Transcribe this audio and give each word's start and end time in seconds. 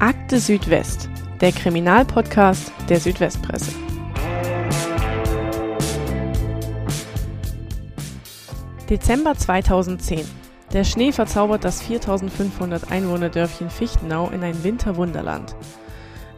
Akte 0.00 0.40
Südwest, 0.40 1.10
der 1.42 1.52
Kriminalpodcast 1.52 2.72
der 2.88 3.00
Südwestpresse. 3.00 3.70
Dezember 8.88 9.34
2010. 9.36 10.26
Der 10.72 10.84
Schnee 10.84 11.12
verzaubert 11.12 11.64
das 11.64 11.82
4500 11.82 12.90
Einwohner-Dörfchen 12.90 13.68
Fichtenau 13.68 14.30
in 14.30 14.42
ein 14.42 14.64
Winterwunderland. 14.64 15.54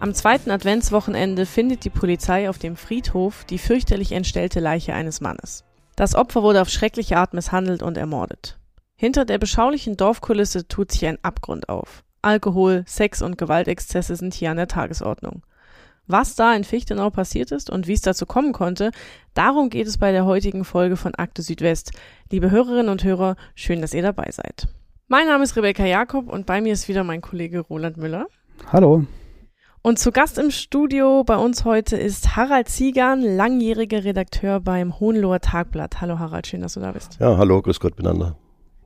Am 0.01 0.13
zweiten 0.13 0.51
Adventswochenende 0.51 1.47
findet 1.47 1.85
die 1.85 1.91
Polizei 1.91 2.51
auf 2.51 2.59
dem 2.59 2.75
Friedhof 2.75 3.45
die 3.45 3.59
fürchterlich 3.59 4.11
entstellte 4.11 4.59
Leiche 4.59 4.93
eines 4.93 5.21
Mannes. 5.21 5.63
Das 5.95 6.17
Opfer 6.17 6.43
wurde 6.43 6.63
auf 6.63 6.69
schreckliche 6.69 7.17
Art 7.17 7.33
misshandelt 7.33 7.85
und 7.85 7.97
ermordet. 7.97 8.59
Hinter 8.97 9.25
der 9.25 9.39
beschaulichen 9.39 9.97
Dorfkulisse 9.97 10.67
tut 10.67 10.91
sich 10.91 11.07
ein 11.07 11.19
Abgrund 11.23 11.69
auf. 11.69 12.03
Alkohol, 12.23 12.85
Sex 12.87 13.21
und 13.21 13.37
Gewaltexzesse 13.37 14.17
sind 14.17 14.33
hier 14.33 14.51
an 14.51 14.57
der 14.57 14.69
Tagesordnung. 14.69 15.43
Was 16.07 16.35
da 16.35 16.55
in 16.55 16.65
Fichtenau 16.65 17.11
passiert 17.11 17.53
ist 17.53 17.71
und 17.71 17.87
wie 17.87 17.93
es 17.93 18.01
dazu 18.01 18.27
kommen 18.27 18.53
konnte, 18.53 18.91
darum 19.35 19.71
geht 19.71 19.87
es 19.87 19.99
bei 19.99 20.13
der 20.13 20.25
heutigen 20.25 20.65
Folge 20.65 20.97
von 20.97 21.15
Akte 21.15 21.43
Südwest. 21.43 21.93
Liebe 22.31 22.51
Hörerinnen 22.51 22.89
und 22.89 23.05
Hörer, 23.05 23.37
schön, 23.55 23.81
dass 23.81 23.95
ihr 23.95 24.03
dabei 24.03 24.31
seid. 24.31 24.69
Mein 25.09 25.27
Name 25.27 25.45
ist 25.45 25.57
Rebecca 25.57 25.85
Jakob 25.85 26.29
und 26.29 26.47
bei 26.47 26.61
mir 26.61 26.73
ist 26.73 26.89
wieder 26.89 27.05
mein 27.05 27.21
Kollege 27.21 27.61
Roland 27.61 27.97
Müller. 27.97 28.27
Hallo. 28.73 29.05
Und 29.83 29.99
zu 29.99 30.13
Gast 30.13 30.39
im 30.39 30.51
Studio 30.51 31.25
bei 31.25 31.37
uns 31.37 31.65
heute 31.65 31.97
ist 31.97 32.37
Harald 32.37 32.69
Ziegern, 32.69 33.21
langjähriger 33.21 34.05
Redakteur 34.05 34.61
beim 34.61 35.01
Hohenloher 35.01 35.41
Tagblatt. 35.41 36.01
Hallo 36.01 36.19
Harald, 36.19 36.47
schön, 36.47 36.63
dass 36.63 36.75
du 36.75 36.81
da 36.81 36.93
bist. 36.93 37.19
Ja, 37.21 37.37
hallo, 37.37 37.61
grüß 37.61 37.81
Gott 37.81 37.97
miteinander. 37.97 38.37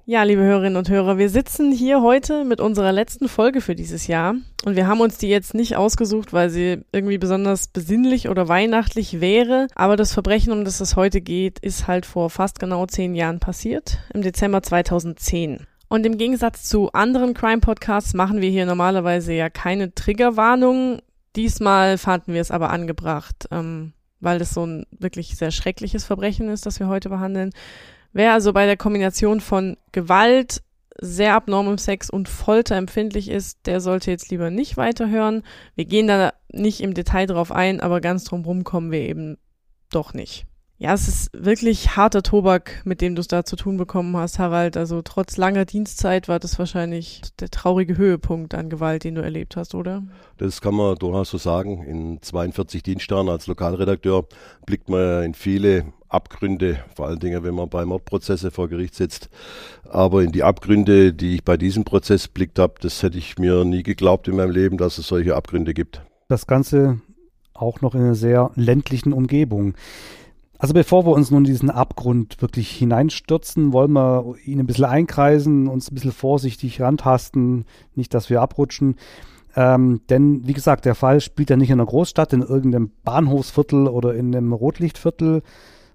Ja, 0.09 0.23
liebe 0.23 0.43
Hörerinnen 0.43 0.77
und 0.77 0.89
Hörer, 0.89 1.19
wir 1.19 1.29
sitzen 1.29 1.73
hier 1.73 2.01
heute 2.01 2.45
mit 2.45 2.61
unserer 2.61 2.93
letzten 2.93 3.29
Folge 3.29 3.61
für 3.61 3.75
dieses 3.75 4.07
Jahr 4.07 4.37
und 4.65 4.77
wir 4.77 4.87
haben 4.87 5.01
uns 5.01 5.19
die 5.19 5.27
jetzt 5.27 5.53
nicht 5.53 5.75
ausgesucht, 5.75 6.33
weil 6.33 6.49
sie 6.49 6.85
irgendwie 6.93 7.19
besonders 7.19 7.67
besinnlich 7.67 8.29
oder 8.29 8.47
weihnachtlich 8.47 9.21
wäre, 9.21 9.67
aber 9.75 9.97
das 9.97 10.13
Verbrechen, 10.13 10.53
um 10.53 10.65
das 10.65 10.81
es 10.81 10.95
heute 10.95 11.21
geht, 11.21 11.59
ist 11.59 11.89
halt 11.89 12.07
vor 12.07 12.31
fast 12.31 12.61
genau 12.61 12.87
zehn 12.87 13.17
Jahren 13.17 13.41
passiert, 13.41 13.99
im 14.15 14.23
Dezember 14.23 14.63
2010. 14.63 15.67
Und 15.89 16.07
im 16.07 16.19
Gegensatz 16.19 16.69
zu 16.69 16.93
anderen 16.93 17.35
Crime-Podcasts 17.35 18.15
machen 18.15 18.41
wir 18.41 18.49
hier 18.49 18.65
normalerweise 18.65 19.33
ja 19.33 19.51
keine 19.51 19.93
Triggerwarnungen. 19.93 21.03
Diesmal 21.35 21.99
fanden 21.99 22.33
wir 22.33 22.41
es 22.41 22.53
aber 22.53 22.71
angebracht, 22.71 23.49
ähm, 23.51 23.93
weil 24.21 24.41
es 24.41 24.55
so 24.55 24.65
ein 24.65 24.87
wirklich 24.93 25.37
sehr 25.37 25.51
schreckliches 25.51 26.05
Verbrechen 26.05 26.49
ist, 26.49 26.65
das 26.65 26.79
wir 26.79 26.87
heute 26.87 27.09
behandeln. 27.09 27.51
Wer 28.17 28.33
also 28.33 28.55
bei 28.55 28.65
der 28.65 28.79
Kombination 28.79 29.41
von 29.41 29.77
Gewalt, 29.93 30.63
sehr 30.99 31.35
abnormem 31.35 31.77
Sex 31.77 32.09
und 32.09 32.31
Folter 32.31 32.75
empfindlich 32.75 33.29
ist, 33.29 33.67
der 33.67 33.83
sollte 33.83 34.11
jetzt 34.11 34.31
lieber 34.31 34.49
nicht 34.49 34.79
weiterhören. 34.79 35.43
Wir 35.75 35.85
gehen 35.85 36.07
da 36.07 36.33
nicht 36.51 36.81
im 36.81 36.95
Detail 36.95 37.27
drauf 37.27 37.53
ein, 37.53 37.79
aber 37.79 38.01
ganz 38.01 38.25
drumherum 38.25 38.65
kommen 38.65 38.91
wir 38.91 39.01
eben 39.01 39.37
doch 39.91 40.15
nicht. 40.15 40.47
Ja, 40.79 40.95
es 40.95 41.09
ist 41.09 41.31
wirklich 41.35 41.95
harter 41.99 42.23
Tobak, 42.23 42.81
mit 42.87 43.03
dem 43.03 43.17
du 43.17 43.21
es 43.21 43.29
da 43.29 43.45
zu 43.45 43.55
tun 43.55 43.77
bekommen 43.77 44.17
hast, 44.17 44.39
Harald. 44.39 44.79
Also 44.79 45.03
trotz 45.03 45.37
langer 45.37 45.67
Dienstzeit 45.67 46.27
war 46.27 46.39
das 46.39 46.59
wahrscheinlich 46.59 47.21
der 47.39 47.51
traurige 47.51 47.99
Höhepunkt 47.99 48.55
an 48.55 48.71
Gewalt, 48.71 49.05
den 49.05 49.17
du 49.17 49.23
erlebt 49.23 49.57
hast, 49.57 49.75
oder? 49.75 50.03
Das 50.39 50.63
kann 50.63 50.75
man 50.75 50.97
durchaus 50.97 51.29
so 51.29 51.37
sagen. 51.37 51.83
In 51.83 52.23
42 52.23 52.83
Dienstjahren 52.83 53.29
als 53.29 53.47
Lokalredakteur 53.47 54.27
blickt 54.65 54.89
man 54.89 55.23
in 55.23 55.35
viele 55.35 55.93
Abgründe, 56.09 56.79
vor 56.95 57.07
allen 57.07 57.19
Dingen, 57.19 57.43
wenn 57.43 57.55
man 57.55 57.69
bei 57.69 57.85
Mordprozesse 57.85 58.51
vor 58.51 58.69
Gericht 58.69 58.95
sitzt. 58.95 59.29
Aber 59.89 60.23
in 60.23 60.33
die 60.33 60.43
Abgründe, 60.43 61.13
die 61.13 61.37
ich 61.37 61.45
bei 61.45 61.57
diesem 61.57 61.85
Prozess 61.85 62.29
blickt 62.29 62.59
habe, 62.59 62.75
das 62.81 63.03
hätte 63.03 63.19
ich 63.19 63.39
mir 63.39 63.65
nie 63.65 63.83
geglaubt 63.83 64.29
in 64.29 64.37
meinem 64.37 64.51
Leben, 64.51 64.79
dass 64.79 64.99
es 64.99 65.09
solche 65.09 65.37
Abgründe 65.37 65.75
gibt. 65.75 66.03
Das 66.29 66.47
Ganze 66.47 67.01
auch 67.55 67.81
noch 67.81 67.95
in 67.95 68.03
einer 68.03 68.15
sehr 68.15 68.51
ländlichen 68.55 69.13
Umgebung. 69.13 69.75
Also 70.59 70.73
bevor 70.73 71.05
wir 71.05 71.13
uns 71.13 71.31
nun 71.31 71.45
in 71.45 71.53
diesen 71.53 71.71
Abgrund 71.71 72.41
wirklich 72.41 72.71
hineinstürzen, 72.71 73.73
wollen 73.73 73.93
wir 73.93 74.37
ihn 74.45 74.59
ein 74.59 74.67
bisschen 74.67 74.87
einkreisen, 74.87 75.69
uns 75.69 75.91
ein 75.91 75.95
bisschen 75.95 76.13
vorsichtig 76.13 76.81
rantasten, 76.81 77.67
nicht, 77.95 78.15
dass 78.15 78.31
wir 78.31 78.41
abrutschen. 78.41 78.97
Ähm, 79.55 80.01
denn 80.09 80.47
wie 80.47 80.53
gesagt, 80.53 80.85
der 80.85 80.95
Fall 80.95 81.21
spielt 81.21 81.51
ja 81.51 81.57
nicht 81.57 81.71
in 81.71 81.81
einer 81.81 81.89
Großstadt, 81.89 82.33
in 82.33 82.43
irgendeinem 82.43 82.91
Bahnhofsviertel 83.05 83.89
oder 83.89 84.15
in 84.15 84.35
einem 84.35 84.53
Rotlichtviertel, 84.53 85.43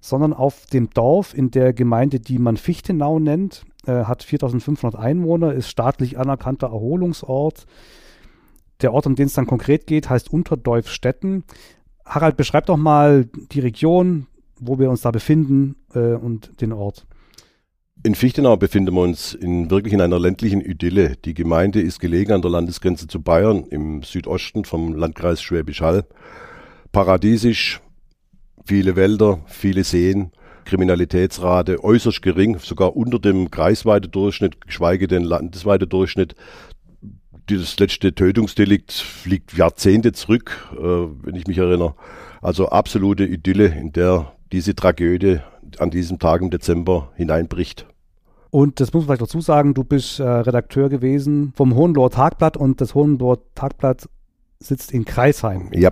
sondern 0.02 0.34
auf 0.34 0.66
dem 0.66 0.90
Dorf 0.90 1.34
in 1.34 1.52
der 1.52 1.74
Gemeinde, 1.74 2.20
die 2.20 2.40
man 2.40 2.58
Fichtenau 2.58 3.20
nennt, 3.20 3.64
äh, 3.86 4.04
hat 4.04 4.24
4500 4.24 5.00
Einwohner, 5.00 5.54
ist 5.54 5.70
staatlich 5.70 6.18
anerkannter 6.18 6.68
Erholungsort. 6.68 7.66
Der 8.82 8.94
Ort, 8.94 9.06
um 9.06 9.16
den 9.16 9.28
es 9.28 9.34
dann 9.34 9.48
konkret 9.48 9.86
geht, 9.86 10.10
heißt 10.10 10.34
Unterdeufstetten. 10.34 11.44
Harald, 12.04 12.36
beschreib 12.36 12.66
doch 12.66 12.78
mal 12.78 13.26
die 13.52 13.60
Region, 13.60 14.26
wo 14.60 14.80
wir 14.80 14.90
uns 14.90 15.02
da 15.02 15.12
befinden 15.12 15.76
äh, 15.94 16.16
und 16.16 16.60
den 16.62 16.74
Ort. 16.74 17.06
In 18.04 18.16
Fichtenau 18.16 18.58
befinden 18.58 18.96
wir 18.96 19.02
uns 19.02 19.36
in, 19.36 19.70
wirklich 19.70 19.94
in 19.94 20.02
einer 20.02 20.20
ländlichen 20.20 20.62
Idylle. 20.62 21.18
Die 21.24 21.36
Gemeinde 21.36 21.80
ist 21.80 22.00
gelegen 22.00 22.32
an 22.32 22.42
der 22.42 22.50
Landesgrenze 22.50 23.06
zu 23.06 23.22
Bayern 23.22 23.66
im 23.66 24.02
Südosten 24.02 24.66
vom 24.66 24.96
Landkreis 24.96 25.44
Schwäbisch 25.44 25.82
Hall. 25.82 26.06
Paradiesisch, 26.92 27.80
viele 28.66 28.96
Wälder, 28.96 29.40
viele 29.48 29.84
Seen, 29.84 30.32
Kriminalitätsrate 30.66 31.84
äußerst 31.84 32.22
gering, 32.22 32.60
sogar 32.60 32.96
unter 32.96 33.20
dem 33.20 33.52
kreisweite 33.52 34.08
Durchschnitt, 34.08 34.62
geschweige 34.62 35.08
denn 35.08 35.24
landesweite 35.24 35.88
Durchschnitt. 35.88 36.36
Das 37.48 37.78
letzte 37.80 38.14
Tötungsdelikt 38.14 39.04
liegt 39.26 39.54
Jahrzehnte 39.58 40.14
zurück, 40.14 40.70
äh, 40.74 40.78
wenn 40.78 41.36
ich 41.36 41.48
mich 41.48 41.58
erinnere. 41.58 41.96
Also 42.42 42.70
absolute 42.70 43.26
Idylle, 43.26 43.66
in 43.66 43.92
der 43.92 44.34
diese 44.52 44.76
Tragödie 44.76 45.40
an 45.80 45.90
diesem 45.90 46.20
Tag 46.20 46.42
im 46.42 46.50
Dezember 46.50 47.12
hineinbricht. 47.16 47.88
Und 48.50 48.82
das 48.82 48.92
muss 48.92 49.02
man 49.02 49.08
vielleicht 49.08 49.22
dazu 49.22 49.40
sagen, 49.40 49.74
du 49.74 49.84
bist 49.84 50.20
äh, 50.20 50.24
Redakteur 50.24 50.90
gewesen 50.90 51.54
vom 51.56 51.74
Hohenloher 51.76 52.10
Tagblatt 52.10 52.58
und 52.58 52.82
das 52.82 52.96
Hohenloher 52.96 53.40
Tagblatt 53.56 54.10
sitzt 54.60 54.92
in 54.92 55.06
Kreisheim. 55.06 55.70
Ja. 55.74 55.92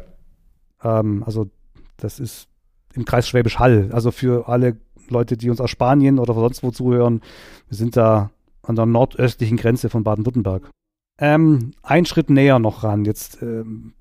Ähm, 0.84 1.24
also 1.26 1.50
das 1.98 2.20
ist 2.20 2.50
im 2.94 3.06
Kreis 3.06 3.28
Schwäbisch 3.28 3.60
Hall. 3.60 3.90
Also 3.92 4.12
für 4.12 4.48
alle 4.48 4.78
Leute, 5.10 5.38
die 5.38 5.50
uns 5.50 5.62
aus 5.62 5.70
Spanien 5.70 6.20
oder 6.20 6.34
sonst 6.34 6.64
wo 6.64 6.72
zuhören, 6.72 7.22
wir 7.68 7.78
sind 7.78 7.98
da 7.98 8.32
an 8.64 8.76
der 8.76 8.86
nordöstlichen 8.86 9.58
Grenze 9.58 9.90
von 9.90 10.04
Baden-Württemberg. 10.04 10.70
Ähm, 11.20 11.72
ein 11.84 12.06
Schritt 12.06 12.30
näher 12.30 12.60
noch 12.60 12.84
ran. 12.84 13.04
Jetzt 13.04 13.42
ähm, 13.42 13.94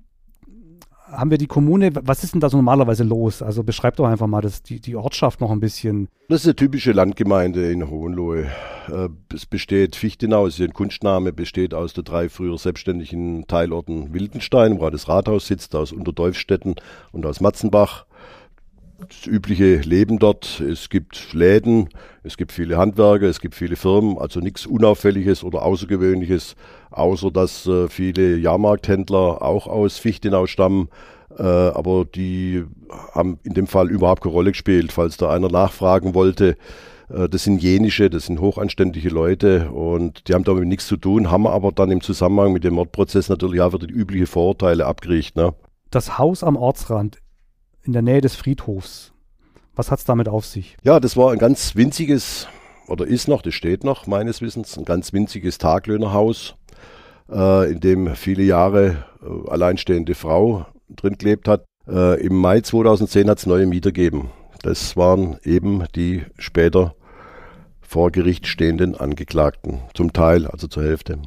haben 1.11 1.31
wir 1.31 1.37
die 1.37 1.47
Kommune, 1.47 1.91
was 1.93 2.23
ist 2.23 2.33
denn 2.33 2.41
da 2.41 2.49
so 2.49 2.57
normalerweise 2.57 3.03
los? 3.03 3.41
Also 3.41 3.63
beschreib 3.63 3.95
doch 3.95 4.05
einfach 4.05 4.27
mal 4.27 4.41
das, 4.41 4.61
die, 4.61 4.79
die 4.79 4.95
Ortschaft 4.95 5.41
noch 5.41 5.51
ein 5.51 5.59
bisschen. 5.59 6.07
Das 6.29 6.41
ist 6.41 6.47
eine 6.47 6.55
typische 6.55 6.91
Landgemeinde 6.91 7.71
in 7.71 7.89
Hohenlohe. 7.89 8.47
Äh, 8.87 9.09
es 9.33 9.45
besteht, 9.45 9.95
Fichtenau 9.95 10.45
ist 10.45 10.59
ein 10.59 10.73
Kunstname, 10.73 11.33
besteht 11.33 11.73
aus 11.73 11.93
den 11.93 12.03
drei 12.03 12.29
früher 12.29 12.57
selbstständigen 12.57 13.47
Teilorten 13.47 14.13
Wildenstein, 14.13 14.79
wo 14.79 14.89
das 14.89 15.07
Rathaus 15.07 15.47
sitzt, 15.47 15.75
aus 15.75 15.91
Unterdolfstetten 15.91 16.75
und 17.11 17.25
aus 17.25 17.41
Matzenbach 17.41 18.05
das 19.07 19.25
übliche 19.25 19.77
Leben 19.77 20.19
dort. 20.19 20.59
Es 20.59 20.89
gibt 20.89 21.33
Läden, 21.33 21.89
es 22.23 22.37
gibt 22.37 22.51
viele 22.51 22.77
Handwerker, 22.77 23.27
es 23.27 23.39
gibt 23.39 23.55
viele 23.55 23.75
Firmen, 23.75 24.17
also 24.17 24.39
nichts 24.39 24.65
Unauffälliges 24.65 25.43
oder 25.43 25.63
Außergewöhnliches, 25.63 26.55
außer 26.91 27.31
dass 27.31 27.65
äh, 27.67 27.87
viele 27.87 28.37
Jahrmarkthändler 28.37 29.41
auch 29.41 29.67
aus 29.67 29.97
Fichtenau 29.97 30.45
stammen. 30.45 30.89
Äh, 31.37 31.43
aber 31.43 32.05
die 32.05 32.65
haben 33.13 33.39
in 33.43 33.53
dem 33.53 33.67
Fall 33.67 33.89
überhaupt 33.89 34.23
keine 34.23 34.33
Rolle 34.33 34.51
gespielt, 34.51 34.91
falls 34.91 35.17
da 35.17 35.29
einer 35.29 35.49
nachfragen 35.49 36.13
wollte. 36.13 36.57
Äh, 37.09 37.29
das 37.29 37.43
sind 37.43 37.61
jenische, 37.61 38.09
das 38.09 38.25
sind 38.25 38.41
hochanständige 38.41 39.09
Leute 39.09 39.71
und 39.71 40.27
die 40.27 40.33
haben 40.33 40.43
damit 40.43 40.67
nichts 40.67 40.87
zu 40.87 40.97
tun, 40.97 41.31
haben 41.31 41.47
aber 41.47 41.71
dann 41.71 41.91
im 41.91 42.01
Zusammenhang 42.01 42.53
mit 42.53 42.63
dem 42.63 42.75
Mordprozess 42.75 43.29
natürlich 43.29 43.61
auch 43.61 43.73
wieder 43.73 43.87
die 43.87 43.93
üblichen 43.93 44.27
Vorurteile 44.27 44.85
abgerichtet. 44.85 45.35
Ne? 45.35 45.53
Das 45.91 46.17
Haus 46.17 46.43
am 46.43 46.55
Ortsrand 46.55 47.19
in 47.89 47.93
der 47.93 48.01
Nähe 48.03 48.21
des 48.21 48.35
Friedhofs. 48.35 49.11
Was 49.75 49.89
hat 49.89 49.97
es 49.97 50.05
damit 50.05 50.29
auf 50.29 50.45
sich? 50.45 50.77
Ja, 50.83 50.99
das 50.99 51.17
war 51.17 51.31
ein 51.31 51.39
ganz 51.39 51.75
winziges, 51.75 52.47
oder 52.87 53.07
ist 53.07 53.27
noch, 53.27 53.41
das 53.41 53.55
steht 53.55 53.83
noch 53.83 54.05
meines 54.05 54.41
Wissens, 54.41 54.77
ein 54.77 54.85
ganz 54.85 55.11
winziges 55.11 55.57
Taglöhnerhaus, 55.57 56.55
äh, 57.31 57.71
in 57.71 57.79
dem 57.79 58.15
viele 58.15 58.43
Jahre 58.43 59.05
äh, 59.23 59.49
alleinstehende 59.49 60.13
Frau 60.13 60.67
drin 60.87 61.15
gelebt 61.17 61.47
hat. 61.47 61.65
Äh, 61.87 62.23
Im 62.23 62.35
Mai 62.35 62.61
2010 62.61 63.27
hat 63.27 63.39
es 63.39 63.47
neue 63.47 63.65
Mieter 63.65 63.91
gegeben. 63.91 64.29
Das 64.61 64.95
waren 64.95 65.39
eben 65.43 65.85
die 65.95 66.25
später 66.37 66.93
vor 67.81 68.11
Gericht 68.11 68.45
stehenden 68.45 68.93
Angeklagten, 68.93 69.79
zum 69.95 70.13
Teil, 70.13 70.45
also 70.45 70.67
zur 70.67 70.83
Hälfte. 70.83 71.17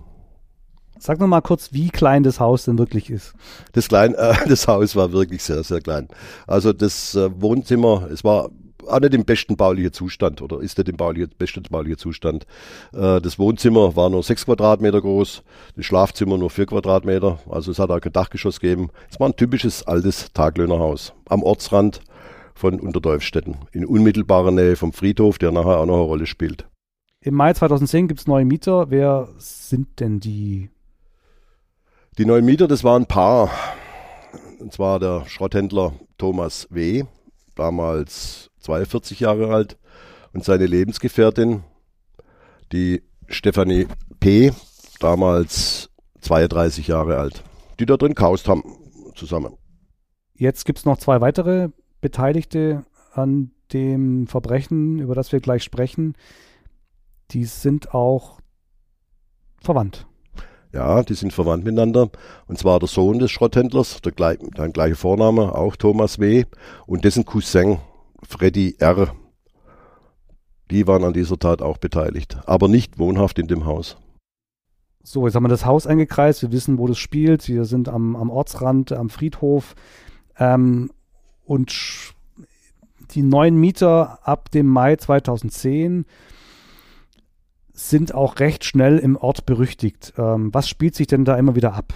Sag 1.03 1.19
noch 1.19 1.27
mal 1.27 1.41
kurz, 1.41 1.73
wie 1.73 1.89
klein 1.89 2.23
das 2.23 2.39
Haus 2.39 2.65
denn 2.65 2.79
wirklich 2.79 3.11
ist. 3.11 3.35
Das, 3.73 3.89
klein, 3.89 4.15
äh, 4.15 4.35
das 4.49 4.69
Haus 4.69 4.95
war 4.95 5.11
wirklich 5.11 5.43
sehr, 5.43 5.65
sehr 5.65 5.81
klein. 5.81 6.07
Also 6.47 6.73
das 6.73 7.17
äh, 7.17 7.29
Wohnzimmer, 7.41 8.09
es 8.13 8.23
war 8.23 8.51
auch 8.87 9.01
nicht 9.01 9.13
im 9.13 9.25
besten 9.25 9.57
baulichen 9.57 9.93
Zustand 9.93 10.43
oder 10.43 10.61
ist 10.61 10.79
nicht 10.79 10.89
im 10.89 10.97
baulichen, 10.97 11.33
besten 11.37 11.65
baulichen 11.69 11.99
Zustand. 11.99 12.47
Äh, 12.93 13.21
das 13.21 13.37
Wohnzimmer 13.37 13.97
war 13.97 14.11
nur 14.11 14.23
sechs 14.23 14.45
Quadratmeter 14.45 15.01
groß, 15.01 15.43
das 15.75 15.85
Schlafzimmer 15.85 16.39
nur 16.39 16.51
vier 16.51 16.67
Quadratmeter, 16.67 17.41
also 17.51 17.73
es 17.73 17.81
hat 17.81 17.91
auch 17.91 18.01
kein 18.01 18.13
Dachgeschoss 18.13 18.61
gegeben. 18.61 18.91
Es 19.11 19.19
war 19.19 19.29
ein 19.29 19.35
typisches 19.35 19.83
altes 19.85 20.33
Taglöhnerhaus 20.33 21.15
am 21.29 21.43
Ortsrand 21.43 22.01
von 22.55 22.79
Unterdolfstetten, 22.79 23.57
in 23.73 23.85
unmittelbarer 23.87 24.53
Nähe 24.53 24.77
vom 24.77 24.93
Friedhof, 24.93 25.39
der 25.39 25.51
nachher 25.51 25.79
auch 25.79 25.87
noch 25.87 25.97
eine 25.97 26.05
Rolle 26.05 26.27
spielt. 26.27 26.69
Im 27.21 27.35
Mai 27.35 27.55
2010 27.55 28.07
gibt 28.07 28.21
es 28.21 28.29
neue 28.29 28.45
Mieter. 28.45 28.91
Wer 28.91 29.31
sind 29.39 29.99
denn 29.99 30.21
die? 30.21 30.71
Die 32.19 32.27
neuen 32.27 32.45
Mieter, 32.45 32.69
das 32.69 32.85
waren 32.85 33.05
ein 33.05 33.07
paar. 33.07 33.51
Und 34.61 34.71
zwar 34.71 35.01
der 35.01 35.25
Schrotthändler 35.27 35.95
Thomas 36.19 36.67
W., 36.69 37.05
damals 37.55 38.51
42 38.61 39.21
Jahre 39.21 39.49
alt, 39.53 39.79
und 40.35 40.45
seine 40.45 40.67
Lebensgefährtin, 40.67 41.65
die 42.71 43.03
Stefanie 43.29 43.87
P., 44.21 44.53
damals 45.01 45.89
32 46.21 46.87
Jahre 46.89 47.17
alt, 47.17 47.45
die 47.81 47.87
da 47.87 47.97
drin 47.97 48.15
kaust 48.15 48.47
haben 48.47 48.63
zusammen. 49.15 49.57
Jetzt 50.35 50.67
gibt 50.67 50.81
es 50.81 50.85
noch 50.85 50.99
zwei 50.99 51.23
weitere 51.23 51.71
Beteiligte 52.03 52.85
an 53.15 53.53
dem 53.73 54.27
Verbrechen, 54.27 54.99
über 54.99 55.15
das 55.15 55.33
wir 55.33 55.41
gleich 55.41 55.63
sprechen. 55.63 56.15
Die 57.31 57.47
sind 57.47 57.95
auch 57.95 58.39
verwandt. 59.63 60.07
Ja, 60.73 61.03
die 61.03 61.15
sind 61.15 61.33
verwandt 61.33 61.65
miteinander. 61.65 62.09
Und 62.47 62.59
zwar 62.59 62.79
der 62.79 62.89
Sohn 62.89 63.19
des 63.19 63.31
Schrotthändlers, 63.31 64.01
der, 64.01 64.13
gleich, 64.13 64.39
der 64.57 64.71
gleiche 64.71 64.97
Vorname, 64.97 65.55
auch 65.55 65.77
Thomas 65.77 66.19
W. 66.19 66.45
Und 66.87 67.05
dessen 67.05 67.27
Cousin, 67.27 67.79
Freddy 68.27 68.77
R. 68.79 69.15
Die 70.71 70.87
waren 70.87 71.05
an 71.05 71.13
dieser 71.13 71.39
Tat 71.39 71.61
auch 71.61 71.77
beteiligt, 71.77 72.39
aber 72.47 72.69
nicht 72.69 72.99
wohnhaft 72.99 73.39
in 73.39 73.47
dem 73.47 73.67
Haus. 73.67 73.99
So, 75.03 75.27
jetzt 75.27 75.35
haben 75.35 75.43
wir 75.43 75.49
das 75.49 75.67
Haus 75.67 75.87
eingekreist, 75.87 76.43
wir 76.43 76.53
wissen, 76.53 76.79
wo 76.79 76.87
das 76.87 76.97
spielt. 76.97 77.47
Wir 77.49 77.65
sind 77.65 77.89
am, 77.89 78.17
am 78.17 78.31
Ortsrand, 78.31 78.93
am 78.93 79.11
Friedhof. 79.11 79.75
Ähm, 80.39 80.91
und 81.45 82.15
die 83.11 83.23
neuen 83.23 83.57
Mieter 83.57 84.21
ab 84.23 84.51
dem 84.51 84.67
Mai 84.69 84.97
2010 84.97 86.07
sind 87.89 88.15
auch 88.15 88.39
recht 88.41 88.65
schnell 88.65 88.99
im 88.99 89.17
Ort 89.17 89.47
berüchtigt. 89.47 90.15
Ähm, 90.19 90.53
was 90.53 90.69
spielt 90.69 90.95
sich 90.95 91.07
denn 91.07 91.25
da 91.25 91.37
immer 91.37 91.55
wieder 91.55 91.75
ab? 91.75 91.93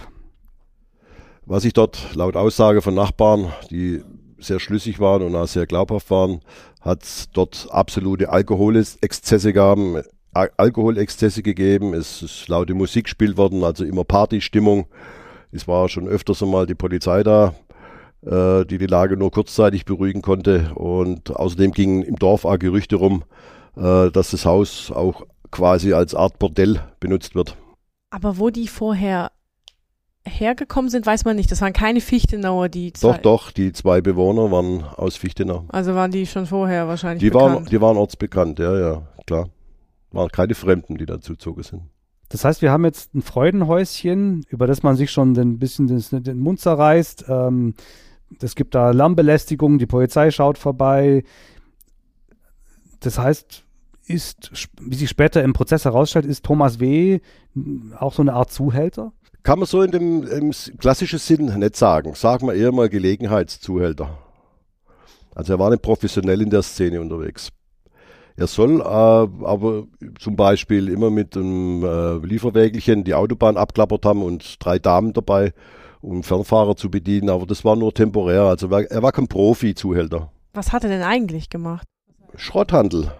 Was 1.45 1.63
ich 1.65 1.73
dort 1.73 2.13
laut 2.13 2.35
Aussage 2.35 2.81
von 2.81 2.93
Nachbarn, 2.93 3.53
die 3.71 4.03
sehr 4.37 4.59
schlüssig 4.59 4.99
waren 4.99 5.21
und 5.21 5.35
auch 5.35 5.47
sehr 5.47 5.65
glaubhaft 5.65 6.09
waren, 6.11 6.41
hat 6.81 7.03
es 7.03 7.29
dort 7.31 7.67
absolute 7.71 8.29
Alkoholexzesse 8.29 9.53
gegeben, 9.53 10.03
Alkoholexzesse 10.33 11.41
gegeben. 11.41 11.93
Es 11.93 12.21
ist 12.21 12.47
laute 12.47 12.73
Musik 12.73 13.05
gespielt 13.05 13.37
worden, 13.37 13.63
also 13.63 13.83
immer 13.83 14.03
Partystimmung. 14.03 14.87
Es 15.51 15.67
war 15.67 15.89
schon 15.89 16.07
öfters 16.07 16.43
einmal 16.43 16.65
die 16.67 16.75
Polizei 16.75 17.23
da, 17.23 17.55
äh, 18.25 18.65
die 18.65 18.77
die 18.77 18.85
Lage 18.85 19.17
nur 19.17 19.31
kurzzeitig 19.31 19.85
beruhigen 19.85 20.21
konnte. 20.21 20.71
Und 20.75 21.35
außerdem 21.35 21.71
gingen 21.71 22.03
im 22.03 22.17
Dorf 22.17 22.45
auch 22.45 22.59
Gerüchte 22.59 22.97
rum, 22.97 23.23
äh, 23.75 24.11
dass 24.11 24.31
das 24.31 24.45
Haus 24.45 24.91
auch 24.91 25.25
quasi 25.51 25.93
als 25.93 26.13
Art 26.15 26.39
Bordell 26.39 26.81
benutzt 26.99 27.35
wird. 27.35 27.55
Aber 28.09 28.37
wo 28.37 28.49
die 28.49 28.67
vorher 28.67 29.31
hergekommen 30.27 30.89
sind, 30.89 31.05
weiß 31.05 31.25
man 31.25 31.35
nicht. 31.35 31.51
Das 31.51 31.61
waren 31.61 31.73
keine 31.73 32.01
Fichtenauer, 32.01 32.69
die 32.69 32.93
zwei. 32.93 33.13
Doch, 33.13 33.21
doch, 33.21 33.51
die 33.51 33.71
zwei 33.73 34.01
Bewohner 34.01 34.51
waren 34.51 34.83
aus 34.83 35.15
Fichtenau. 35.15 35.65
Also 35.69 35.95
waren 35.95 36.11
die 36.11 36.25
schon 36.25 36.45
vorher 36.45 36.87
wahrscheinlich 36.87 37.21
die 37.21 37.29
bekannt. 37.29 37.55
Waren, 37.55 37.65
die 37.65 37.81
waren 37.81 37.97
ortsbekannt, 37.97 38.59
ja, 38.59 38.77
ja, 38.77 39.07
klar. 39.25 39.49
Waren 40.11 40.29
keine 40.29 40.55
Fremden, 40.55 40.97
die 40.97 41.05
dazuzogen 41.05 41.63
sind. 41.63 41.81
Das 42.29 42.43
heißt, 42.43 42.61
wir 42.61 42.71
haben 42.71 42.83
jetzt 42.83 43.15
ein 43.15 43.21
Freudenhäuschen, 43.21 44.43
über 44.49 44.67
das 44.67 44.83
man 44.83 44.95
sich 44.95 45.11
schon 45.11 45.33
ein 45.37 45.59
bisschen 45.59 45.87
den, 45.87 46.23
den 46.23 46.39
Mund 46.39 46.59
zerreißt. 46.59 47.25
Ähm, 47.29 47.73
es 48.41 48.55
gibt 48.55 48.75
da 48.75 48.91
Lärmbelästigung, 48.91 49.77
die 49.77 49.85
Polizei 49.85 50.31
schaut 50.31 50.57
vorbei. 50.57 51.23
Das 52.99 53.17
heißt, 53.17 53.63
ist, 54.07 54.51
wie 54.81 54.95
sich 54.95 55.09
später 55.09 55.43
im 55.43 55.53
Prozess 55.53 55.85
herausstellt, 55.85 56.25
ist 56.25 56.45
Thomas 56.45 56.79
W. 56.79 57.19
auch 57.99 58.13
so 58.13 58.21
eine 58.21 58.33
Art 58.33 58.51
Zuhälter? 58.51 59.13
Kann 59.43 59.59
man 59.59 59.67
so 59.67 59.81
in 59.81 59.91
dem 59.91 60.23
im 60.27 60.51
klassischen 60.77 61.19
Sinn 61.19 61.45
nicht 61.59 61.75
sagen. 61.75 62.13
Sagen 62.15 62.47
wir 62.47 62.53
eher 62.53 62.71
mal 62.71 62.89
Gelegenheitszuhälter. 62.89 64.17
Also 65.35 65.53
er 65.53 65.59
war 65.59 65.69
nicht 65.69 65.83
professionell 65.83 66.41
in 66.41 66.49
der 66.49 66.63
Szene 66.63 66.99
unterwegs. 66.99 67.49
Er 68.35 68.47
soll 68.47 68.81
äh, 68.81 68.83
aber 68.83 69.85
zum 70.19 70.35
Beispiel 70.35 70.89
immer 70.89 71.09
mit 71.09 71.35
einem 71.35 71.83
äh, 71.83 72.17
Lieferwägelchen 72.25 73.03
die 73.03 73.15
Autobahn 73.15 73.57
abklappert 73.57 74.05
haben 74.05 74.21
und 74.21 74.63
drei 74.63 74.79
Damen 74.79 75.13
dabei, 75.13 75.53
um 76.01 76.23
Fernfahrer 76.23 76.75
zu 76.75 76.91
bedienen, 76.91 77.29
aber 77.29 77.47
das 77.47 77.65
war 77.65 77.75
nur 77.75 77.93
temporär. 77.93 78.43
Also 78.43 78.69
er 78.69 79.01
war 79.01 79.11
kein 79.11 79.27
Profi-Zuhälter. 79.27 80.31
Was 80.53 80.71
hat 80.71 80.83
er 80.83 80.89
denn 80.89 81.01
eigentlich 81.03 81.49
gemacht? 81.49 81.87
Schrotthandel. 82.35 83.11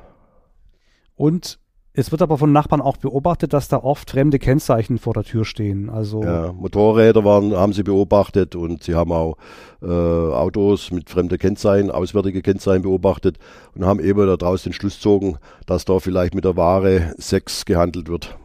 Und 1.17 1.59
es 1.99 2.11
wird 2.11 2.21
aber 2.21 2.37
von 2.37 2.51
Nachbarn 2.51 2.79
auch 2.79 2.97
beobachtet, 2.97 3.53
dass 3.53 3.69
da 3.69 3.77
oft 3.77 4.11
fremde 4.11 4.37
Kennzeichen 4.37 4.99
vor 4.99 5.15
der 5.15 5.23
Tür 5.23 5.45
stehen. 5.45 5.89
Also 5.89 6.21
ja, 6.21 6.53
Motorräder 6.53 7.25
waren, 7.25 7.55
haben 7.55 7.73
sie 7.73 7.81
beobachtet 7.81 8.55
und 8.55 8.83
sie 8.83 8.93
haben 8.93 9.11
auch 9.11 9.35
äh, 9.81 9.87
Autos 9.87 10.91
mit 10.91 11.09
fremden 11.09 11.39
Kennzeichen, 11.39 11.89
auswärtige 11.89 12.43
Kennzeichen 12.43 12.83
beobachtet 12.83 13.39
und 13.73 13.83
haben 13.83 13.99
eben 13.99 14.27
daraus 14.27 14.61
den 14.61 14.73
Schluss 14.73 14.97
gezogen, 14.97 15.39
dass 15.65 15.85
da 15.85 15.97
vielleicht 15.97 16.35
mit 16.35 16.45
der 16.45 16.55
Ware 16.55 17.15
Sex 17.17 17.65
gehandelt 17.65 18.09
wird. 18.09 18.37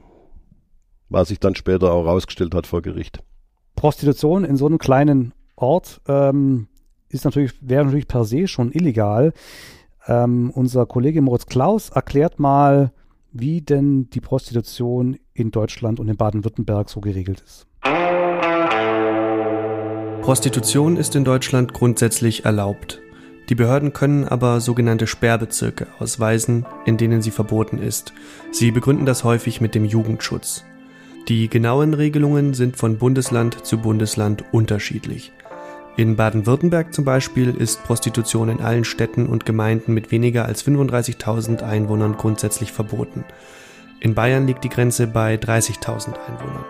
Was 1.11 1.29
sich 1.29 1.39
dann 1.39 1.55
später 1.55 1.93
auch 1.93 2.07
rausgestellt 2.07 2.55
hat 2.55 2.67
vor 2.67 2.81
Gericht. 2.81 3.23
Prostitution 3.77 4.45
in 4.45 4.57
so 4.57 4.65
einem 4.65 4.79
kleinen 4.79 5.35
Ort 5.57 6.01
ähm, 6.09 6.69
ist 7.11 7.27
natürlich, 7.27 7.53
wäre 7.61 7.85
natürlich 7.85 8.09
per 8.09 8.25
se 8.25 8.49
schon 8.49 8.73
illegal. 8.73 9.35
Ähm, 10.06 10.50
unser 10.54 10.87
Kollege 10.87 11.22
Moritz 11.22 11.46
Klaus 11.46 11.90
erklärt 11.90 12.38
mal, 12.38 12.93
wie 13.32 13.62
denn 13.62 14.10
die 14.10 14.20
Prostitution 14.20 15.16
in 15.32 15.50
Deutschland 15.50 16.00
und 16.00 16.08
in 16.08 16.16
Baden-Württemberg 16.16 16.90
so 16.90 17.00
geregelt 17.00 17.43
ist. 17.44 17.66
Prostitution 20.22 20.96
ist 20.96 21.16
in 21.16 21.25
Deutschland 21.25 21.72
grundsätzlich 21.72 22.44
erlaubt. 22.44 23.00
Die 23.49 23.54
Behörden 23.56 23.93
können 23.93 24.25
aber 24.25 24.60
sogenannte 24.60 25.06
Sperrbezirke 25.06 25.88
ausweisen, 25.99 26.64
in 26.87 26.96
denen 26.96 27.22
sie 27.22 27.32
verboten 27.32 27.78
ist. 27.78 28.12
Sie 28.52 28.70
begründen 28.70 29.04
das 29.04 29.25
häufig 29.25 29.60
mit 29.60 29.75
dem 29.75 29.84
Jugendschutz. 29.84 30.64
Die 31.28 31.49
genauen 31.49 31.94
Regelungen 31.94 32.54
sind 32.54 32.76
von 32.76 32.99
Bundesland 32.99 33.64
zu 33.66 33.78
Bundesland 33.78 34.44
unterschiedlich. 34.52 35.32
In 35.96 36.16
Baden-Württemberg 36.16 36.94
zum 36.94 37.04
Beispiel 37.04 37.54
ist 37.54 37.84
Prostitution 37.84 38.49
in 38.49 38.61
allen 38.61 38.84
Städten 38.84 39.26
und 39.26 39.44
Gemeinden 39.44 39.92
mit 39.92 40.11
weniger 40.11 40.46
als 40.46 40.64
35.000 40.64 41.62
Einwohnern 41.62 42.16
grundsätzlich 42.16 42.72
verboten. 42.72 43.25
In 44.00 44.14
Bayern 44.14 44.46
liegt 44.46 44.64
die 44.64 44.70
Grenze 44.70 45.06
bei 45.06 45.34
30.000 45.34 46.14
Einwohnern. 46.26 46.64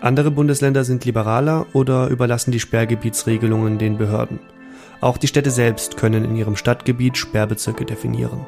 Andere 0.00 0.30
Bundesländer 0.30 0.84
sind 0.84 1.04
liberaler 1.04 1.66
oder 1.72 2.06
überlassen 2.06 2.52
die 2.52 2.60
Sperrgebietsregelungen 2.60 3.78
den 3.78 3.98
Behörden. 3.98 4.38
Auch 5.00 5.18
die 5.18 5.26
Städte 5.26 5.50
selbst 5.50 5.96
können 5.96 6.24
in 6.24 6.36
ihrem 6.36 6.54
Stadtgebiet 6.54 7.16
Sperrbezirke 7.16 7.84
definieren. 7.84 8.46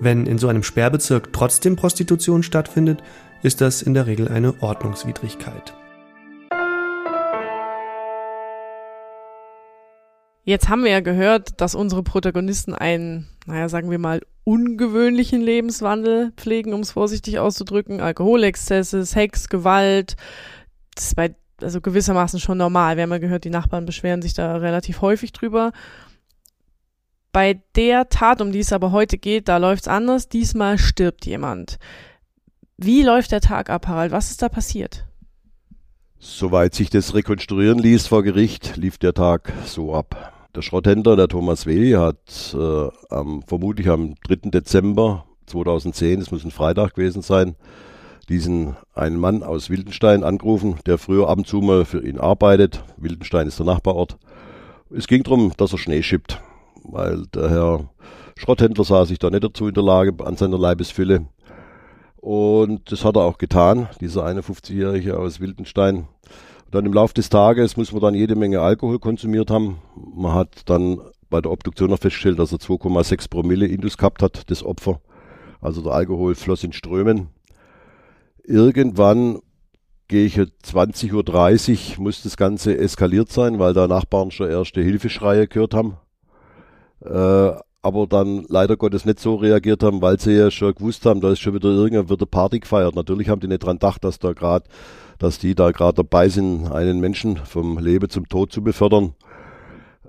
Wenn 0.00 0.26
in 0.26 0.38
so 0.38 0.48
einem 0.48 0.62
Sperrbezirk 0.62 1.32
trotzdem 1.34 1.76
Prostitution 1.76 2.42
stattfindet, 2.42 3.02
ist 3.42 3.60
das 3.60 3.82
in 3.82 3.92
der 3.92 4.06
Regel 4.06 4.28
eine 4.28 4.54
Ordnungswidrigkeit. 4.62 5.74
Jetzt 10.44 10.68
haben 10.68 10.82
wir 10.82 10.90
ja 10.90 11.00
gehört, 11.00 11.60
dass 11.60 11.74
unsere 11.74 12.02
Protagonisten 12.02 12.74
einen, 12.74 13.28
naja, 13.46 13.68
sagen 13.68 13.90
wir 13.90 13.98
mal, 13.98 14.22
ungewöhnlichen 14.44 15.40
Lebenswandel 15.40 16.32
pflegen, 16.36 16.72
um 16.72 16.80
es 16.80 16.90
vorsichtig 16.90 17.38
auszudrücken. 17.38 18.00
Alkoholexzesse, 18.00 19.06
Sex, 19.06 19.48
Gewalt. 19.48 20.16
Das 20.96 21.06
ist 21.06 21.14
bei, 21.14 21.36
also 21.60 21.80
gewissermaßen 21.80 22.40
schon 22.40 22.58
normal. 22.58 22.96
Wir 22.96 23.04
haben 23.04 23.12
ja 23.12 23.18
gehört, 23.18 23.44
die 23.44 23.50
Nachbarn 23.50 23.86
beschweren 23.86 24.20
sich 24.20 24.34
da 24.34 24.56
relativ 24.56 25.00
häufig 25.00 25.32
drüber. 25.32 25.70
Bei 27.30 27.62
der 27.76 28.08
Tat, 28.08 28.40
um 28.40 28.50
die 28.50 28.58
es 28.58 28.72
aber 28.72 28.90
heute 28.90 29.18
geht, 29.18 29.48
da 29.48 29.58
läuft's 29.58 29.88
anders. 29.88 30.28
Diesmal 30.28 30.76
stirbt 30.76 31.24
jemand. 31.24 31.78
Wie 32.76 33.02
läuft 33.02 33.30
der 33.30 33.40
Tag 33.40 33.70
ab, 33.70 33.86
Harald? 33.86 34.10
Was 34.10 34.32
ist 34.32 34.42
da 34.42 34.48
passiert? 34.48 35.06
Soweit 36.24 36.72
sich 36.72 36.88
das 36.88 37.16
rekonstruieren 37.16 37.80
ließ 37.80 38.06
vor 38.06 38.22
Gericht, 38.22 38.76
lief 38.76 38.96
der 38.96 39.12
Tag 39.12 39.52
so 39.66 39.92
ab. 39.92 40.32
Der 40.54 40.62
Schrotthändler, 40.62 41.16
der 41.16 41.26
Thomas 41.26 41.66
W., 41.66 41.96
hat 41.96 42.56
äh, 42.56 42.88
am, 43.12 43.42
vermutlich 43.42 43.88
am 43.88 44.14
3. 44.28 44.50
Dezember 44.50 45.26
2010, 45.46 46.20
es 46.20 46.30
muss 46.30 46.44
ein 46.44 46.52
Freitag 46.52 46.94
gewesen 46.94 47.22
sein, 47.22 47.56
diesen 48.28 48.76
einen 48.94 49.18
Mann 49.18 49.42
aus 49.42 49.68
Wildenstein 49.68 50.22
angerufen, 50.22 50.76
der 50.86 50.96
früher 50.96 51.28
ab 51.28 51.38
und 51.38 51.48
zu 51.48 51.60
mal 51.60 51.84
für 51.84 52.06
ihn 52.06 52.20
arbeitet. 52.20 52.84
Wildenstein 52.98 53.48
ist 53.48 53.58
der 53.58 53.66
Nachbarort. 53.66 54.16
Es 54.90 55.08
ging 55.08 55.24
darum, 55.24 55.52
dass 55.56 55.72
er 55.72 55.78
Schnee 55.78 56.04
schippt, 56.04 56.40
weil 56.84 57.26
der 57.34 57.50
Herr 57.50 57.90
Schrotthändler 58.36 58.84
sah 58.84 59.06
sich 59.06 59.18
da 59.18 59.28
nicht 59.28 59.42
dazu 59.42 59.66
in 59.66 59.74
der 59.74 59.82
Lage 59.82 60.14
an 60.24 60.36
seiner 60.36 60.56
Leibesfülle. 60.56 61.26
Und 62.22 62.92
das 62.92 63.04
hat 63.04 63.16
er 63.16 63.22
auch 63.22 63.36
getan, 63.36 63.88
dieser 64.00 64.24
51-Jährige 64.24 65.18
aus 65.18 65.40
Wildenstein. 65.40 66.06
Dann 66.70 66.86
im 66.86 66.92
Laufe 66.92 67.14
des 67.14 67.30
Tages 67.30 67.76
muss 67.76 67.90
man 67.90 68.00
dann 68.00 68.14
jede 68.14 68.36
Menge 68.36 68.60
Alkohol 68.60 69.00
konsumiert 69.00 69.50
haben. 69.50 69.78
Man 69.96 70.32
hat 70.32 70.70
dann 70.70 71.00
bei 71.30 71.40
der 71.40 71.50
Obduktion 71.50 71.90
noch 71.90 71.98
festgestellt, 71.98 72.38
dass 72.38 72.52
er 72.52 72.58
2,6 72.58 73.28
Promille 73.28 73.66
Indus 73.66 73.98
gehabt 73.98 74.22
hat, 74.22 74.48
das 74.52 74.62
Opfer. 74.62 75.00
Also 75.60 75.82
der 75.82 75.94
Alkohol 75.94 76.36
floss 76.36 76.62
in 76.62 76.72
Strömen. 76.72 77.30
Irgendwann 78.44 79.40
gehe 80.06 80.24
ich 80.24 80.36
20.30 80.36 81.98
Uhr, 81.98 82.04
muss 82.04 82.22
das 82.22 82.36
Ganze 82.36 82.78
eskaliert 82.78 83.32
sein, 83.32 83.58
weil 83.58 83.74
da 83.74 83.88
Nachbarn 83.88 84.30
schon 84.30 84.48
erste 84.48 84.80
Hilfeschreie 84.80 85.48
gehört 85.48 85.74
haben. 85.74 85.96
Äh, 87.00 87.58
aber 87.82 88.06
dann 88.06 88.44
leider 88.48 88.76
Gottes 88.76 89.04
nicht 89.04 89.18
so 89.18 89.34
reagiert 89.34 89.82
haben, 89.82 90.00
weil 90.00 90.18
sie 90.18 90.32
ja 90.32 90.50
schon 90.52 90.74
gewusst 90.74 91.04
haben, 91.04 91.20
da 91.20 91.32
ist 91.32 91.40
schon 91.40 91.54
wieder 91.54 91.68
irgendeine 91.68 92.08
wird 92.08 92.20
eine 92.20 92.26
Party 92.26 92.60
gefeiert. 92.60 92.94
Natürlich 92.94 93.28
haben 93.28 93.40
die 93.40 93.48
nicht 93.48 93.64
dran 93.64 93.76
gedacht, 93.76 94.04
dass 94.04 94.20
da 94.20 94.32
gerade, 94.32 94.64
dass 95.18 95.38
die 95.38 95.56
da 95.56 95.72
gerade 95.72 95.96
dabei 95.96 96.28
sind, 96.28 96.70
einen 96.70 97.00
Menschen 97.00 97.36
vom 97.36 97.78
Leben 97.78 98.08
zum 98.08 98.28
Tod 98.28 98.52
zu 98.52 98.62
befördern. 98.62 99.14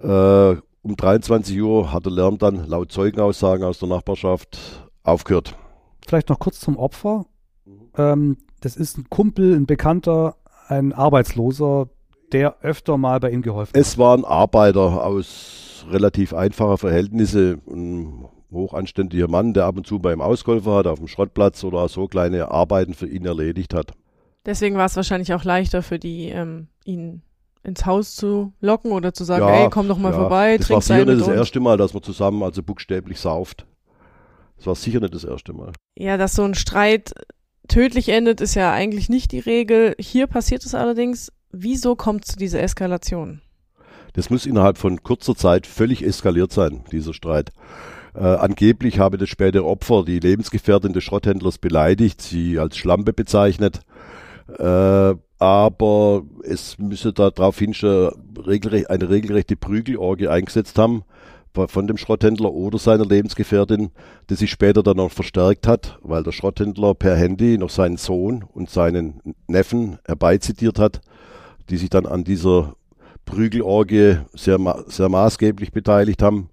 Äh, 0.04 0.56
um 0.84 0.96
23 0.96 1.60
Uhr 1.62 1.92
hat 1.92 2.06
der 2.06 2.12
Lärm 2.12 2.38
dann 2.38 2.68
laut 2.68 2.92
Zeugenaussagen 2.92 3.66
aus 3.66 3.80
der 3.80 3.90
Nachbarschaft 3.90 4.60
aufgehört. 5.02 5.56
Vielleicht 6.06 6.30
noch 6.30 6.40
kurz 6.40 6.60
zum 6.60 6.78
Opfer. 6.78 7.26
Ähm, 7.98 8.38
das 8.62 8.76
ist 8.76 8.98
ein 8.98 9.10
Kumpel, 9.10 9.56
ein 9.56 9.66
Bekannter, 9.66 10.36
ein 10.68 10.94
Arbeitsloser, 10.94 11.90
der 12.32 12.62
öfter 12.62 12.98
mal 12.98 13.20
bei 13.20 13.32
ihm 13.32 13.42
geholfen 13.42 13.70
hat. 13.70 13.82
Es 13.82 13.98
war 13.98 14.16
ein 14.16 14.26
Arbeiter 14.26 15.04
aus 15.04 15.73
relativ 15.90 16.34
einfache 16.34 16.78
Verhältnisse. 16.78 17.60
Ein 17.68 18.26
hochanständiger 18.52 19.28
Mann, 19.28 19.54
der 19.54 19.66
ab 19.66 19.78
und 19.78 19.88
zu 19.88 20.00
bei 20.00 20.14
ihm 20.14 20.22
ausgeholfen 20.22 20.72
hat, 20.74 20.88
auf 20.88 21.00
dem 21.00 21.08
Schrottplatz 21.08 21.64
oder 21.64 21.88
so 21.88 22.08
kleine 22.08 22.52
Arbeiten 22.52 22.94
für 22.94 23.08
ihn 23.08 23.26
erledigt 23.26 23.74
hat. 23.74 23.94
Deswegen 24.46 24.76
war 24.76 24.86
es 24.86 24.96
wahrscheinlich 24.96 25.34
auch 25.34 25.44
leichter 25.44 25.82
für 25.82 26.00
die, 26.00 26.30
ähm, 26.30 26.68
ihn 26.86 27.22
ins 27.64 27.86
Haus 27.86 28.16
zu 28.16 28.54
locken 28.60 28.92
oder 28.92 29.14
zu 29.14 29.24
sagen, 29.24 29.48
ja, 29.48 29.64
ey, 29.64 29.70
komm 29.70 29.88
doch 29.88 29.98
mal 29.98 30.12
ja. 30.12 30.20
vorbei, 30.20 30.58
das 30.58 30.70
war 30.70 30.82
sicher 30.82 31.06
nicht 31.06 31.22
das 31.22 31.30
erste 31.30 31.60
Mal, 31.62 31.78
dass 31.78 31.94
man 31.94 32.04
zusammen 32.04 32.44
also 32.44 32.62
buchstäblich 32.62 33.20
sauft. 33.20 33.66
Das 34.58 34.68
war 34.68 34.76
sicher 34.76 35.00
nicht 35.00 35.16
das 35.16 35.24
erste 35.24 35.54
Mal. 35.54 35.72
Ja, 35.98 36.18
dass 36.18 36.36
so 36.36 36.44
ein 36.44 36.56
Streit 36.56 37.14
tödlich 37.68 38.10
endet, 38.10 38.42
ist 38.42 38.56
ja 38.56 38.72
eigentlich 38.72 39.10
nicht 39.10 39.32
die 39.32 39.40
Regel. 39.40 39.96
Hier 39.98 40.28
passiert 40.28 40.66
es 40.66 40.76
allerdings. 40.76 41.32
Wieso 41.52 41.96
kommt 41.96 42.26
es 42.26 42.32
zu 42.32 42.38
dieser 42.38 42.62
Eskalation? 42.62 43.42
Das 44.14 44.30
muss 44.30 44.46
innerhalb 44.46 44.78
von 44.78 45.02
kurzer 45.04 45.36
Zeit 45.36 45.68
völlig 45.68 46.06
eskaliert 46.06 46.52
sein, 46.52 46.84
dieser 46.92 47.14
Streit. 47.14 47.52
Äh, 48.16 48.24
angeblich 48.24 49.00
habe 49.00 49.18
das 49.18 49.30
spätere 49.30 49.66
Opfer 49.66 50.06
die 50.06 50.20
Lebensgefährtin 50.20 50.94
des 50.94 51.04
Schrotthändlers 51.04 51.58
beleidigt, 51.58 52.22
sie 52.22 52.60
als 52.60 52.78
Schlampe 52.78 53.12
bezeichnet. 53.12 53.82
Äh, 54.60 55.16
aber 55.40 56.24
es 56.44 56.78
müsse 56.78 57.12
darauf 57.12 57.58
hin 57.58 57.74
schon 57.74 58.12
regelrecht, 58.46 58.90
eine 58.90 59.10
regelrechte 59.10 59.56
Prügelorgie 59.56 60.28
eingesetzt 60.28 60.78
haben 60.78 61.04
von 61.68 61.86
dem 61.86 61.98
Schrotthändler 61.98 62.52
oder 62.52 62.80
seiner 62.80 63.06
Lebensgefährtin, 63.06 63.92
die 64.30 64.36
sich 64.36 64.50
später 64.50 64.82
dann 64.82 64.98
noch 64.98 65.12
verstärkt 65.12 65.68
hat, 65.68 66.00
weil 66.02 66.24
der 66.24 66.32
Schrotthändler 66.32 66.96
per 66.96 67.16
Handy 67.16 67.58
noch 67.58 67.70
seinen 67.70 67.98
Sohn 67.98 68.44
und 68.44 68.70
seinen 68.70 69.22
Neffen 69.48 70.00
herbeizitiert 70.06 70.80
hat, 70.80 71.02
die 71.70 71.78
sich 71.78 71.90
dann 71.90 72.06
an 72.06 72.24
dieser 72.24 72.76
Prügelorgie 73.26 74.18
sehr, 74.34 74.58
sehr 74.88 75.10
maßgeblich 75.10 75.72
beteiligt 75.72 76.22
haben. 76.22 76.50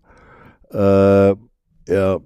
Äh, 0.73 1.35
er, 1.87 2.21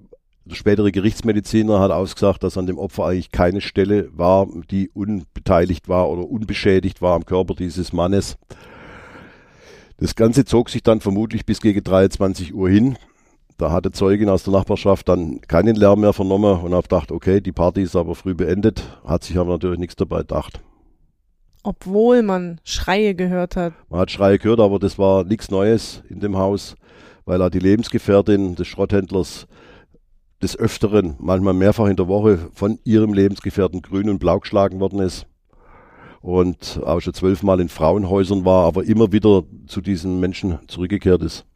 der 0.46 0.54
spätere 0.54 0.92
Gerichtsmediziner 0.92 1.80
hat 1.80 1.90
ausgesagt, 1.90 2.42
dass 2.42 2.58
an 2.58 2.66
dem 2.66 2.78
Opfer 2.78 3.06
eigentlich 3.06 3.32
keine 3.32 3.60
Stelle 3.60 4.10
war, 4.12 4.46
die 4.70 4.90
unbeteiligt 4.90 5.88
war 5.88 6.10
oder 6.10 6.28
unbeschädigt 6.28 7.00
war 7.00 7.14
am 7.14 7.24
Körper 7.24 7.54
dieses 7.54 7.92
Mannes. 7.92 8.36
Das 9.96 10.14
Ganze 10.14 10.44
zog 10.44 10.68
sich 10.68 10.82
dann 10.82 11.00
vermutlich 11.00 11.46
bis 11.46 11.60
gegen 11.60 11.82
23 11.82 12.54
Uhr 12.54 12.68
hin. 12.68 12.98
Da 13.56 13.70
hatte 13.70 13.92
Zeugin 13.92 14.28
aus 14.28 14.42
der 14.42 14.52
Nachbarschaft 14.52 15.08
dann 15.08 15.40
keinen 15.40 15.76
Lärm 15.76 16.00
mehr 16.00 16.12
vernommen 16.12 16.60
und 16.60 16.74
hat 16.74 16.84
gedacht, 16.84 17.12
okay, 17.12 17.40
die 17.40 17.52
Party 17.52 17.82
ist 17.82 17.96
aber 17.96 18.14
früh 18.14 18.34
beendet, 18.34 18.82
hat 19.04 19.24
sich 19.24 19.38
aber 19.38 19.52
natürlich 19.52 19.78
nichts 19.78 19.96
dabei 19.96 20.18
gedacht 20.18 20.60
obwohl 21.64 22.22
man 22.22 22.60
Schreie 22.62 23.14
gehört 23.16 23.56
hat. 23.56 23.72
Man 23.88 24.00
hat 24.00 24.10
Schreie 24.12 24.38
gehört, 24.38 24.60
aber 24.60 24.78
das 24.78 24.98
war 24.98 25.24
nichts 25.24 25.50
Neues 25.50 26.02
in 26.08 26.20
dem 26.20 26.36
Haus, 26.36 26.76
weil 27.24 27.42
auch 27.42 27.50
die 27.50 27.58
Lebensgefährtin 27.58 28.54
des 28.54 28.68
Schrotthändlers 28.68 29.48
des 30.42 30.56
Öfteren, 30.56 31.16
manchmal 31.18 31.54
mehrfach 31.54 31.86
in 31.86 31.96
der 31.96 32.06
Woche, 32.06 32.38
von 32.52 32.78
ihrem 32.84 33.14
Lebensgefährten 33.14 33.82
grün 33.82 34.10
und 34.10 34.18
blau 34.18 34.38
geschlagen 34.40 34.78
worden 34.78 35.00
ist 35.00 35.26
und 36.20 36.80
auch 36.84 37.00
schon 37.00 37.14
zwölfmal 37.14 37.60
in 37.60 37.68
Frauenhäusern 37.68 38.44
war, 38.44 38.66
aber 38.66 38.84
immer 38.84 39.12
wieder 39.12 39.44
zu 39.66 39.80
diesen 39.80 40.20
Menschen 40.20 40.58
zurückgekehrt 40.68 41.22
ist. 41.22 41.46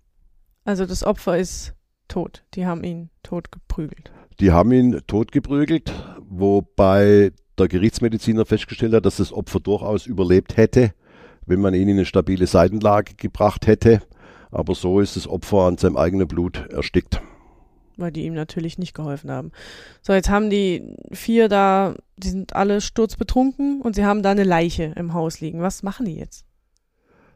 Also 0.64 0.86
das 0.86 1.04
Opfer 1.04 1.38
ist 1.38 1.74
tot. 2.08 2.44
Die 2.54 2.66
haben 2.66 2.82
ihn 2.82 3.10
tot 3.22 3.52
geprügelt. 3.52 4.10
Die 4.40 4.52
haben 4.52 4.72
ihn 4.72 5.00
tot 5.06 5.32
geprügelt, 5.32 5.92
wobei 6.20 7.32
der 7.58 7.68
Gerichtsmediziner 7.68 8.46
festgestellt 8.46 8.94
hat, 8.94 9.06
dass 9.06 9.16
das 9.16 9.32
Opfer 9.32 9.60
durchaus 9.60 10.06
überlebt 10.06 10.56
hätte, 10.56 10.92
wenn 11.46 11.60
man 11.60 11.74
ihn 11.74 11.88
in 11.88 11.96
eine 11.96 12.04
stabile 12.04 12.46
Seitenlage 12.46 13.14
gebracht 13.14 13.66
hätte. 13.66 14.00
Aber 14.50 14.74
so 14.74 15.00
ist 15.00 15.16
das 15.16 15.28
Opfer 15.28 15.66
an 15.66 15.78
seinem 15.78 15.96
eigenen 15.96 16.28
Blut 16.28 16.66
erstickt. 16.70 17.20
Weil 17.96 18.12
die 18.12 18.24
ihm 18.24 18.34
natürlich 18.34 18.78
nicht 18.78 18.94
geholfen 18.94 19.30
haben. 19.30 19.50
So, 20.02 20.12
jetzt 20.12 20.30
haben 20.30 20.50
die 20.50 20.94
vier 21.10 21.48
da, 21.48 21.96
die 22.16 22.28
sind 22.28 22.54
alle 22.54 22.80
sturzbetrunken 22.80 23.82
und 23.82 23.96
sie 23.96 24.04
haben 24.04 24.22
da 24.22 24.30
eine 24.30 24.44
Leiche 24.44 24.92
im 24.96 25.14
Haus 25.14 25.40
liegen. 25.40 25.60
Was 25.60 25.82
machen 25.82 26.06
die 26.06 26.14
jetzt? 26.14 26.44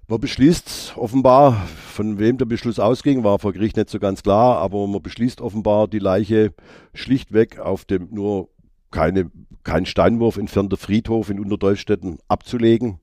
Man 0.08 0.20
beschließt 0.20 0.94
offenbar, 0.96 1.66
von 1.92 2.18
wem 2.18 2.36
der 2.36 2.44
Beschluss 2.44 2.78
ausging, 2.78 3.24
war 3.24 3.38
vor 3.38 3.52
Gericht 3.52 3.76
nicht 3.76 3.88
so 3.88 3.98
ganz 3.98 4.22
klar, 4.22 4.58
aber 4.58 4.86
man 4.86 5.00
beschließt 5.00 5.40
offenbar, 5.40 5.88
die 5.88 6.00
Leiche 6.00 6.52
schlichtweg 6.92 7.58
auf 7.58 7.84
dem 7.84 8.08
nur 8.10 8.48
keine, 8.90 9.30
kein 9.64 9.86
Steinwurf 9.86 10.36
entfernter 10.36 10.76
Friedhof 10.76 11.30
in 11.30 11.40
Unterdolfstetten 11.40 12.18
abzulegen, 12.28 12.98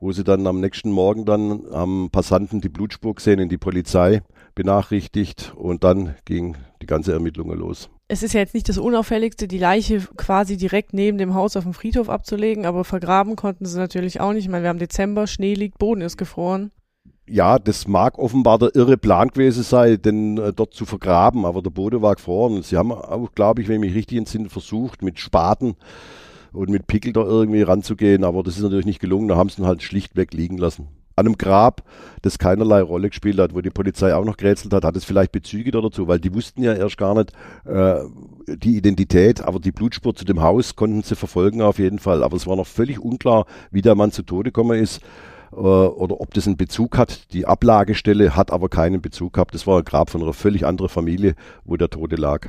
wo 0.00 0.12
sie 0.12 0.24
dann 0.24 0.46
am 0.46 0.60
nächsten 0.60 0.90
Morgen 0.90 1.24
dann 1.24 1.66
am 1.72 2.10
Passanten 2.10 2.60
die 2.60 2.68
Blutspur 2.68 3.14
gesehen 3.14 3.38
in 3.38 3.48
die 3.48 3.58
Polizei 3.58 4.22
benachrichtigt 4.54 5.52
und 5.56 5.84
dann 5.84 6.14
ging 6.24 6.56
die 6.82 6.86
ganze 6.86 7.12
Ermittlung 7.12 7.52
los. 7.52 7.90
Es 8.08 8.22
ist 8.22 8.32
ja 8.32 8.40
jetzt 8.40 8.54
nicht 8.54 8.68
das 8.68 8.78
Unauffälligste, 8.78 9.48
die 9.48 9.58
Leiche 9.58 10.00
quasi 10.16 10.56
direkt 10.56 10.94
neben 10.94 11.18
dem 11.18 11.34
Haus 11.34 11.56
auf 11.56 11.64
dem 11.64 11.74
Friedhof 11.74 12.08
abzulegen, 12.08 12.64
aber 12.64 12.84
vergraben 12.84 13.36
konnten 13.36 13.66
sie 13.66 13.78
natürlich 13.78 14.20
auch 14.20 14.32
nicht. 14.32 14.44
Ich 14.44 14.50
meine, 14.50 14.64
wir 14.64 14.70
haben 14.70 14.78
Dezember, 14.78 15.26
Schnee 15.26 15.54
liegt, 15.54 15.78
Boden 15.78 16.00
ist 16.00 16.16
gefroren 16.16 16.70
ja, 17.30 17.58
das 17.58 17.86
mag 17.86 18.18
offenbar 18.18 18.58
der 18.58 18.74
irre 18.74 18.96
Plan 18.96 19.28
gewesen 19.28 19.62
sein, 19.62 20.00
denn 20.00 20.38
äh, 20.38 20.52
dort 20.52 20.74
zu 20.74 20.86
vergraben, 20.86 21.44
aber 21.44 21.62
der 21.62 21.70
Boden 21.70 22.02
war 22.02 22.14
gefroren. 22.14 22.62
Sie 22.62 22.76
haben 22.76 22.92
auch, 22.92 23.32
glaube 23.34 23.62
ich, 23.62 23.68
wenn 23.68 23.76
ich 23.76 23.88
mich 23.88 23.94
richtig 23.94 24.18
entsinne, 24.18 24.48
versucht, 24.48 25.02
mit 25.02 25.18
Spaten 25.18 25.76
und 26.52 26.70
mit 26.70 26.86
Pickel 26.86 27.12
da 27.12 27.22
irgendwie 27.22 27.62
ranzugehen, 27.62 28.24
aber 28.24 28.42
das 28.42 28.56
ist 28.56 28.62
natürlich 28.62 28.86
nicht 28.86 29.00
gelungen. 29.00 29.28
Da 29.28 29.36
haben 29.36 29.48
sie 29.48 29.62
ihn 29.62 29.66
halt 29.66 29.82
schlichtweg 29.82 30.32
liegen 30.32 30.58
lassen. 30.58 30.88
An 31.16 31.26
einem 31.26 31.36
Grab, 31.36 31.82
das 32.22 32.38
keinerlei 32.38 32.80
Rolle 32.80 33.08
gespielt 33.08 33.40
hat, 33.40 33.52
wo 33.52 33.60
die 33.60 33.70
Polizei 33.70 34.14
auch 34.14 34.24
noch 34.24 34.36
gerätselt 34.36 34.72
hat, 34.72 34.84
hat 34.84 34.96
es 34.96 35.04
vielleicht 35.04 35.32
Bezüge 35.32 35.72
dazu, 35.72 36.06
weil 36.06 36.20
die 36.20 36.32
wussten 36.32 36.62
ja 36.62 36.74
erst 36.74 36.96
gar 36.96 37.14
nicht 37.14 37.32
äh, 37.64 37.96
die 38.46 38.76
Identität, 38.76 39.40
aber 39.40 39.58
die 39.58 39.72
Blutspur 39.72 40.14
zu 40.14 40.24
dem 40.24 40.40
Haus 40.40 40.76
konnten 40.76 41.02
sie 41.02 41.16
verfolgen 41.16 41.60
auf 41.60 41.80
jeden 41.80 41.98
Fall. 41.98 42.22
Aber 42.22 42.36
es 42.36 42.46
war 42.46 42.54
noch 42.54 42.68
völlig 42.68 43.00
unklar, 43.00 43.46
wie 43.72 43.82
der 43.82 43.96
Mann 43.96 44.12
zu 44.12 44.22
Tode 44.22 44.50
gekommen 44.52 44.78
ist 44.78 45.00
oder 45.50 46.20
ob 46.20 46.34
das 46.34 46.46
einen 46.46 46.56
Bezug 46.56 46.98
hat. 46.98 47.32
Die 47.32 47.46
Ablagestelle 47.46 48.36
hat 48.36 48.50
aber 48.52 48.68
keinen 48.68 49.00
Bezug 49.00 49.34
gehabt. 49.34 49.54
Das 49.54 49.66
war 49.66 49.78
ein 49.78 49.84
Grab 49.84 50.10
von 50.10 50.22
einer 50.22 50.32
völlig 50.32 50.66
anderen 50.66 50.88
Familie, 50.88 51.34
wo 51.64 51.76
der 51.76 51.90
Tote 51.90 52.16
lag. 52.16 52.48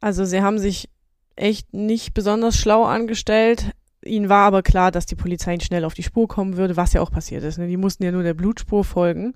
Also 0.00 0.24
sie 0.24 0.42
haben 0.42 0.58
sich 0.58 0.88
echt 1.36 1.72
nicht 1.74 2.14
besonders 2.14 2.56
schlau 2.56 2.84
angestellt. 2.84 3.72
Ihnen 4.02 4.28
war 4.28 4.46
aber 4.46 4.62
klar, 4.62 4.90
dass 4.90 5.06
die 5.06 5.14
Polizei 5.14 5.58
schnell 5.60 5.84
auf 5.84 5.94
die 5.94 6.02
Spur 6.02 6.26
kommen 6.26 6.56
würde, 6.56 6.76
was 6.76 6.92
ja 6.92 7.02
auch 7.02 7.10
passiert 7.10 7.44
ist. 7.44 7.58
Ne? 7.58 7.68
Die 7.68 7.76
mussten 7.76 8.02
ja 8.02 8.12
nur 8.12 8.22
der 8.22 8.34
Blutspur 8.34 8.84
folgen. 8.84 9.34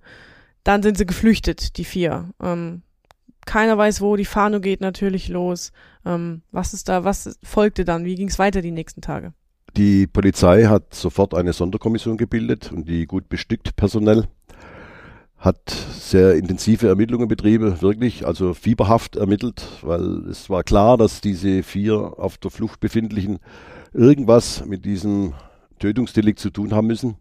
Dann 0.63 0.83
sind 0.83 0.97
sie 0.97 1.07
geflüchtet, 1.07 1.77
die 1.77 1.85
vier. 1.85 2.31
Ähm, 2.43 2.83
keiner 3.45 3.77
weiß 3.77 4.01
wo, 4.01 4.17
die 4.17 4.25
Fahne 4.25 4.61
geht 4.61 4.81
natürlich 4.81 5.29
los. 5.29 5.73
Ähm, 6.07 6.43
was 6.51 6.73
ist 6.73 6.89
da, 6.89 7.05
was 7.05 7.39
folgte 7.43 7.85
dann? 7.85 8.07
Wie 8.07 8.15
ging 8.15 8.29
es 8.29 8.39
weiter 8.39 8.63
die 8.63 8.71
nächsten 8.71 9.03
Tage? 9.03 9.35
Die 9.77 10.07
Polizei 10.07 10.65
hat 10.65 10.95
sofort 10.95 11.35
eine 11.35 11.53
Sonderkommission 11.53 12.17
gebildet 12.17 12.71
und 12.73 12.89
die 12.89 13.07
gut 13.07 13.29
bestückt 13.29 13.75
personell 13.75 14.29
hat 15.45 15.69
sehr 15.93 16.37
intensive 16.37 16.89
Ermittlungen 16.89 17.29
betrieben, 17.29 17.83
wirklich, 17.83 18.27
also 18.27 18.55
fieberhaft 18.55 19.17
ermittelt, 19.17 19.67
weil 19.83 20.27
es 20.31 20.49
war 20.49 20.63
klar, 20.63 20.97
dass 20.97 21.21
diese 21.21 21.63
vier 21.63 22.15
auf 22.19 22.39
der 22.39 22.51
Flucht 22.51 22.81
befindlichen 22.81 23.41
irgendwas 23.93 24.65
mit 24.65 24.87
diesem 24.87 25.35
Tötungsdelikt 25.81 26.39
zu 26.39 26.49
tun 26.49 26.73
haben 26.73 26.87
müssen. 26.87 27.17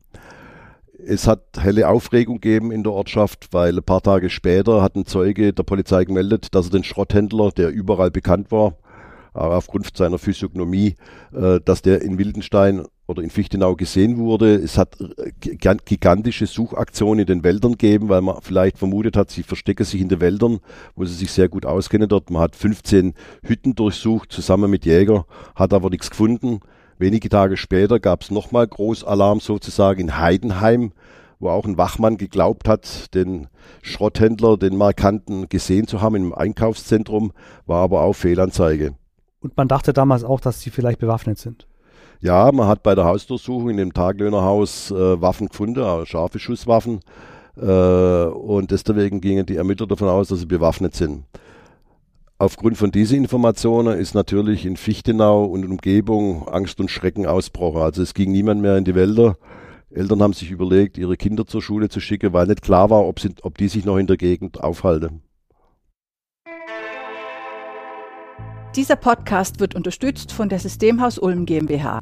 Es 1.06 1.28
hat 1.28 1.42
helle 1.60 1.90
Aufregung 1.90 2.40
gegeben 2.40 2.72
in 2.72 2.84
der 2.84 2.94
Ortschaft, 2.94 3.50
weil 3.52 3.76
ein 3.76 3.84
paar 3.84 4.02
Tage 4.02 4.30
später 4.30 4.82
hat 4.82 4.96
ein 4.96 5.06
Zeuge 5.06 5.52
der 5.52 5.64
Polizei 5.64 6.06
gemeldet, 6.06 6.56
dass 6.56 6.68
er 6.68 6.72
den 6.72 6.86
Schrotthändler, 6.86 7.52
der 7.52 7.72
überall 7.72 8.10
bekannt 8.10 8.52
war, 8.52 8.78
aufgrund 9.34 9.96
seiner 9.96 10.20
Physiognomie, 10.20 10.96
äh, 11.34 11.60
dass 11.63 11.82
der 11.82 12.02
in 12.02 12.18
Wildenstein 12.18 12.86
oder 13.08 13.22
in 13.22 13.30
Fichtenau 13.30 13.75
gesehen 13.75 14.18
wurde. 14.18 14.56
Es 14.56 14.78
hat 14.78 14.98
äh, 15.02 15.32
gigantische 15.86 16.46
Suchaktionen 16.46 17.22
in 17.22 17.25
den 17.25 17.44
Wäldern 17.44 17.74
gegeben, 17.74 18.10
weil 18.10 18.22
man 18.22 18.42
vielleicht 18.42 18.78
vermutet 18.78 19.18
hat, 19.18 19.32
sie 19.32 19.44
verstecken 19.44 19.86
sich 19.86 20.02
in 20.02 20.10
den 20.10 20.22
Wäldern, 20.22 20.60
wo 20.96 21.06
sie 21.06 21.16
sich 21.16 21.32
sehr 21.32 21.50
gut 21.50 21.66
auskennen 21.66 22.08
dort. 22.08 22.30
Man 22.30 22.42
hat 22.42 22.56
15 22.56 23.13
Hütten 23.44 23.75
durchsucht, 23.75 24.32
zusammen 24.32 24.70
mit 24.70 24.86
Jäger, 24.86 25.25
hat 25.56 25.74
aber 25.74 25.90
nichts 25.90 26.10
gefunden. 26.10 26.60
Wenige 26.98 27.30
Tage 27.30 27.58
später 27.58 28.00
gab 28.00 28.22
es 28.22 28.32
nochmal 28.32 28.68
Großalarm 28.68 29.40
sozusagen 29.40 30.00
in 30.00 30.18
Heidenheim, 30.18 30.94
wo 31.40 31.50
auch 31.50 31.66
ein 31.66 31.78
Wachmann 31.78 32.18
geglaubt 32.18 32.70
hat, 32.70 33.13
den 33.16 33.48
Schrotthändler, 33.82 34.58
den 34.58 34.78
Markanten 34.78 35.50
gesehen 35.50 35.88
zu 35.88 36.02
haben 36.02 36.16
im 36.16 36.34
Einkaufszentrum, 36.34 37.34
war 37.66 37.84
aber 37.84 38.02
auch 38.02 38.13
Fehlanzeige. 38.13 38.94
Und 39.44 39.58
man 39.58 39.68
dachte 39.68 39.92
damals 39.92 40.24
auch, 40.24 40.40
dass 40.40 40.62
sie 40.62 40.70
vielleicht 40.70 41.00
bewaffnet 41.00 41.38
sind. 41.38 41.68
Ja, 42.22 42.50
man 42.54 42.68
hat 42.68 42.82
bei 42.82 42.96
der 42.96 43.04
Hausdurchsuchung 43.04 43.72
in 43.72 43.78
dem 43.78 43.94
Taglöhnerhaus 43.94 44.92
äh, 44.92 45.22
Waffen 45.22 45.50
gefunden, 45.50 46.06
scharfe 46.06 46.40
Schusswaffen. 46.40 47.02
Äh, 47.58 47.62
und 47.66 48.72
deswegen 48.72 49.20
gingen 49.20 49.46
die 49.46 49.58
Ermittler 49.58 49.86
davon 49.86 50.08
aus, 50.08 50.30
dass 50.30 50.40
sie 50.40 50.46
bewaffnet 50.46 50.96
sind. 50.96 51.26
Aufgrund 52.38 52.78
von 52.78 52.92
diesen 52.92 53.18
Informationen 53.18 54.00
ist 54.00 54.16
natürlich 54.16 54.66
in 54.66 54.78
Fichtenau 54.78 55.44
und 55.44 55.66
Umgebung 55.66 56.48
Angst 56.48 56.80
und 56.80 56.90
Schrecken 56.90 57.26
ausbrochen. 57.26 57.82
Also 57.82 58.02
es 58.02 58.14
ging 58.14 58.32
niemand 58.32 58.62
mehr 58.62 58.78
in 58.78 58.86
die 58.86 58.96
Wälder. 58.96 59.38
Eltern 59.92 60.24
haben 60.24 60.34
sich 60.34 60.52
überlegt, 60.52 60.98
ihre 60.98 61.18
Kinder 61.18 61.46
zur 61.46 61.62
Schule 61.62 61.90
zu 61.90 62.00
schicken, 62.00 62.32
weil 62.32 62.48
nicht 62.48 62.62
klar 62.62 62.90
war, 62.90 63.06
ob, 63.06 63.20
sie, 63.20 63.36
ob 63.44 63.58
die 63.58 63.68
sich 63.68 63.84
noch 63.84 63.98
in 63.98 64.08
der 64.08 64.18
Gegend 64.18 64.64
aufhalten. 64.64 65.22
Dieser 68.75 68.96
Podcast 68.96 69.60
wird 69.60 69.75
unterstützt 69.75 70.32
von 70.32 70.50
der 70.50 70.58
Systemhaus 70.58 71.20
Ulm 71.20 71.46
GmbH. 71.46 72.00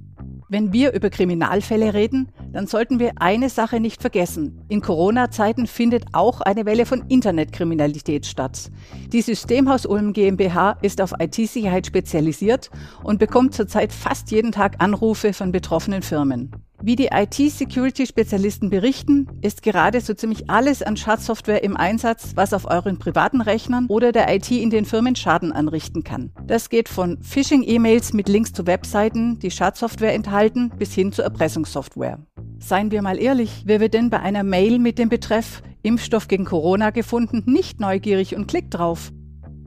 Wenn 0.47 0.71
wir 0.71 0.93
über 0.93 1.09
Kriminalfälle 1.09 1.93
reden, 1.93 2.29
dann 2.53 2.65
sollten 2.65 2.97
wir 2.97 3.11
eine 3.17 3.49
Sache 3.49 3.81
nicht 3.81 4.01
vergessen. 4.01 4.61
In 4.69 4.79
Corona-Zeiten 4.79 5.67
findet 5.67 6.05
auch 6.13 6.39
eine 6.39 6.65
Welle 6.65 6.85
von 6.85 7.03
Internetkriminalität 7.09 8.25
statt. 8.25 8.71
Die 9.11 9.21
Systemhaus 9.21 9.85
Ulm 9.85 10.13
GmbH 10.13 10.77
ist 10.81 11.01
auf 11.01 11.13
IT-Sicherheit 11.19 11.87
spezialisiert 11.87 12.71
und 13.03 13.19
bekommt 13.19 13.53
zurzeit 13.53 13.91
fast 13.91 14.31
jeden 14.31 14.53
Tag 14.53 14.75
Anrufe 14.79 15.33
von 15.33 15.51
betroffenen 15.51 16.01
Firmen. 16.01 16.51
Wie 16.83 16.95
die 16.95 17.09
IT-Security-Spezialisten 17.11 18.71
berichten, 18.71 19.27
ist 19.43 19.61
gerade 19.61 20.01
so 20.01 20.15
ziemlich 20.15 20.50
alles 20.50 20.81
an 20.81 20.97
Schadsoftware 20.97 21.63
im 21.63 21.77
Einsatz, 21.77 22.31
was 22.33 22.53
auf 22.53 22.65
euren 22.65 22.97
privaten 22.97 23.41
Rechnern 23.41 23.85
oder 23.88 24.11
der 24.11 24.33
IT 24.33 24.50
in 24.50 24.71
den 24.71 24.85
Firmen 24.85 25.15
Schaden 25.15 25.51
anrichten 25.51 26.03
kann. 26.03 26.31
Das 26.47 26.69
geht 26.69 26.89
von 26.89 27.21
Phishing-E-Mails 27.21 28.13
mit 28.13 28.27
Links 28.27 28.51
zu 28.51 28.65
Webseiten, 28.65 29.38
die 29.38 29.51
Schadsoftware 29.51 30.15
enthalten, 30.15 30.71
bis 30.75 30.91
hin 30.93 31.11
zu 31.11 31.21
Erpressungssoftware. 31.21 32.17
Seien 32.57 32.89
wir 32.89 33.03
mal 33.03 33.19
ehrlich, 33.19 33.61
wer 33.65 33.79
wird 33.79 33.93
denn 33.93 34.09
bei 34.09 34.19
einer 34.19 34.43
Mail 34.43 34.79
mit 34.79 34.97
dem 34.97 35.09
Betreff 35.09 35.61
Impfstoff 35.83 36.27
gegen 36.27 36.45
Corona 36.45 36.89
gefunden 36.89 37.43
nicht 37.45 37.79
neugierig 37.79 38.35
und 38.35 38.47
klickt 38.47 38.73
drauf? 38.73 39.11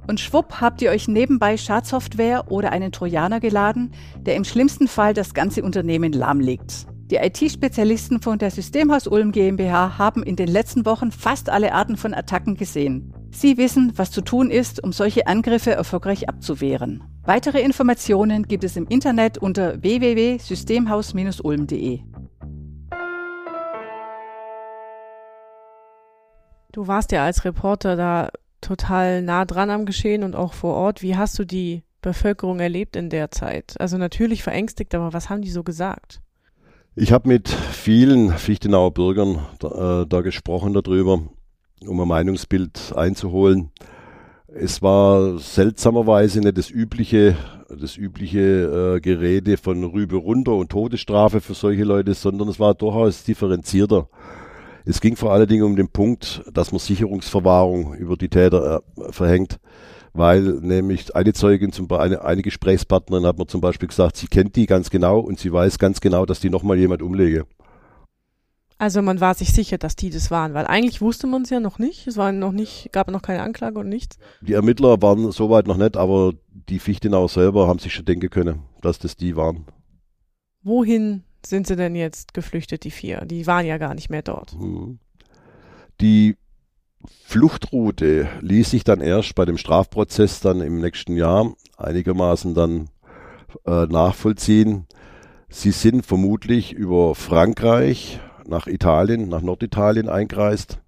Und 0.08 0.18
schwupp 0.18 0.60
habt 0.60 0.82
ihr 0.82 0.90
euch 0.90 1.06
nebenbei 1.06 1.58
Schadsoftware 1.58 2.50
oder 2.50 2.72
einen 2.72 2.90
Trojaner 2.90 3.38
geladen, 3.38 3.92
der 4.18 4.34
im 4.34 4.42
schlimmsten 4.42 4.88
Fall 4.88 5.14
das 5.14 5.32
ganze 5.32 5.62
Unternehmen 5.62 6.12
lahmlegt. 6.12 6.88
Die 7.10 7.16
IT-Spezialisten 7.16 8.22
von 8.22 8.38
der 8.38 8.50
Systemhaus 8.50 9.06
Ulm 9.06 9.30
GmbH 9.30 9.98
haben 9.98 10.22
in 10.22 10.36
den 10.36 10.48
letzten 10.48 10.86
Wochen 10.86 11.12
fast 11.12 11.50
alle 11.50 11.74
Arten 11.74 11.98
von 11.98 12.14
Attacken 12.14 12.56
gesehen. 12.56 13.12
Sie 13.30 13.58
wissen, 13.58 13.92
was 13.96 14.10
zu 14.10 14.22
tun 14.22 14.50
ist, 14.50 14.82
um 14.82 14.90
solche 14.90 15.26
Angriffe 15.26 15.72
erfolgreich 15.72 16.30
abzuwehren. 16.30 17.04
Weitere 17.22 17.60
Informationen 17.60 18.44
gibt 18.44 18.64
es 18.64 18.76
im 18.76 18.86
Internet 18.86 19.36
unter 19.36 19.82
www.systemhaus-ulm.de. 19.82 22.00
Du 26.72 26.86
warst 26.86 27.12
ja 27.12 27.24
als 27.24 27.44
Reporter 27.44 27.96
da 27.96 28.30
total 28.62 29.20
nah 29.20 29.44
dran 29.44 29.68
am 29.68 29.84
Geschehen 29.84 30.22
und 30.22 30.34
auch 30.34 30.54
vor 30.54 30.72
Ort. 30.74 31.02
Wie 31.02 31.16
hast 31.16 31.38
du 31.38 31.44
die 31.44 31.82
Bevölkerung 32.00 32.60
erlebt 32.60 32.96
in 32.96 33.10
der 33.10 33.30
Zeit? 33.30 33.74
Also 33.78 33.98
natürlich 33.98 34.42
verängstigt, 34.42 34.94
aber 34.94 35.12
was 35.12 35.28
haben 35.28 35.42
die 35.42 35.50
so 35.50 35.62
gesagt? 35.62 36.22
Ich 36.96 37.10
habe 37.10 37.26
mit 37.28 37.48
vielen 37.48 38.30
Fichtenauer 38.30 38.94
Bürgern 38.94 39.40
da, 39.58 40.02
äh, 40.02 40.06
da, 40.06 40.20
gesprochen 40.20 40.74
darüber, 40.74 41.22
um 41.84 42.00
ein 42.00 42.06
Meinungsbild 42.06 42.92
einzuholen. 42.94 43.72
Es 44.46 44.80
war 44.80 45.40
seltsamerweise 45.40 46.38
nicht 46.38 46.56
das 46.56 46.70
übliche, 46.70 47.36
das 47.68 47.96
übliche 47.96 48.94
äh, 48.96 49.00
Gerede 49.00 49.56
von 49.56 49.82
Rübe 49.82 50.14
runter 50.14 50.52
und 50.52 50.70
Todesstrafe 50.70 51.40
für 51.40 51.54
solche 51.54 51.82
Leute, 51.82 52.14
sondern 52.14 52.46
es 52.46 52.60
war 52.60 52.74
durchaus 52.74 53.24
differenzierter. 53.24 54.08
Es 54.84 55.00
ging 55.00 55.16
vor 55.16 55.32
allen 55.32 55.48
Dingen 55.48 55.64
um 55.64 55.74
den 55.74 55.88
Punkt, 55.88 56.44
dass 56.52 56.70
man 56.70 56.78
Sicherungsverwahrung 56.78 57.94
über 57.94 58.16
die 58.16 58.28
Täter 58.28 58.82
äh, 58.98 59.12
verhängt 59.12 59.58
weil 60.14 60.42
nämlich 60.42 61.14
eine 61.14 61.32
Zeugin, 61.32 61.72
zum, 61.72 61.90
eine, 61.92 62.24
eine 62.24 62.42
Gesprächspartnerin 62.42 63.26
hat 63.26 63.36
mir 63.36 63.46
zum 63.46 63.60
Beispiel 63.60 63.88
gesagt, 63.88 64.16
sie 64.16 64.28
kennt 64.28 64.56
die 64.56 64.66
ganz 64.66 64.88
genau 64.88 65.18
und 65.18 65.38
sie 65.38 65.52
weiß 65.52 65.78
ganz 65.78 66.00
genau, 66.00 66.24
dass 66.24 66.40
die 66.40 66.50
nochmal 66.50 66.78
jemand 66.78 67.02
umlege. 67.02 67.46
Also 68.78 69.02
man 69.02 69.20
war 69.20 69.34
sich 69.34 69.52
sicher, 69.52 69.78
dass 69.78 69.96
die 69.96 70.10
das 70.10 70.30
waren, 70.30 70.54
weil 70.54 70.66
eigentlich 70.66 71.00
wusste 71.00 71.26
man 71.26 71.42
es 71.42 71.50
ja 71.50 71.60
noch 71.60 71.78
nicht. 71.78 72.06
Es 72.06 72.16
war 72.16 72.32
noch 72.32 72.52
nicht, 72.52 72.92
gab 72.92 73.10
noch 73.10 73.22
keine 73.22 73.42
Anklage 73.42 73.78
und 73.78 73.88
nichts. 73.88 74.18
Die 74.40 74.52
Ermittler 74.52 75.00
waren 75.02 75.30
soweit 75.32 75.66
noch 75.66 75.76
nicht, 75.76 75.96
aber 75.96 76.32
die 76.68 76.78
Fichtenauer 76.78 77.28
selber 77.28 77.68
haben 77.68 77.78
sich 77.78 77.92
schon 77.94 78.04
denken 78.04 78.30
können, 78.30 78.62
dass 78.82 78.98
das 78.98 79.16
die 79.16 79.36
waren. 79.36 79.66
Wohin 80.62 81.24
sind 81.44 81.66
sie 81.66 81.76
denn 81.76 81.94
jetzt 81.94 82.34
geflüchtet, 82.34 82.84
die 82.84 82.90
vier? 82.90 83.24
Die 83.24 83.46
waren 83.46 83.66
ja 83.66 83.78
gar 83.78 83.94
nicht 83.94 84.10
mehr 84.10 84.22
dort. 84.22 84.52
Hm. 84.52 84.98
Die 86.00 86.36
Fluchtroute 87.24 88.28
ließ 88.40 88.70
sich 88.70 88.84
dann 88.84 89.00
erst 89.00 89.34
bei 89.34 89.44
dem 89.44 89.58
Strafprozess 89.58 90.40
dann 90.40 90.60
im 90.60 90.80
nächsten 90.80 91.16
Jahr 91.16 91.52
einigermaßen 91.76 92.54
dann 92.54 92.88
äh, 93.66 93.86
nachvollziehen. 93.86 94.86
Sie 95.48 95.70
sind 95.70 96.04
vermutlich 96.04 96.72
über 96.72 97.14
Frankreich 97.14 98.20
nach 98.46 98.66
Italien, 98.66 99.28
nach 99.28 99.42
Norditalien 99.42 100.08
eingereist 100.08 100.78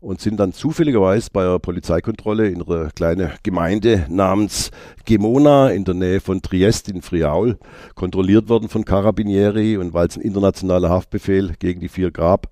und 0.00 0.20
sind 0.20 0.38
dann 0.38 0.52
zufälligerweise 0.52 1.30
bei 1.32 1.42
einer 1.42 1.58
Polizeikontrolle 1.58 2.48
in 2.48 2.62
einer 2.62 2.90
kleinen 2.90 3.32
Gemeinde 3.42 4.06
namens 4.08 4.70
Gemona 5.04 5.70
in 5.70 5.84
der 5.84 5.94
Nähe 5.94 6.20
von 6.20 6.40
Triest 6.40 6.88
in 6.88 7.02
Friaul 7.02 7.58
kontrolliert 7.94 8.48
worden 8.48 8.68
von 8.68 8.84
Carabinieri 8.84 9.76
und 9.76 9.94
weil 9.94 10.06
es 10.06 10.16
ein 10.16 10.22
internationaler 10.22 10.90
Haftbefehl 10.90 11.54
gegen 11.58 11.80
die 11.80 11.88
vier 11.88 12.12
gab, 12.12 12.48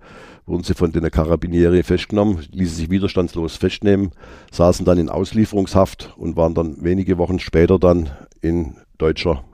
wurden 0.46 0.62
sie 0.62 0.74
von 0.74 0.92
den 0.92 1.10
Carabinieri 1.10 1.82
festgenommen, 1.82 2.44
ließen 2.52 2.76
sich 2.76 2.90
widerstandslos 2.90 3.56
festnehmen, 3.56 4.12
saßen 4.52 4.86
dann 4.86 4.98
in 4.98 5.08
Auslieferungshaft 5.08 6.14
und 6.16 6.36
waren 6.36 6.54
dann 6.54 6.82
wenige 6.82 7.18
Wochen 7.18 7.38
später 7.38 7.78
dann 7.78 8.10
in 8.40 8.76
deutscher 8.96 9.44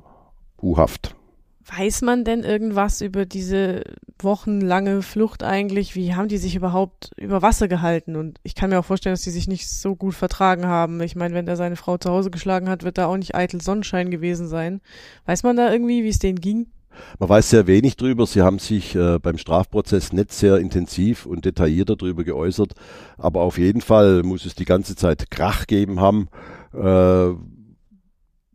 U-Haft. 0.60 1.16
Weiß 1.64 2.02
man 2.02 2.24
denn 2.24 2.42
irgendwas 2.42 3.00
über 3.00 3.24
diese 3.24 3.84
wochenlange 4.18 5.02
Flucht 5.02 5.42
eigentlich? 5.42 5.94
Wie 5.94 6.14
haben 6.14 6.28
die 6.28 6.38
sich 6.38 6.56
überhaupt 6.56 7.12
über 7.16 7.40
Wasser 7.40 7.68
gehalten? 7.68 8.16
Und 8.16 8.40
ich 8.42 8.54
kann 8.54 8.70
mir 8.70 8.80
auch 8.80 8.84
vorstellen, 8.84 9.14
dass 9.14 9.22
die 9.22 9.30
sich 9.30 9.46
nicht 9.46 9.70
so 9.70 9.94
gut 9.94 10.14
vertragen 10.14 10.66
haben. 10.66 11.00
Ich 11.00 11.14
meine, 11.14 11.34
wenn 11.34 11.46
er 11.46 11.56
seine 11.56 11.76
Frau 11.76 11.98
zu 11.98 12.10
Hause 12.10 12.30
geschlagen 12.30 12.68
hat, 12.68 12.82
wird 12.82 12.98
da 12.98 13.06
auch 13.06 13.16
nicht 13.16 13.36
eitel 13.36 13.60
Sonnenschein 13.60 14.10
gewesen 14.10 14.48
sein. 14.48 14.80
Weiß 15.24 15.44
man 15.44 15.56
da 15.56 15.72
irgendwie, 15.72 16.02
wie 16.02 16.08
es 16.08 16.18
denen 16.18 16.40
ging? 16.40 16.66
Man 17.18 17.28
weiß 17.28 17.50
sehr 17.50 17.66
wenig 17.66 17.96
drüber. 17.96 18.26
Sie 18.26 18.42
haben 18.42 18.58
sich 18.58 18.94
äh, 18.94 19.18
beim 19.18 19.38
Strafprozess 19.38 20.12
nicht 20.12 20.32
sehr 20.32 20.58
intensiv 20.58 21.26
und 21.26 21.44
detailliert 21.44 21.90
darüber 21.90 22.24
geäußert. 22.24 22.74
Aber 23.18 23.40
auf 23.40 23.58
jeden 23.58 23.80
Fall 23.80 24.22
muss 24.22 24.44
es 24.44 24.54
die 24.54 24.64
ganze 24.64 24.96
Zeit 24.96 25.30
Krach 25.30 25.66
geben 25.66 26.00
haben. 26.00 26.28
Äh, 26.74 27.34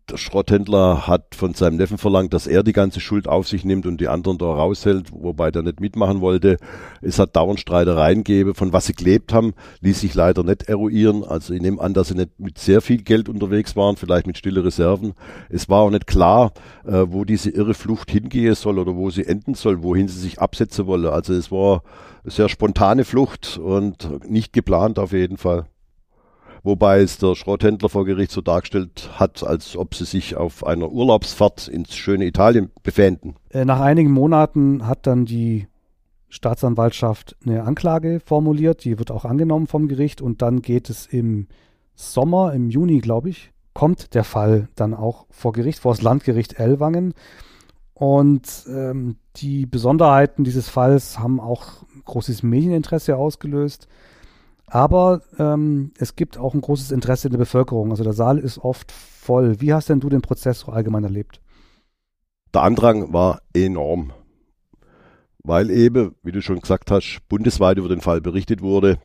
der 0.09 0.17
Schrotthändler 0.17 1.07
hat 1.07 1.35
von 1.35 1.53
seinem 1.53 1.77
Neffen 1.77 1.97
verlangt, 1.97 2.33
dass 2.33 2.47
er 2.47 2.63
die 2.63 2.73
ganze 2.73 2.99
Schuld 2.99 3.27
auf 3.27 3.47
sich 3.47 3.65
nimmt 3.65 3.85
und 3.85 3.99
die 3.99 4.07
anderen 4.07 4.37
da 4.37 4.45
raushält, 4.45 5.11
wobei 5.11 5.51
der 5.51 5.63
nicht 5.63 5.81
mitmachen 5.81 6.21
wollte. 6.21 6.57
Es 7.01 7.19
hat 7.19 7.35
dauernd 7.35 7.59
Streitereien 7.59 8.23
gegeben. 8.23 8.55
Von 8.55 8.73
was 8.73 8.85
sie 8.85 8.93
gelebt 8.93 9.33
haben, 9.33 9.53
ließ 9.81 9.99
sich 9.99 10.15
leider 10.15 10.43
nicht 10.43 10.63
eruieren. 10.63 11.23
Also 11.23 11.53
ich 11.53 11.61
nehme 11.61 11.81
an, 11.81 11.93
dass 11.93 12.07
sie 12.09 12.15
nicht 12.15 12.39
mit 12.39 12.57
sehr 12.57 12.81
viel 12.81 13.01
Geld 13.03 13.27
unterwegs 13.27 13.75
waren, 13.75 13.97
vielleicht 13.97 14.27
mit 14.27 14.37
stille 14.37 14.63
Reserven. 14.63 15.13
Es 15.49 15.67
war 15.67 15.81
auch 15.81 15.91
nicht 15.91 16.07
klar, 16.07 16.53
äh, 16.85 17.05
wo 17.07 17.25
diese 17.25 17.49
irre 17.49 17.73
Flucht 17.73 18.09
hingehen 18.09 18.55
soll 18.55 18.79
oder 18.79 18.95
wo 18.95 19.09
sie 19.09 19.25
enden 19.25 19.55
soll, 19.55 19.83
wohin 19.83 20.07
sie 20.07 20.19
sich 20.19 20.39
absetzen 20.39 20.87
wolle. 20.87 21.11
Also 21.11 21.33
es 21.33 21.51
war 21.51 21.83
eine 22.23 22.31
sehr 22.31 22.49
spontane 22.49 23.03
Flucht 23.03 23.57
und 23.57 24.29
nicht 24.29 24.53
geplant 24.53 24.99
auf 24.99 25.11
jeden 25.11 25.37
Fall 25.37 25.67
wobei 26.67 26.99
es 26.99 27.17
der 27.17 27.33
Schrotthändler 27.33 27.89
vor 27.89 28.05
Gericht 28.05 28.31
so 28.31 28.41
dargestellt 28.41 29.09
hat, 29.13 29.43
als 29.43 29.75
ob 29.75 29.95
sie 29.95 30.05
sich 30.05 30.35
auf 30.35 30.65
einer 30.65 30.91
Urlaubsfahrt 30.91 31.67
ins 31.67 31.95
schöne 31.95 32.25
Italien 32.25 32.69
befänden. 32.83 33.35
Äh, 33.49 33.65
nach 33.65 33.79
einigen 33.79 34.11
Monaten 34.11 34.85
hat 34.85 35.07
dann 35.07 35.25
die 35.25 35.67
Staatsanwaltschaft 36.29 37.37
eine 37.45 37.63
Anklage 37.63 38.19
formuliert, 38.19 38.83
die 38.83 38.99
wird 38.99 39.11
auch 39.11 39.25
angenommen 39.25 39.67
vom 39.67 39.87
Gericht 39.87 40.21
und 40.21 40.41
dann 40.41 40.61
geht 40.61 40.89
es 40.89 41.07
im 41.07 41.47
Sommer, 41.95 42.53
im 42.53 42.69
Juni, 42.69 42.99
glaube 42.99 43.29
ich, 43.29 43.51
kommt 43.73 44.13
der 44.13 44.23
Fall 44.23 44.67
dann 44.75 44.93
auch 44.93 45.25
vor 45.29 45.53
Gericht, 45.53 45.79
vor 45.79 45.93
das 45.93 46.01
Landgericht 46.01 46.59
Ellwangen. 46.59 47.13
Und 47.93 48.65
ähm, 48.67 49.15
die 49.37 49.65
Besonderheiten 49.65 50.43
dieses 50.43 50.69
Falls 50.69 51.17
haben 51.17 51.39
auch 51.39 51.83
großes 52.05 52.43
Medieninteresse 52.43 53.15
ausgelöst. 53.15 53.87
Aber 54.69 55.21
ähm, 55.39 55.91
es 55.97 56.15
gibt 56.15 56.37
auch 56.37 56.53
ein 56.53 56.61
großes 56.61 56.91
Interesse 56.91 57.27
in 57.27 57.31
der 57.31 57.39
Bevölkerung. 57.39 57.91
Also 57.91 58.03
der 58.03 58.13
Saal 58.13 58.37
ist 58.37 58.59
oft 58.59 58.91
voll. 58.91 59.61
Wie 59.61 59.73
hast 59.73 59.89
denn 59.89 60.01
du 60.01 60.09
den 60.09 60.21
Prozess 60.21 60.59
so 60.61 60.71
allgemein 60.71 61.05
erlebt? 61.05 61.41
Der 62.53 62.63
Andrang 62.63 63.13
war 63.13 63.41
enorm, 63.53 64.11
weil 65.43 65.69
eben, 65.69 66.15
wie 66.23 66.31
du 66.31 66.41
schon 66.41 66.59
gesagt 66.59 66.91
hast, 66.91 67.19
bundesweit 67.29 67.77
über 67.77 67.89
den 67.89 68.01
Fall 68.01 68.21
berichtet 68.21 68.61
wurde. 68.61 68.99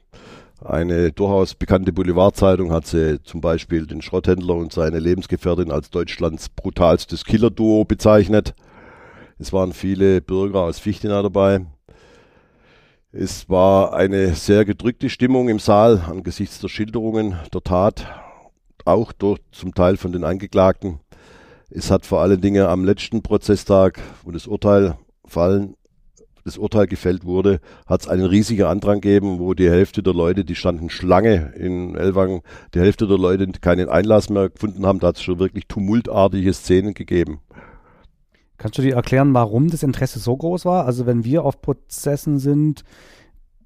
Eine 0.64 1.10
durchaus 1.10 1.54
bekannte 1.54 1.92
Boulevardzeitung 1.92 2.72
hat 2.72 2.86
sie 2.86 3.20
zum 3.22 3.40
Beispiel 3.40 3.86
den 3.86 4.00
Schrotthändler 4.00 4.54
und 4.54 4.72
seine 4.72 5.00
Lebensgefährtin 5.00 5.72
als 5.72 5.90
Deutschlands 5.90 6.48
brutalstes 6.48 7.24
Killer-Duo 7.24 7.84
bezeichnet. 7.84 8.54
Es 9.38 9.52
waren 9.52 9.72
viele 9.72 10.20
Bürger 10.20 10.60
aus 10.60 10.78
Fichtenau 10.78 11.22
dabei. 11.22 11.66
Es 13.14 13.50
war 13.50 13.92
eine 13.92 14.34
sehr 14.34 14.64
gedrückte 14.64 15.10
Stimmung 15.10 15.50
im 15.50 15.58
Saal 15.58 16.00
angesichts 16.08 16.60
der 16.60 16.68
Schilderungen 16.68 17.36
der 17.52 17.60
Tat, 17.60 18.06
auch 18.86 19.12
durch, 19.12 19.38
zum 19.52 19.74
Teil 19.74 19.98
von 19.98 20.12
den 20.12 20.24
Angeklagten. 20.24 20.98
Es 21.68 21.90
hat 21.90 22.06
vor 22.06 22.22
allen 22.22 22.40
Dingen 22.40 22.64
am 22.64 22.86
letzten 22.86 23.20
Prozesstag, 23.20 24.00
wo 24.24 24.30
das 24.30 24.46
Urteil 24.46 24.96
fallen, 25.26 25.74
das 26.46 26.56
Urteil 26.56 26.86
gefällt 26.86 27.26
wurde, 27.26 27.60
hat 27.84 28.00
es 28.00 28.08
einen 28.08 28.24
riesigen 28.24 28.64
Andrang 28.64 29.02
gegeben, 29.02 29.40
wo 29.40 29.52
die 29.52 29.68
Hälfte 29.68 30.02
der 30.02 30.14
Leute, 30.14 30.46
die 30.46 30.54
standen 30.54 30.88
Schlange 30.88 31.52
in 31.54 31.94
Elwang, 31.94 32.40
die 32.72 32.80
Hälfte 32.80 33.06
der 33.06 33.18
Leute 33.18 33.46
keinen 33.60 33.90
Einlass 33.90 34.30
mehr 34.30 34.48
gefunden 34.48 34.86
haben. 34.86 35.00
Da 35.00 35.08
hat 35.08 35.16
es 35.16 35.22
schon 35.22 35.38
wirklich 35.38 35.66
tumultartige 35.68 36.54
Szenen 36.54 36.94
gegeben. 36.94 37.42
Kannst 38.62 38.78
du 38.78 38.82
dir 38.82 38.94
erklären, 38.94 39.34
warum 39.34 39.70
das 39.70 39.82
Interesse 39.82 40.20
so 40.20 40.36
groß 40.36 40.64
war? 40.66 40.86
Also 40.86 41.04
wenn 41.04 41.24
wir 41.24 41.44
auf 41.44 41.60
Prozessen 41.60 42.38
sind, 42.38 42.84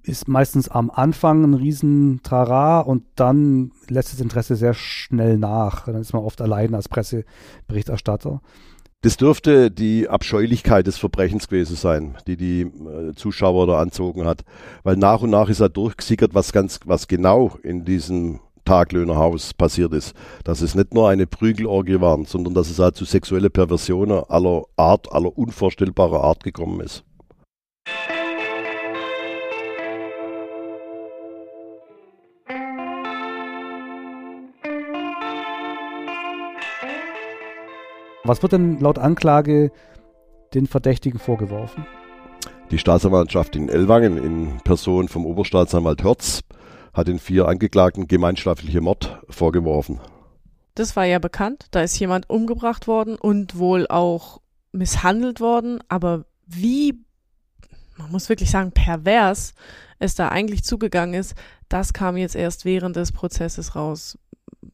ist 0.03 0.27
meistens 0.27 0.71
am 0.71 0.91
Anfang 0.91 1.45
ein 1.45 1.53
riesen 1.53 2.21
Trara 2.23 2.81
und 2.81 3.05
dann 3.15 3.73
lässt 3.89 4.15
das 4.15 4.23
Interesse 4.23 4.57
sehr 4.57 4.73
schnell 4.73 5.37
nach. 5.37 5.85
Dann 5.85 6.01
ist 6.01 6.15
man 6.15 6.23
oft 6.23 6.41
allein 6.41 6.75
als 6.75 6.89
Presseberichterstatter. 6.89 8.41
Das 9.03 9.19
dürfte 9.19 9.71
die 9.71 10.09
Abscheulichkeit 10.09 10.87
des 10.87 10.97
Verbrechens 10.97 11.49
gewesen 11.49 11.77
sein, 11.77 12.17
die 12.27 12.39
die 12.39 12.63
äh, 12.63 13.13
Zuschauer 13.15 13.67
da 13.67 13.79
anzogen 13.79 14.25
hat. 14.25 14.45
Weil 14.83 14.97
nach 14.97 15.21
und 15.21 15.29
nach 15.29 15.51
ist 15.51 15.61
er 15.61 15.69
durchgesickert, 15.69 16.35
was 16.35 16.55
ganz, 16.55 16.81
was 16.87 17.07
genau 17.07 17.59
in 17.63 17.85
diesem 17.85 18.41
Taglöhnerhaus 18.67 19.55
passiert 19.55 19.95
ist. 19.95 20.15
Dass 20.45 20.61
es 20.61 20.75
nicht 20.75 20.93
nur 20.93 21.09
eine 21.09 21.27
Prügelorgie 21.27 22.01
war, 22.03 22.23
sondern 22.27 22.53
dass 22.53 22.69
es 22.69 22.79
halt 22.79 22.97
zu 22.97 23.07
sexuelle 23.07 23.49
Perversionen 23.49 24.25
aller 24.29 24.65
Art, 24.77 25.11
aller 25.11 25.37
unvorstellbarer 25.39 26.23
Art 26.23 26.45
gekommen 26.45 26.81
ist. 26.81 27.03
Was 38.25 38.43
wird 38.43 38.53
denn 38.53 38.81
laut 38.81 38.99
Anklage 38.99 39.71
den 40.53 40.67
Verdächtigen 40.67 41.21
vorgeworfen? 41.21 41.87
Die 42.73 42.79
Staatsanwaltschaft 42.79 43.55
in 43.55 43.69
Ellwangen 43.69 44.17
in 44.19 44.59
Person 44.65 45.07
vom 45.07 45.25
Oberstaatsanwalt 45.25 46.03
Hörz 46.03 46.41
hat 46.97 47.09
den 47.09 47.19
vier 47.19 47.47
Angeklagten 47.47 48.09
gemeinschaftliche 48.09 48.81
Mord 48.81 49.21
vorgeworfen. 49.29 50.01
Das 50.75 50.97
war 50.97 51.05
ja 51.05 51.19
bekannt. 51.19 51.67
Da 51.71 51.83
ist 51.83 51.99
jemand 51.99 52.29
umgebracht 52.31 52.87
worden 52.87 53.17
und 53.17 53.59
wohl 53.59 53.87
auch 53.87 54.41
misshandelt 54.73 55.41
worden. 55.41 55.79
Aber 55.89 56.25
wie, 56.47 56.95
man 57.97 58.11
muss 58.11 58.29
wirklich 58.29 58.51
sagen, 58.51 58.73
pervers 58.73 59.55
es 59.99 60.15
da 60.15 60.29
eigentlich 60.29 60.65
zugegangen 60.65 61.15
ist, 61.15 61.35
das 61.69 61.93
kam 61.93 62.17
jetzt 62.17 62.37
erst 62.37 62.65
während 62.65 62.97
des 62.97 63.13
Prozesses 63.13 63.75
raus. 63.75 64.19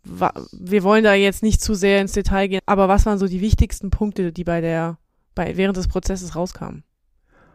Wir 0.04 0.82
wollen 0.82 1.04
da 1.04 1.14
jetzt 1.14 1.42
nicht 1.42 1.60
zu 1.60 1.74
sehr 1.74 2.00
ins 2.00 2.12
Detail 2.12 2.48
gehen, 2.48 2.60
aber 2.66 2.88
was 2.88 3.06
waren 3.06 3.18
so 3.18 3.28
die 3.28 3.40
wichtigsten 3.40 3.90
Punkte, 3.90 4.32
die 4.32 4.44
bei 4.44 4.60
der, 4.60 4.98
bei, 5.34 5.56
während 5.56 5.76
des 5.76 5.86
Prozesses 5.86 6.34
rauskamen? 6.34 6.82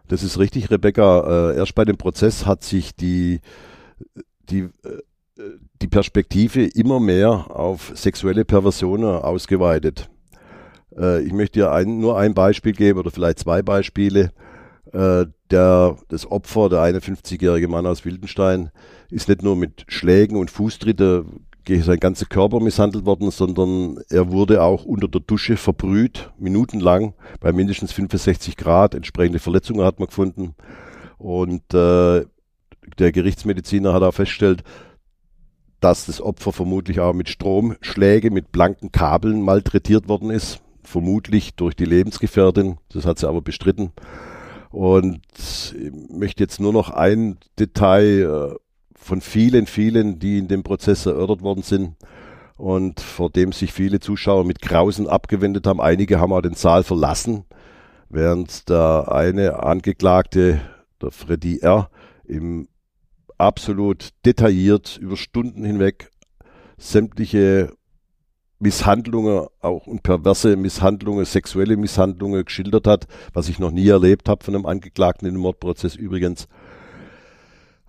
Das 0.08 0.23
ist 0.23 0.39
richtig, 0.39 0.71
Rebecca. 0.71 1.51
Äh, 1.51 1.58
erst 1.58 1.75
bei 1.75 1.84
dem 1.84 1.97
Prozess 1.97 2.45
hat 2.45 2.63
sich 2.63 2.95
die 2.95 3.41
die, 4.49 4.69
äh, 4.83 5.41
die 5.81 5.88
Perspektive 5.88 6.65
immer 6.65 6.99
mehr 6.99 7.55
auf 7.55 7.91
sexuelle 7.95 8.45
Perversionen 8.45 9.05
ausgeweitet. 9.05 10.10
Äh, 10.97 11.21
ich 11.23 11.33
möchte 11.33 11.60
dir 11.60 11.71
ein, 11.71 11.99
nur 11.99 12.17
ein 12.17 12.33
Beispiel 12.33 12.73
geben 12.73 12.99
oder 12.99 13.12
vielleicht 13.12 13.39
zwei 13.39 13.62
Beispiele. 13.62 14.31
Äh, 14.93 15.25
der, 15.51 15.97
das 16.10 16.29
Opfer, 16.29 16.69
der 16.69 16.79
51-jährige 16.79 17.67
Mann 17.67 17.86
aus 17.86 18.05
Wildenstein, 18.05 18.71
ist 19.10 19.29
nicht 19.29 19.43
nur 19.43 19.55
mit 19.55 19.86
Schlägen 19.88 20.38
und 20.38 20.51
Fußtritte 20.51 21.25
gegen 21.63 21.83
sein 21.83 21.99
ganzer 21.99 22.25
Körper 22.25 22.62
misshandelt 22.62 23.05
worden, 23.05 23.29
sondern 23.29 23.99
er 24.10 24.31
wurde 24.31 24.63
auch 24.63 24.86
unter 24.86 25.10
der 25.10 25.21
Dusche 25.21 25.57
verbrüht, 25.57 26.31
minutenlang, 26.39 27.13
bei 27.41 27.51
mindestens 27.51 27.91
65 27.91 28.55
Grad. 28.55 28.95
Entsprechende 28.95 29.39
Verletzungen 29.39 29.86
hat 29.86 29.99
man 29.99 30.07
gefunden. 30.07 30.55
Und 31.17 31.73
äh, 31.73 32.25
der 33.00 33.12
Gerichtsmediziner 33.12 33.93
hat 33.93 34.04
auch 34.04 34.13
festgestellt, 34.13 34.63
dass 35.80 36.06
das 36.06 36.21
Opfer 36.21 36.52
vermutlich 36.52 37.00
auch 37.00 37.13
mit 37.13 37.30
Stromschläge, 37.30 38.32
mit 38.32 38.52
blanken 38.52 38.91
Kabeln 38.91 39.41
malträtiert 39.41 40.08
worden 40.08 40.32
ist. 40.32 40.62
Vermutlich 40.84 41.56
durch 41.56 41.76
die 41.76 41.86
Lebensgefährtin. 41.86 42.78
Das 42.89 43.06
hat 43.06 43.19
sie 43.19 43.28
aber 43.28 43.41
bestritten. 43.41 43.91
Und 44.71 45.21
ich 45.36 45.91
möchte 46.10 46.43
jetzt 46.43 46.60
nur 46.60 46.73
noch 46.73 46.89
ein 46.89 47.38
Detail 47.60 48.54
äh, 48.54 48.56
von 48.95 49.21
vielen, 49.21 49.67
vielen, 49.67 50.19
die 50.19 50.38
in 50.38 50.47
dem 50.47 50.63
Prozess 50.63 51.06
erörtert 51.06 51.41
worden 51.41 51.63
sind 51.63 51.95
und 52.58 53.00
vor 53.00 53.30
dem 53.30 53.52
sich 53.52 53.71
viele 53.71 54.00
Zuschauer 54.00 54.43
mit 54.43 54.62
Grausen 54.62 55.08
abgewendet 55.08 55.67
haben. 55.67 55.80
Einige 55.80 56.19
haben 56.19 56.34
auch 56.34 56.41
den 56.41 56.56
Saal 56.56 56.84
verlassen, 56.84 57.45
während 58.10 58.69
der 58.69 59.12
eine 59.12 59.63
Angeklagte, 59.63 60.62
der 61.02 61.12
Freddy 61.12 61.60
R., 61.60 61.89
im 62.26 62.67
absolut 63.38 64.10
detailliert 64.26 64.97
über 65.02 65.17
Stunden 65.17 65.63
hinweg 65.63 66.12
sämtliche 66.78 67.71
Misshandlungen, 68.60 69.47
auch 69.62 69.86
und 69.86 70.02
perverse 70.02 70.56
Misshandlungen, 70.56 71.26
sexuelle 71.26 71.78
Misshandlungen 71.78 72.43
geschildert 72.43 72.88
hat, 72.88 73.08
was 73.34 73.50
ich 73.50 73.60
noch 73.60 73.71
nie 73.71 73.88
erlebt 73.88 74.30
habe 74.30 74.43
von 74.43 74.56
einem 74.56 74.65
Angeklagten 74.65 75.28
in 75.28 75.36
einem 75.36 75.41
Mordprozess 75.41 75.95
übrigens. 75.95 76.47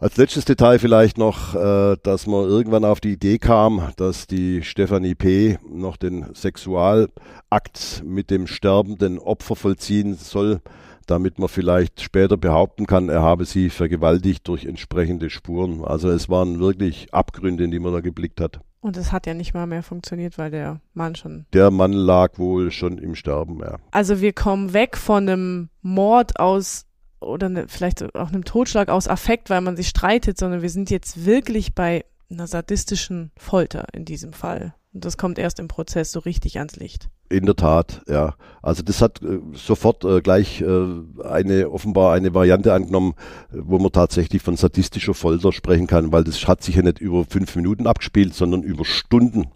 Als 0.01 0.17
letztes 0.17 0.45
Detail 0.45 0.79
vielleicht 0.79 1.19
noch, 1.19 1.57
äh, 1.57 1.97
dass 2.03 2.29
man 2.29 2.45
irgendwann 2.45 2.85
auf 2.85 3.01
die 3.01 3.13
Idee 3.13 3.39
kam, 3.39 3.93
dass 3.97 4.29
die 4.29 4.63
Stefanie 4.63 5.17
P. 5.17 5.59
noch 5.69 5.97
den 5.97 6.27
Sexualakt 6.35 8.05
mit 8.05 8.31
dem 8.31 8.47
sterbenden 8.47 9.19
Opfer 9.19 9.57
vollziehen 9.57 10.15
soll 10.15 10.61
damit 11.11 11.38
man 11.38 11.49
vielleicht 11.49 12.01
später 12.01 12.37
behaupten 12.37 12.87
kann, 12.87 13.09
er 13.09 13.23
habe 13.23 13.44
sie 13.44 13.71
vergewaltigt 13.71 14.47
durch 14.49 14.64
entsprechende 14.64 15.31
Spuren. 15.31 15.85
Also 15.85 16.11
es 16.11 16.29
waren 16.29 16.61
wirklich 16.61 17.12
Abgründe, 17.12 17.64
in 17.64 17.71
die 17.71 17.79
man 17.79 17.92
da 17.92 18.01
geblickt 18.01 18.40
hat. 18.40 18.61
Und 18.81 18.97
es 18.97 19.11
hat 19.11 19.27
ja 19.27 19.35
nicht 19.35 19.55
mal 19.55 19.66
mehr 19.66 19.83
funktioniert, 19.83 20.38
weil 20.38 20.51
der 20.51 20.81
Mann 20.94 21.16
schon. 21.16 21.47
Der 21.53 21.71
Mann 21.71 21.92
lag 21.92 22.38
wohl 22.38 22.71
schon 22.71 22.99
im 22.99 23.14
Sterben, 23.14 23.59
ja. 23.61 23.79
Also 23.90 24.21
wir 24.21 24.33
kommen 24.33 24.73
weg 24.73 24.97
von 24.97 25.29
einem 25.29 25.68
Mord 25.83 26.38
aus 26.38 26.87
oder 27.21 27.49
ne, 27.49 27.64
vielleicht 27.68 28.14
auch 28.14 28.29
einem 28.29 28.44
Totschlag 28.44 28.88
aus 28.88 29.09
Affekt, 29.09 29.51
weil 29.51 29.61
man 29.61 29.77
sich 29.77 29.88
streitet, 29.88 30.38
sondern 30.38 30.62
wir 30.62 30.71
sind 30.71 30.90
jetzt 30.90 31.27
wirklich 31.27 31.75
bei 31.75 32.05
einer 32.31 32.47
sadistischen 32.47 33.33
Folter 33.37 33.87
in 33.92 34.05
diesem 34.05 34.33
Fall. 34.33 34.75
Und 34.99 35.05
das 35.05 35.17
kommt 35.17 35.39
erst 35.39 35.61
im 35.61 35.69
Prozess 35.69 36.11
so 36.11 36.19
richtig 36.19 36.59
ans 36.59 36.75
Licht. 36.75 37.09
In 37.29 37.47
der 37.47 37.55
Tat, 37.55 38.03
ja. 38.09 38.35
Also 38.63 38.83
das 38.83 39.01
hat 39.01 39.23
äh, 39.23 39.39
sofort 39.53 40.05
äh, 40.05 40.21
gleich 40.21 40.61
äh, 40.61 40.87
eine 41.23 41.71
offenbar 41.71 42.15
eine 42.15 42.35
Variante 42.35 42.73
angenommen, 42.73 43.15
wo 43.53 43.79
man 43.79 43.93
tatsächlich 43.93 44.43
von 44.43 44.57
sadistischer 44.57 45.15
Folter 45.15 45.53
sprechen 45.53 45.87
kann, 45.87 46.11
weil 46.11 46.25
das 46.25 46.49
hat 46.49 46.65
sich 46.65 46.75
ja 46.75 46.83
nicht 46.83 46.99
über 46.99 47.25
fünf 47.25 47.55
Minuten 47.55 47.87
abgespielt, 47.87 48.35
sondern 48.35 48.65
über 48.65 48.85
Stunden. 48.85 49.47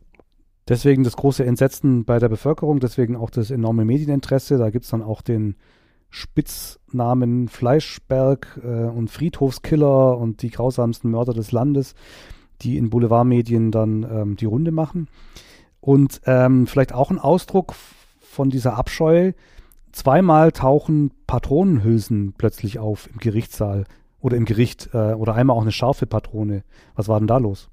Deswegen 0.68 1.02
das 1.02 1.16
große 1.16 1.44
Entsetzen 1.44 2.04
bei 2.04 2.20
der 2.20 2.28
Bevölkerung, 2.28 2.78
deswegen 2.78 3.16
auch 3.16 3.30
das 3.30 3.50
enorme 3.50 3.84
Medieninteresse. 3.84 4.58
Da 4.58 4.70
gibt 4.70 4.84
es 4.84 4.92
dann 4.92 5.02
auch 5.02 5.22
den 5.22 5.56
Spitznamen 6.08 7.48
Fleischberg 7.48 8.60
äh, 8.62 8.84
und 8.84 9.10
Friedhofskiller 9.10 10.18
und 10.18 10.42
die 10.42 10.50
grausamsten 10.50 11.10
Mörder 11.10 11.34
des 11.34 11.50
Landes 11.50 11.96
die 12.62 12.76
in 12.76 12.90
Boulevardmedien 12.90 13.70
dann 13.70 14.02
ähm, 14.02 14.36
die 14.36 14.46
Runde 14.46 14.72
machen. 14.72 15.08
Und 15.80 16.20
ähm, 16.26 16.66
vielleicht 16.66 16.94
auch 16.94 17.10
ein 17.10 17.18
Ausdruck 17.18 17.74
von 18.20 18.50
dieser 18.50 18.76
Abscheu, 18.76 19.32
zweimal 19.90 20.52
tauchen 20.52 21.10
Patronenhülsen 21.26 22.34
plötzlich 22.36 22.78
auf 22.78 23.08
im 23.12 23.18
Gerichtssaal 23.18 23.84
oder 24.20 24.36
im 24.36 24.44
Gericht 24.44 24.90
äh, 24.94 25.12
oder 25.12 25.34
einmal 25.34 25.56
auch 25.56 25.62
eine 25.62 25.72
scharfe 25.72 26.06
Patrone. 26.06 26.62
Was 26.94 27.08
war 27.08 27.18
denn 27.18 27.26
da 27.26 27.38
los? 27.38 27.68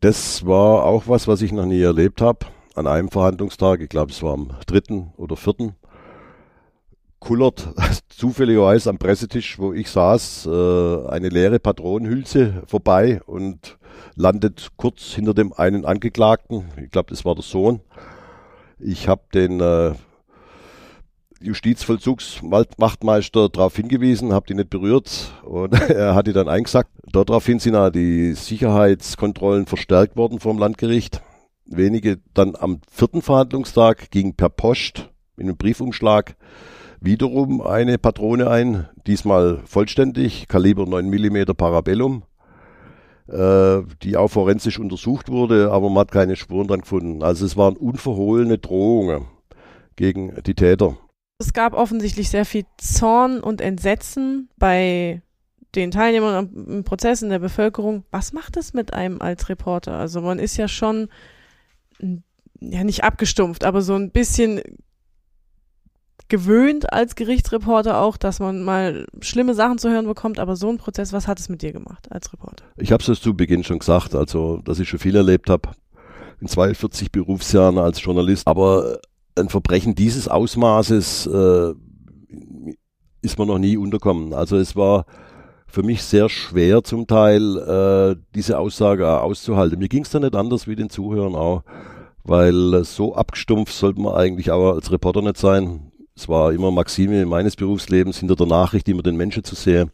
Das 0.00 0.46
war 0.46 0.84
auch 0.84 1.04
was, 1.06 1.26
was 1.26 1.42
ich 1.42 1.52
noch 1.52 1.66
nie 1.66 1.80
erlebt 1.80 2.20
habe. 2.20 2.46
An 2.74 2.86
einem 2.86 3.08
Verhandlungstag, 3.08 3.80
ich 3.80 3.88
glaube, 3.88 4.12
es 4.12 4.22
war 4.22 4.34
am 4.34 4.50
dritten 4.66 5.12
oder 5.16 5.36
vierten, 5.36 5.74
kullert 7.18 7.70
zufälligerweise 8.08 8.90
am 8.90 8.98
Pressetisch, 8.98 9.58
wo 9.58 9.72
ich 9.72 9.90
saß, 9.90 10.46
äh, 10.46 11.06
eine 11.08 11.30
leere 11.30 11.58
Patronenhülse 11.58 12.62
vorbei 12.66 13.20
und 13.24 13.78
landet 14.14 14.68
kurz 14.76 15.12
hinter 15.12 15.34
dem 15.34 15.52
einen 15.52 15.84
Angeklagten. 15.84 16.66
Ich 16.82 16.90
glaube, 16.90 17.10
das 17.10 17.24
war 17.24 17.34
der 17.34 17.44
Sohn. 17.44 17.80
Ich 18.78 19.08
habe 19.08 19.22
den 19.32 19.60
äh, 19.60 19.94
Justizvollzugswachtmeister 21.40 23.48
darauf 23.48 23.76
hingewiesen, 23.76 24.32
habe 24.32 24.46
die 24.46 24.54
nicht 24.54 24.70
berührt 24.70 25.32
und 25.44 25.72
er 25.90 26.14
hat 26.14 26.26
die 26.26 26.32
dann 26.32 26.48
eingesackt. 26.48 26.90
Daraufhin 27.12 27.58
sind 27.58 27.76
auch 27.76 27.90
die 27.90 28.32
Sicherheitskontrollen 28.32 29.66
verstärkt 29.66 30.16
worden 30.16 30.40
vom 30.40 30.58
Landgericht. 30.58 31.22
Wenige 31.64 32.18
dann 32.34 32.54
am 32.56 32.80
vierten 32.90 33.22
Verhandlungstag 33.22 34.10
ging 34.10 34.34
per 34.34 34.50
Post 34.50 35.10
in 35.36 35.44
einem 35.44 35.56
Briefumschlag 35.56 36.36
wiederum 37.00 37.60
eine 37.60 37.98
Patrone 37.98 38.50
ein, 38.50 38.88
diesmal 39.06 39.60
vollständig, 39.64 40.48
Kaliber 40.48 40.86
9 40.86 41.08
mm 41.08 41.54
Parabellum, 41.56 42.22
die 43.28 44.16
auch 44.16 44.28
forensisch 44.28 44.78
untersucht 44.78 45.28
wurde, 45.30 45.72
aber 45.72 45.88
man 45.90 46.02
hat 46.02 46.12
keine 46.12 46.36
Spuren 46.36 46.68
dran 46.68 46.82
gefunden. 46.82 47.22
Also 47.22 47.44
es 47.44 47.56
waren 47.56 47.76
unverhohlene 47.76 48.58
Drohungen 48.58 49.26
gegen 49.96 50.40
die 50.44 50.54
Täter. 50.54 50.96
Es 51.38 51.52
gab 51.52 51.74
offensichtlich 51.74 52.30
sehr 52.30 52.44
viel 52.44 52.64
Zorn 52.78 53.40
und 53.40 53.60
Entsetzen 53.60 54.48
bei 54.56 55.22
den 55.74 55.90
Teilnehmern 55.90 56.66
im 56.68 56.84
Prozess 56.84 57.20
in 57.22 57.28
der 57.30 57.40
Bevölkerung. 57.40 58.04
Was 58.10 58.32
macht 58.32 58.56
es 58.56 58.72
mit 58.72 58.94
einem 58.94 59.20
als 59.20 59.48
Reporter? 59.48 59.94
Also 59.94 60.20
man 60.20 60.38
ist 60.38 60.56
ja 60.56 60.68
schon 60.68 61.08
ja 62.60 62.84
nicht 62.84 63.04
abgestumpft, 63.04 63.64
aber 63.64 63.82
so 63.82 63.94
ein 63.94 64.10
bisschen 64.10 64.60
gewöhnt 66.28 66.92
als 66.92 67.14
Gerichtsreporter 67.14 68.00
auch, 68.00 68.16
dass 68.16 68.40
man 68.40 68.62
mal 68.62 69.06
schlimme 69.20 69.54
Sachen 69.54 69.78
zu 69.78 69.90
hören 69.90 70.06
bekommt, 70.06 70.38
aber 70.38 70.56
so 70.56 70.68
ein 70.68 70.78
Prozess, 70.78 71.12
was 71.12 71.28
hat 71.28 71.38
es 71.38 71.48
mit 71.48 71.62
dir 71.62 71.72
gemacht 71.72 72.10
als 72.10 72.32
Reporter? 72.32 72.64
Ich 72.76 72.92
habe 72.92 73.02
es 73.02 73.20
zu 73.20 73.34
Beginn 73.34 73.64
schon 73.64 73.78
gesagt, 73.78 74.14
also 74.14 74.60
dass 74.64 74.78
ich 74.78 74.88
schon 74.88 74.98
viel 74.98 75.16
erlebt 75.16 75.50
habe 75.50 75.70
in 76.40 76.48
42 76.48 77.12
Berufsjahren 77.12 77.78
als 77.78 78.02
Journalist, 78.02 78.46
aber 78.46 79.00
ein 79.36 79.48
Verbrechen 79.48 79.94
dieses 79.94 80.28
Ausmaßes 80.28 81.26
äh, 81.26 81.74
ist 83.22 83.38
man 83.38 83.48
noch 83.48 83.58
nie 83.58 83.76
unterkommen. 83.76 84.32
Also 84.32 84.56
es 84.56 84.76
war 84.76 85.06
für 85.66 85.82
mich 85.82 86.02
sehr 86.02 86.28
schwer 86.28 86.84
zum 86.84 87.06
Teil, 87.06 87.56
äh, 87.58 88.16
diese 88.34 88.58
Aussage 88.58 89.20
auszuhalten. 89.20 89.78
Mir 89.78 89.88
ging 89.88 90.04
es 90.04 90.10
da 90.10 90.20
nicht 90.20 90.34
anders 90.34 90.66
wie 90.66 90.76
den 90.76 90.90
Zuhörern 90.90 91.34
auch, 91.34 91.62
weil 92.24 92.84
so 92.84 93.14
abgestumpft 93.14 93.74
sollte 93.74 94.00
man 94.00 94.14
eigentlich 94.14 94.50
auch 94.50 94.74
als 94.74 94.90
Reporter 94.90 95.22
nicht 95.22 95.36
sein. 95.36 95.92
Es 96.16 96.28
war 96.28 96.52
immer 96.52 96.70
Maxime 96.70 97.26
meines 97.26 97.56
Berufslebens, 97.56 98.18
hinter 98.18 98.36
der 98.36 98.46
Nachricht 98.46 98.88
immer 98.88 99.02
den 99.02 99.16
Menschen 99.16 99.44
zu 99.44 99.54
sehen. 99.54 99.90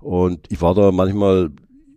Und 0.00 0.46
ich 0.50 0.60
war 0.60 0.74
da 0.74 0.92
manchmal 0.92 1.50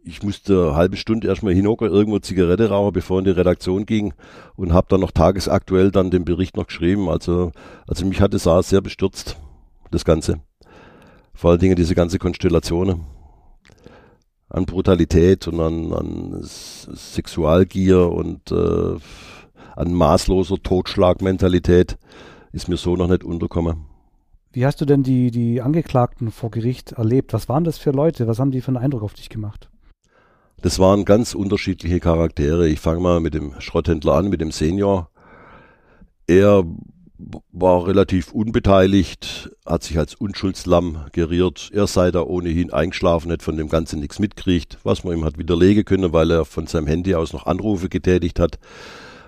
ich 0.09 0.23
musste 0.23 0.69
eine 0.69 0.75
halbe 0.75 0.97
Stunde 0.97 1.27
erstmal 1.27 1.53
hinhocken, 1.53 1.87
irgendwo 1.87 2.19
Zigarette 2.19 2.69
rauchen, 2.69 2.93
bevor 2.93 3.19
in 3.19 3.25
die 3.25 3.31
Redaktion 3.31 3.85
ging 3.85 4.13
und 4.55 4.73
habe 4.73 4.87
dann 4.89 5.01
noch 5.01 5.11
tagesaktuell 5.11 5.91
dann 5.91 6.09
den 6.09 6.25
Bericht 6.25 6.57
noch 6.57 6.67
geschrieben. 6.67 7.09
Also, 7.09 7.51
also 7.87 8.05
mich 8.05 8.19
hat 8.19 8.33
es 8.33 8.43
sehr 8.43 8.81
bestürzt, 8.81 9.37
das 9.91 10.05
Ganze. 10.05 10.41
Vor 11.33 11.51
allen 11.51 11.59
Dingen 11.59 11.75
diese 11.75 11.95
ganze 11.95 12.19
Konstellation 12.19 13.05
an 14.49 14.65
Brutalität 14.65 15.47
und 15.47 15.59
an, 15.59 15.93
an 15.93 16.39
Sexualgier 16.41 18.09
und 18.09 18.51
äh, 18.51 18.95
an 19.75 19.93
maßloser 19.93 20.57
Totschlagmentalität 20.61 21.97
ist 22.51 22.67
mir 22.67 22.77
so 22.77 22.95
noch 22.95 23.07
nicht 23.07 23.23
unterkommen. 23.23 23.85
Wie 24.51 24.65
hast 24.65 24.81
du 24.81 24.85
denn 24.85 25.03
die, 25.03 25.29
die 25.29 25.61
Angeklagten 25.61 26.31
vor 26.31 26.49
Gericht 26.49 26.93
erlebt? 26.93 27.33
Was 27.33 27.49
waren 27.49 27.63
das 27.63 27.77
für 27.77 27.91
Leute? 27.91 28.27
Was 28.27 28.39
haben 28.39 28.51
die 28.51 28.61
für 28.61 28.69
einen 28.69 28.77
Eindruck 28.77 29.03
auf 29.03 29.13
dich 29.13 29.29
gemacht? 29.29 29.69
Das 30.61 30.79
waren 30.79 31.05
ganz 31.05 31.35
unterschiedliche 31.35 31.99
Charaktere. 31.99 32.67
Ich 32.67 32.79
fange 32.79 32.99
mal 32.99 33.19
mit 33.19 33.33
dem 33.33 33.53
Schrotthändler 33.59 34.15
an, 34.15 34.29
mit 34.29 34.41
dem 34.41 34.51
Senior. 34.51 35.09
Er 36.27 36.65
war 37.51 37.87
relativ 37.87 38.31
unbeteiligt, 38.31 39.51
hat 39.65 39.83
sich 39.83 39.97
als 39.97 40.15
Unschuldslamm 40.15 41.05
geriert. 41.11 41.69
Er 41.73 41.87
sei 41.87 42.11
da 42.11 42.21
ohnehin 42.21 42.71
eingeschlafen, 42.71 43.31
hat 43.31 43.43
von 43.43 43.57
dem 43.57 43.69
Ganzen 43.69 43.99
nichts 43.99 44.19
mitkriegt, 44.19 44.77
was 44.83 45.03
man 45.03 45.17
ihm 45.17 45.25
hat 45.25 45.37
widerlegen 45.37 45.85
können, 45.85 46.13
weil 46.13 46.31
er 46.31 46.45
von 46.45 46.67
seinem 46.67 46.87
Handy 46.87 47.15
aus 47.15 47.33
noch 47.33 47.45
Anrufe 47.45 47.89
getätigt 47.89 48.39
hat, 48.39 48.59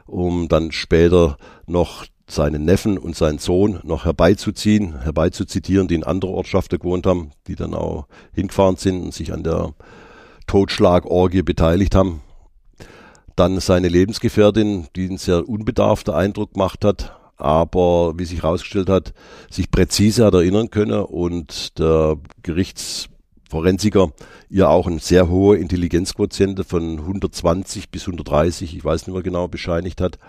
um 0.06 0.48
dann 0.48 0.72
später 0.72 1.38
noch 1.68 2.06
seinen 2.32 2.66
Neffen 2.66 2.98
und 2.98 3.16
seinen 3.16 3.38
Sohn 3.38 3.80
noch 3.84 4.06
herbeizuziehen, 4.06 5.02
herbeizuzitieren, 5.02 5.88
die 5.88 5.96
in 5.96 6.04
anderer 6.04 6.32
Ortschaften 6.32 6.80
gewohnt 6.80 7.06
haben, 7.06 7.32
die 7.48 7.56
dann 7.56 7.74
auch 7.74 8.08
hingefahren 8.34 8.78
sind 8.78 9.04
und 9.04 9.14
sich 9.14 9.34
an 9.34 9.44
der 9.44 9.74
Totschlagorgie 10.48 11.44
beteiligt 11.44 11.96
haben. 11.96 12.22
Dann 13.36 13.60
seine 13.60 13.88
Lebensgefährtin, 13.88 14.88
die 14.96 15.08
einen 15.08 15.18
sehr 15.18 15.48
unbedarften 15.48 16.14
Eindruck 16.14 16.54
gemacht 16.54 16.84
hat, 16.86 17.18
aber 17.38 18.18
wie 18.18 18.26
sich 18.26 18.44
herausgestellt 18.44 18.90
hat, 18.90 19.14
sich 19.50 19.72
präzise 19.72 20.26
hat 20.26 20.34
erinnern 20.34 20.70
können 20.70 21.02
und 21.02 21.80
der 21.80 22.18
Gerichtsforensiker 22.44 24.12
ihr 24.50 24.70
auch 24.70 24.88
ein 24.88 25.00
sehr 25.00 25.30
hohe 25.30 25.58
Intelligenzquotiente 25.58 26.64
von 26.64 27.00
120 27.00 27.90
bis 27.90 28.04
130, 28.04 28.76
ich 28.76 28.84
weiß 28.84 29.08
nicht 29.08 29.14
mehr 29.14 29.24
genau, 29.24 29.48
bescheinigt 29.48 30.02
hat, 30.02 30.20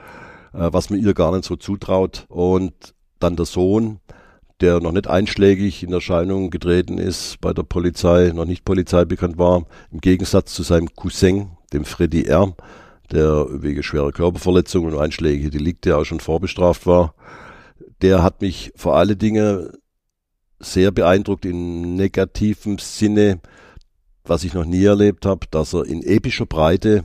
was 0.53 0.91
man 0.91 1.01
ihr 1.01 1.15
gar 1.15 1.33
nicht 1.33 1.45
so 1.45 1.57
zutraut. 1.57 2.27
Und 2.29 2.95
dann 3.19 3.37
der 3.37 3.47
Sohn, 3.47 4.01
der 4.61 4.81
noch 4.81 4.93
nicht 4.93 5.09
einschlägig 5.09 5.83
in 5.83 5.93
Erscheinung 5.93 6.51
getreten 6.51 6.99
ist, 6.99 7.41
bei 7.41 7.53
der 7.53 7.65
Polizei, 7.65 8.33
noch 8.35 8.45
nicht 8.45 8.65
Polizei 8.65 9.05
bekannt 9.05 9.39
war, 9.39 9.67
im 9.91 10.01
Gegensatz 10.01 10.55
zu 10.55 10.63
seinem 10.63 10.95
Cousin, 10.95 11.51
dem 11.73 11.85
Freddy 11.85 12.25
R., 12.25 12.55
der 13.11 13.47
wegen 13.51 13.83
schwerer 13.83 14.13
Körperverletzungen 14.13 14.95
und 14.95 15.01
einschlägige 15.01 15.51
Delikte 15.51 15.97
auch 15.97 16.05
schon 16.05 16.21
vorbestraft 16.21 16.87
war. 16.87 17.15
Der 18.01 18.23
hat 18.23 18.41
mich 18.41 18.73
vor 18.75 18.97
alle 18.97 19.17
Dinge 19.17 19.73
sehr 20.59 20.93
beeindruckt 20.93 21.45
im 21.45 21.97
negativen 21.97 22.79
Sinne, 22.79 23.41
was 24.25 24.45
ich 24.45 24.55
noch 24.55 24.65
nie 24.65 24.85
erlebt 24.85 25.27
habe, 25.27 25.47
dass 25.51 25.75
er 25.75 25.85
in 25.85 26.03
epischer 26.03 26.47
Breite 26.47 27.05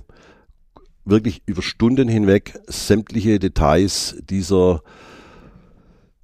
wirklich 1.09 1.41
über 1.45 1.61
Stunden 1.61 2.07
hinweg 2.07 2.59
sämtliche 2.67 3.39
Details 3.39 4.17
dieser 4.29 4.81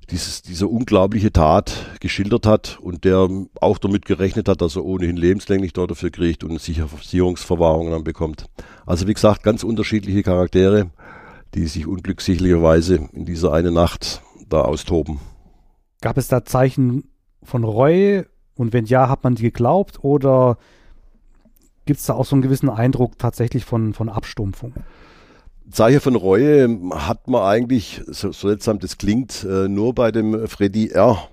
dieses, 0.09 0.41
diese 0.41 0.67
unglaubliche 0.67 1.31
Tat 1.31 1.97
geschildert 1.99 2.45
hat 2.45 2.77
und 2.81 3.03
der 3.03 3.27
auch 3.59 3.77
damit 3.77 4.05
gerechnet 4.05 4.47
hat, 4.47 4.61
dass 4.61 4.75
er 4.75 4.85
ohnehin 4.85 5.17
lebenslänglich 5.17 5.73
dort 5.73 5.91
dafür 5.91 6.11
kriegt 6.11 6.43
und 6.43 6.51
eine 6.51 6.59
Sicherungsverwahrung 6.59 7.89
dann 7.89 8.03
bekommt. 8.03 8.45
Also 8.85 9.07
wie 9.07 9.13
gesagt, 9.13 9.43
ganz 9.43 9.63
unterschiedliche 9.63 10.21
Charaktere, 10.21 10.91
die 11.55 11.67
sich 11.67 11.87
unglücksicherweise 11.87 13.09
in 13.13 13.25
dieser 13.25 13.53
eine 13.53 13.71
Nacht 13.71 14.21
da 14.49 14.61
austoben. 14.61 15.19
Gab 16.01 16.17
es 16.17 16.27
da 16.27 16.43
Zeichen 16.43 17.09
von 17.41 17.63
Reue 17.63 18.27
und 18.55 18.73
wenn 18.73 18.85
ja, 18.85 19.09
hat 19.09 19.23
man 19.23 19.35
die 19.35 19.43
geglaubt 19.43 20.03
oder 20.03 20.57
gibt 21.85 21.99
es 21.99 22.05
da 22.05 22.13
auch 22.13 22.25
so 22.25 22.35
einen 22.35 22.41
gewissen 22.41 22.69
Eindruck 22.69 23.17
tatsächlich 23.17 23.65
von, 23.65 23.93
von 23.93 24.09
Abstumpfung? 24.09 24.73
Zeichen 25.69 26.01
von 26.01 26.15
Reue 26.15 26.79
hat 26.93 27.27
man 27.27 27.41
eigentlich, 27.41 28.01
so, 28.07 28.31
so 28.31 28.47
seltsam 28.47 28.79
das 28.79 28.97
klingt, 28.97 29.43
äh, 29.43 29.67
nur 29.67 29.93
bei 29.95 30.11
dem 30.11 30.47
Freddy 30.47 30.89
R., 30.89 31.29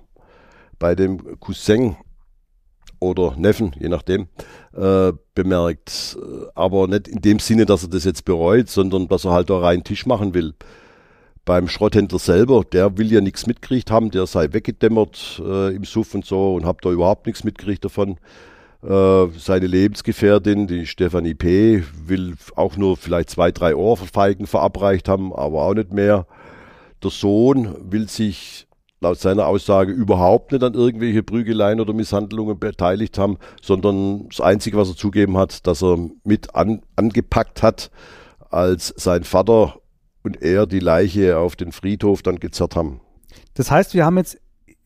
bei 0.79 0.95
dem 0.95 1.39
Cousin 1.39 1.95
oder 2.99 3.35
Neffen, 3.35 3.75
je 3.79 3.89
nachdem, 3.89 4.27
äh, 4.73 5.11
bemerkt. 5.35 6.17
Aber 6.55 6.87
nicht 6.87 7.07
in 7.07 7.21
dem 7.21 7.39
Sinne, 7.39 7.65
dass 7.65 7.83
er 7.83 7.89
das 7.89 8.05
jetzt 8.05 8.25
bereut, 8.25 8.69
sondern 8.69 9.07
dass 9.07 9.25
er 9.25 9.31
halt 9.31 9.49
da 9.49 9.59
rein 9.59 9.83
Tisch 9.83 10.05
machen 10.05 10.33
will. 10.33 10.53
Beim 11.43 11.67
Schrotthändler 11.67 12.19
selber, 12.19 12.63
der 12.63 12.97
will 12.97 13.11
ja 13.11 13.19
nichts 13.19 13.47
mitgekriegt 13.47 13.89
haben, 13.89 14.11
der 14.11 14.27
sei 14.27 14.53
weggedämmert 14.53 15.41
äh, 15.43 15.75
im 15.75 15.83
Suff 15.83 16.13
und 16.13 16.25
so 16.25 16.55
und 16.55 16.65
hab 16.65 16.81
da 16.81 16.91
überhaupt 16.91 17.25
nichts 17.25 17.43
mitgekriegt 17.43 17.83
davon. 17.83 18.17
Äh, 18.83 19.27
seine 19.37 19.67
Lebensgefährtin, 19.67 20.67
die 20.67 20.87
Stefanie 20.87 21.35
P., 21.35 21.83
will 22.05 22.35
auch 22.55 22.77
nur 22.77 22.97
vielleicht 22.97 23.29
zwei, 23.29 23.51
drei 23.51 23.75
Ohrfeigen 23.75 24.47
verabreicht 24.47 25.07
haben, 25.07 25.33
aber 25.33 25.63
auch 25.63 25.73
nicht 25.73 25.93
mehr. 25.93 26.25
Der 27.03 27.11
Sohn 27.11 27.75
will 27.91 28.09
sich 28.09 28.67
laut 29.01 29.19
seiner 29.19 29.47
Aussage 29.47 29.91
überhaupt 29.91 30.51
nicht 30.51 30.63
an 30.63 30.75
irgendwelche 30.75 31.23
Prügeleien 31.23 31.79
oder 31.79 31.93
Misshandlungen 31.93 32.59
beteiligt 32.59 33.17
haben, 33.17 33.37
sondern 33.61 34.29
das 34.29 34.41
Einzige, 34.41 34.77
was 34.77 34.89
er 34.89 34.95
zugeben 34.95 35.37
hat, 35.37 35.65
dass 35.67 35.83
er 35.83 35.97
mit 36.23 36.55
an, 36.55 36.81
angepackt 36.95 37.63
hat, 37.63 37.91
als 38.49 38.93
sein 38.97 39.23
Vater 39.23 39.79
und 40.23 40.41
er 40.41 40.67
die 40.67 40.79
Leiche 40.79 41.37
auf 41.37 41.55
den 41.55 41.71
Friedhof 41.71 42.21
dann 42.21 42.39
gezerrt 42.39 42.75
haben. 42.75 43.01
Das 43.55 43.71
heißt, 43.71 43.93
wir 43.93 44.05
haben 44.05 44.17
jetzt 44.17 44.39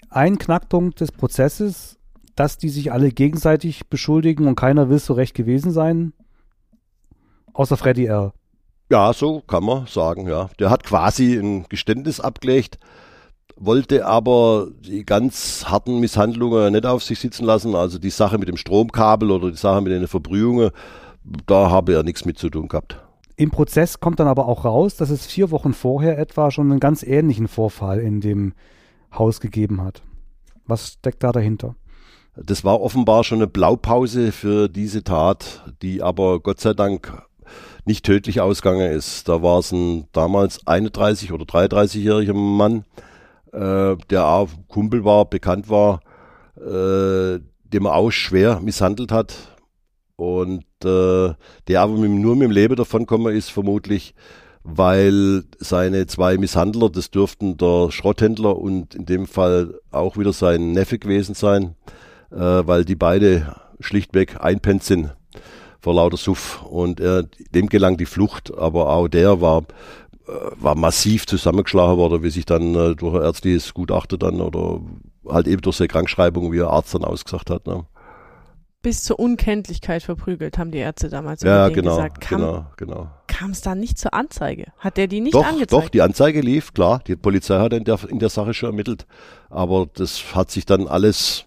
ein 0.09 0.37
Knackpunkt 0.37 1.01
des 1.01 1.11
Prozesses, 1.11 1.97
dass 2.35 2.57
die 2.57 2.69
sich 2.69 2.91
alle 2.91 3.11
gegenseitig 3.11 3.87
beschuldigen 3.87 4.47
und 4.47 4.55
keiner 4.55 4.89
will 4.89 4.99
so 4.99 5.13
recht 5.13 5.33
gewesen 5.33 5.71
sein, 5.71 6.13
außer 7.53 7.77
Freddy 7.77 8.05
R. 8.05 8.33
Ja, 8.91 9.13
so 9.13 9.41
kann 9.41 9.63
man 9.63 9.87
sagen, 9.87 10.27
ja. 10.27 10.49
Der 10.59 10.69
hat 10.69 10.83
quasi 10.83 11.35
ein 11.35 11.65
Geständnis 11.69 12.19
abgelegt, 12.19 12.77
wollte 13.55 14.05
aber 14.05 14.67
die 14.81 15.05
ganz 15.05 15.65
harten 15.67 15.99
Misshandlungen 15.99 16.73
nicht 16.73 16.85
auf 16.85 17.03
sich 17.03 17.19
sitzen 17.19 17.45
lassen. 17.45 17.73
Also 17.73 17.97
die 17.97 18.09
Sache 18.09 18.37
mit 18.37 18.47
dem 18.47 18.57
Stromkabel 18.57 19.31
oder 19.31 19.49
die 19.49 19.57
Sache 19.57 19.81
mit 19.81 19.91
den 19.91 20.07
Verbrühungen, 20.07 20.71
da 21.47 21.71
habe 21.71 21.93
er 21.93 22.03
nichts 22.03 22.25
mit 22.25 22.37
zu 22.37 22.49
tun 22.49 22.67
gehabt. 22.67 23.01
Im 23.37 23.51
Prozess 23.51 23.99
kommt 23.99 24.19
dann 24.19 24.27
aber 24.27 24.47
auch 24.47 24.63
raus, 24.63 24.95
dass 24.95 25.09
es 25.09 25.25
vier 25.25 25.51
Wochen 25.51 25.73
vorher 25.73 26.17
etwa 26.19 26.51
schon 26.51 26.71
einen 26.71 26.79
ganz 26.79 27.03
ähnlichen 27.03 27.47
Vorfall 27.47 27.99
in 27.99 28.21
dem 28.21 28.53
Haus 29.13 29.41
gegeben 29.41 29.81
hat. 29.81 30.03
Was 30.67 30.93
steckt 30.93 31.23
da 31.23 31.31
dahinter? 31.31 31.75
Das 32.37 32.65
war 32.65 32.81
offenbar 32.81 33.23
schon 33.23 33.37
eine 33.37 33.47
Blaupause 33.47 34.31
für 34.31 34.67
diese 34.67 35.03
Tat, 35.03 35.63
die 35.81 36.01
aber 36.01 36.41
Gott 36.41 36.59
sei 36.59 36.73
Dank 36.73 37.23
nicht 37.85 38.05
tödlich 38.05 38.41
ausgegangen 38.41 38.91
ist. 38.91 39.29
Da 39.29 39.41
war 39.41 39.59
es 39.59 39.71
ein 39.71 40.07
damals 40.11 40.65
31 40.67 41.31
oder 41.31 41.45
33-jähriger 41.45 42.33
Mann, 42.33 42.83
äh, 43.53 43.95
der 44.09 44.27
auch 44.27 44.49
Kumpel 44.67 45.05
war, 45.05 45.25
bekannt 45.25 45.69
war, 45.69 46.01
äh, 46.57 47.39
dem 47.63 47.85
er 47.85 47.95
auch 47.95 48.11
schwer 48.11 48.59
misshandelt 48.59 49.11
hat. 49.11 49.35
Und 50.17 50.65
äh, 50.83 51.33
der 51.67 51.81
aber 51.81 51.93
mit, 51.97 52.11
nur 52.11 52.35
mit 52.35 52.45
dem 52.45 52.51
Leben 52.51 52.75
davonkommen 52.75 53.33
ist, 53.33 53.49
vermutlich, 53.49 54.13
weil 54.63 55.43
seine 55.59 56.07
zwei 56.07 56.37
Misshandler, 56.37 56.89
das 56.89 57.11
dürften 57.11 57.55
der 57.57 57.91
Schrotthändler 57.91 58.57
und 58.57 58.95
in 58.95 59.05
dem 59.05 59.27
Fall 59.27 59.79
auch 59.91 60.17
wieder 60.17 60.33
sein 60.33 60.71
Neffe 60.71 60.97
gewesen 60.99 61.35
sein, 61.35 61.75
äh, 62.35 62.67
weil 62.67 62.85
die 62.85 62.95
beide 62.95 63.55
schlichtweg 63.79 64.37
einpennt 64.39 64.83
sind 64.83 65.15
vor 65.79 65.93
lauter 65.93 66.17
Suff. 66.17 66.63
Und 66.63 66.99
äh, 66.99 67.23
dem 67.53 67.69
gelang 67.69 67.97
die 67.97 68.07
Flucht, 68.07 68.51
aber 68.57 68.89
auch 68.89 69.07
der 69.07 69.39
war, 69.39 69.61
äh, 70.27 70.31
war 70.57 70.75
massiv 70.75 71.27
zusammengeschlagen 71.27 71.97
worden, 71.97 72.23
wie 72.23 72.31
sich 72.31 72.45
dann 72.45 72.73
äh, 72.75 72.95
durch 72.95 73.15
ein 73.15 73.21
ärztliches 73.21 73.73
Gutachten 73.73 74.19
dann 74.19 74.41
oder 74.41 74.81
halt 75.29 75.47
eben 75.47 75.61
durch 75.61 75.77
seine 75.77 75.87
Krankschreibung, 75.87 76.51
wie 76.51 76.59
er 76.59 76.71
Arzt 76.71 76.93
dann 76.95 77.03
ausgesagt 77.03 77.49
hat. 77.49 77.67
Ne? 77.67 77.85
Bis 78.81 79.03
zur 79.03 79.19
Unkenntlichkeit 79.19 80.03
verprügelt, 80.03 80.57
haben 80.57 80.71
die 80.71 80.77
Ärzte 80.79 81.09
damals 81.09 81.41
ja, 81.41 81.69
genau, 81.69 81.95
gesagt. 81.95 82.21
Kam, 82.21 82.41
genau, 82.41 82.65
genau. 82.77 83.07
Kam 83.27 83.51
es 83.51 83.61
da 83.61 83.75
nicht 83.75 83.97
zur 83.97 84.13
Anzeige? 84.13 84.67
Hat 84.77 84.97
der 84.97 85.07
die 85.07 85.21
nicht 85.21 85.35
doch, 85.35 85.45
angezeigt? 85.45 85.71
Doch, 85.71 85.89
die 85.89 86.01
Anzeige 86.01 86.41
lief, 86.41 86.73
klar. 86.73 87.01
Die 87.07 87.15
Polizei 87.15 87.59
hat 87.59 87.73
in 87.73 87.83
der, 87.83 87.99
in 88.07 88.19
der 88.19 88.29
Sache 88.29 88.53
schon 88.53 88.69
ermittelt. 88.69 89.05
Aber 89.49 89.87
das 89.93 90.35
hat 90.35 90.51
sich 90.51 90.65
dann 90.65 90.87
alles 90.87 91.45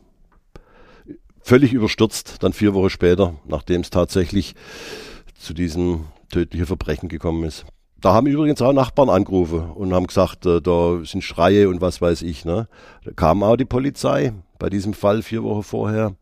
völlig 1.43 1.73
überstürzt, 1.73 2.37
dann 2.41 2.53
vier 2.53 2.75
Wochen 2.75 2.91
später, 2.91 3.35
nachdem 3.47 3.81
es 3.81 3.91
tatsächlich 3.91 4.55
zu 5.39 5.55
diesem 5.55 6.05
tödlichen 6.31 6.67
Verbrechen 6.67 7.09
gekommen 7.09 7.45
ist. 7.45 7.65
Da 8.01 8.15
haben 8.15 8.27
übrigens 8.27 8.63
auch 8.63 8.73
Nachbarn 8.73 9.09
angerufen 9.09 9.71
und 9.71 9.93
haben 9.93 10.07
gesagt, 10.07 10.47
äh, 10.47 10.61
da 10.61 11.01
sind 11.05 11.25
Schreie 11.25 11.69
und 11.69 11.81
was 11.81 12.01
weiß 12.01 12.23
ich. 12.23 12.45
Ne? 12.45 12.69
Da 13.05 13.11
kam 13.13 13.43
auch 13.43 13.57
die 13.57 13.65
Polizei 13.65 14.33
bei 14.59 14.71
diesem 14.71 14.95
Fall 14.95 15.23
vier 15.23 15.43
Wochen 15.43 15.65
vorher. 15.65 16.15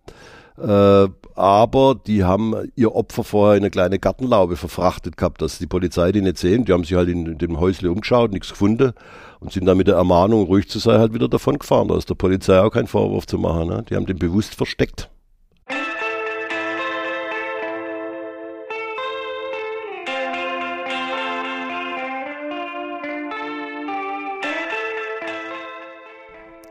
Äh, 0.58 1.08
aber 1.34 2.00
die 2.06 2.24
haben 2.24 2.54
ihr 2.76 2.94
Opfer 2.94 3.24
vorher 3.24 3.58
in 3.58 3.62
eine 3.62 3.70
kleine 3.70 3.98
Gartenlaube 3.98 4.56
verfrachtet 4.56 5.18
gehabt, 5.18 5.42
dass 5.42 5.58
die 5.58 5.66
Polizei 5.66 6.12
die 6.12 6.22
nicht 6.22 6.38
sehen. 6.38 6.64
Die 6.64 6.72
haben 6.72 6.84
sich 6.84 6.96
halt 6.96 7.10
in, 7.10 7.26
in 7.26 7.38
dem 7.38 7.60
Häusle 7.60 7.90
umgeschaut, 7.90 8.32
nichts 8.32 8.48
gefunden 8.48 8.94
und 9.40 9.52
sind 9.52 9.66
dann 9.66 9.76
mit 9.76 9.88
der 9.88 9.96
Ermahnung, 9.96 10.44
ruhig 10.44 10.68
zu 10.68 10.78
sein, 10.78 10.98
halt 10.98 11.14
wieder 11.14 11.28
davon 11.28 11.58
gefahren. 11.58 11.88
Da 11.88 11.96
ist 11.96 12.10
der 12.10 12.14
Polizei 12.14 12.60
auch 12.60 12.70
kein 12.70 12.86
Vorwurf 12.86 13.26
zu 13.26 13.38
machen. 13.38 13.68
Ne? 13.68 13.84
Die 13.88 13.96
haben 13.96 14.06
den 14.06 14.18
bewusst 14.18 14.54
versteckt. 14.54 15.10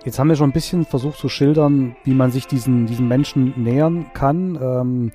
Jetzt 0.05 0.19
haben 0.19 0.29
wir 0.29 0.35
schon 0.35 0.51
ein 0.51 0.53
bisschen 0.53 0.85
versucht 0.85 1.17
zu 1.17 1.29
schildern, 1.29 1.95
wie 2.03 2.13
man 2.13 2.29
sich 2.29 2.45
diesen, 2.45 2.85
diesen 2.85 3.07
Menschen 3.07 3.55
nähern 3.57 4.05
kann, 4.13 4.55
ähm, 4.61 5.11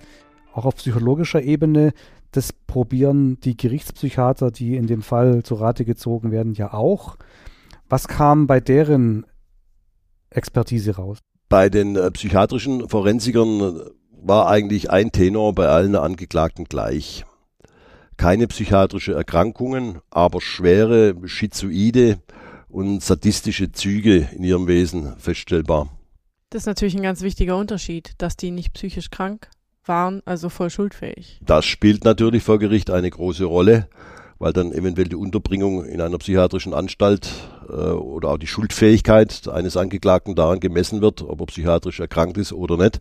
auch 0.53 0.65
auf 0.65 0.75
psychologischer 0.75 1.43
Ebene. 1.43 1.93
Das 2.33 2.53
probieren 2.53 3.39
die 3.45 3.57
Gerichtspsychiater, 3.57 4.51
die 4.51 4.75
in 4.75 4.89
dem 4.89 5.03
Fall 5.03 5.45
zu 5.45 5.55
Rate 5.55 5.85
gezogen 5.85 6.33
werden, 6.33 6.55
ja 6.55 6.75
auch. 6.75 7.19
Was 7.90 8.07
kam 8.07 8.46
bei 8.46 8.61
deren 8.61 9.26
Expertise 10.31 10.94
raus? 10.94 11.18
Bei 11.48 11.68
den 11.68 11.96
äh, 11.96 12.09
psychiatrischen 12.12 12.88
Forensikern 12.88 13.61
äh, 13.61 13.90
war 14.12 14.46
eigentlich 14.46 14.90
ein 14.90 15.11
Tenor 15.11 15.57
bei 15.57 15.66
allen 15.66 15.96
Angeklagten 15.96 16.66
gleich. 16.66 17.24
Keine 18.16 18.46
psychiatrische 18.46 19.14
Erkrankungen, 19.14 19.98
aber 20.09 20.40
schwere 20.40 21.16
Schizoide 21.26 22.18
und 22.68 23.03
sadistische 23.03 23.72
Züge 23.72 24.29
in 24.37 24.44
ihrem 24.44 24.68
Wesen 24.68 25.16
feststellbar. 25.16 25.88
Das 26.50 26.62
ist 26.62 26.66
natürlich 26.66 26.94
ein 26.94 27.03
ganz 27.03 27.22
wichtiger 27.22 27.57
Unterschied, 27.57 28.12
dass 28.18 28.37
die 28.37 28.53
nicht 28.53 28.72
psychisch 28.72 29.11
krank 29.11 29.50
waren, 29.85 30.22
also 30.26 30.48
voll 30.48 30.70
schuldfähig. 30.70 31.40
Das 31.44 31.64
spielt 31.64 32.05
natürlich 32.05 32.44
vor 32.44 32.61
Gericht 32.61 32.90
eine 32.90 33.11
große 33.11 33.46
Rolle, 33.46 33.88
weil 34.38 34.53
dann 34.53 34.70
eventuell 34.70 35.09
die 35.09 35.16
Unterbringung 35.16 35.85
in 35.85 36.00
einer 36.00 36.18
psychiatrischen 36.18 36.72
Anstalt 36.72 37.33
oder 37.71 38.31
auch 38.31 38.39
die 38.39 38.47
Schuldfähigkeit 38.47 39.49
eines 39.49 39.77
Angeklagten 39.77 40.35
daran 40.35 40.61
gemessen 40.61 41.01
wird, 41.01 41.23
ob 41.23 41.41
er 41.41 41.47
psychiatrisch 41.47 42.01
erkrankt 42.01 42.39
ist 42.39 42.53
oder 42.53 42.77
nicht. 42.77 43.01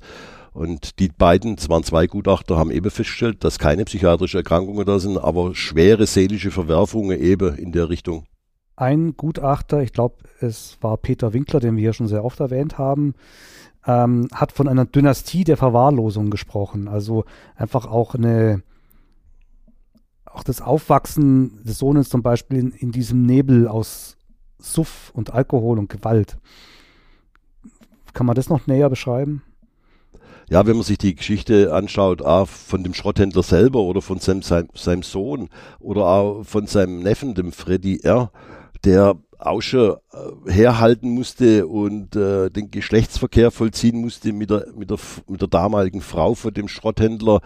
Und 0.52 1.00
die 1.00 1.10
beiden, 1.10 1.56
es 1.56 1.70
waren 1.70 1.84
zwei 1.84 2.08
Gutachter, 2.08 2.58
haben 2.58 2.72
eben 2.72 2.90
festgestellt, 2.90 3.44
dass 3.44 3.60
keine 3.60 3.86
psychiatrische 3.86 4.40
Erkrankungen 4.40 4.86
da 4.86 5.00
sind, 5.00 5.18
aber 5.18 5.54
schwere 5.56 6.06
seelische 6.06 6.52
Verwerfungen 6.52 7.20
eben 7.20 7.56
in 7.56 7.72
der 7.72 7.90
Richtung 7.90 8.26
ein 8.80 9.18
Gutachter, 9.18 9.82
ich 9.82 9.92
glaube, 9.92 10.16
es 10.40 10.78
war 10.82 10.96
Peter 10.98 11.34
Winkler, 11.34 11.60
den 11.60 11.76
wir 11.76 11.82
hier 11.82 11.94
schon 11.94 12.08
sehr 12.08 12.24
oft 12.24 12.40
erwähnt 12.40 12.78
haben, 12.78 13.14
ähm, 13.86 14.30
hat 14.34 14.52
von 14.52 14.68
einer 14.68 14.86
Dynastie 14.86 15.44
der 15.44 15.58
Verwahrlosung 15.58 16.30
gesprochen. 16.30 16.88
Also 16.88 17.26
einfach 17.56 17.86
auch 17.86 18.16
eine, 18.16 18.64
auch 20.26 20.44
das 20.44 20.62
Aufwachsen 20.62 21.62
des 21.64 21.78
Sohnes 21.78 22.08
zum 22.08 22.22
Beispiel 22.22 22.58
in, 22.58 22.72
in 22.72 22.92
diesem 22.92 23.24
Nebel 23.24 23.68
aus 23.68 24.16
Suff 24.60 25.12
und 25.14 25.34
Alkohol 25.34 25.80
und 25.80 25.90
Gewalt. 25.90 26.38
Kann 28.14 28.26
man 28.26 28.36
das 28.36 28.50
noch 28.50 28.68
näher 28.68 28.90
beschreiben? 28.90 29.44
Ja, 30.50 30.66
wenn 30.66 30.76
man 30.76 30.84
sich 30.84 30.98
die 30.98 31.16
Geschichte 31.16 31.74
anschaut, 31.74 32.24
auch 32.24 32.48
von 32.48 32.84
dem 32.84 32.96
Schrotthändler 32.96 33.44
selber 33.44 33.82
oder 33.82 34.02
von 34.02 34.20
seinem, 34.20 34.42
seinem, 34.42 35.04
Sohn 35.04 35.50
oder 35.80 36.06
auch 36.06 36.44
von 36.44 36.66
seinem 36.66 37.00
Neffen, 37.00 37.36
dem 37.36 37.52
Freddy 37.52 38.00
R., 38.02 38.32
der 38.84 39.16
auch 39.40 39.62
schon 39.62 39.96
äh, 40.14 40.52
herhalten 40.52 41.10
musste 41.12 41.66
und 41.66 42.16
äh, 42.16 42.50
den 42.50 42.72
Geschlechtsverkehr 42.72 43.52
vollziehen 43.52 44.02
musste 44.02 44.34
mit 44.34 44.50
der, 44.50 44.68
mit, 44.76 44.90
der, 44.90 44.98
mit 45.28 45.42
der 45.42 45.48
damaligen 45.48 46.02
Frau 46.02 46.36
von 46.36 46.54
dem 46.54 46.68
Schrotthändler, 46.68 47.40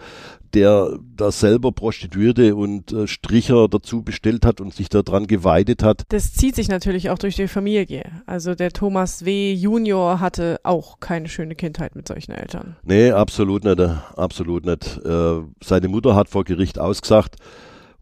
der 0.54 0.98
da 1.16 1.30
selber 1.30 1.70
Prostituierte 1.70 2.56
und 2.56 2.92
äh, 2.92 3.06
Stricher 3.06 3.68
dazu 3.68 4.02
bestellt 4.02 4.44
hat 4.44 4.60
und 4.60 4.74
sich 4.74 4.88
daran 4.88 5.28
geweidet 5.28 5.84
hat. 5.84 6.02
Das 6.08 6.32
zieht 6.32 6.56
sich 6.56 6.68
natürlich 6.68 7.10
auch 7.10 7.18
durch 7.18 7.36
die 7.36 7.48
Familie. 7.48 8.04
Also 8.26 8.56
der 8.56 8.72
Thomas 8.72 9.24
W. 9.24 9.52
Junior 9.52 10.18
hatte 10.18 10.60
auch 10.64 10.98
keine 10.98 11.28
schöne 11.28 11.54
Kindheit 11.54 11.94
mit 11.94 12.08
solchen 12.08 12.32
Eltern. 12.32 12.76
Nee, 12.82 13.12
absolut 13.12 13.62
nicht, 13.62 13.78
äh, 13.78 13.94
absolut 14.16 14.66
nicht. 14.66 15.00
Äh, 15.04 15.42
seine 15.62 15.88
Mutter 15.88 16.16
hat 16.16 16.28
vor 16.28 16.42
Gericht 16.42 16.78
ausgesagt, 16.78 17.36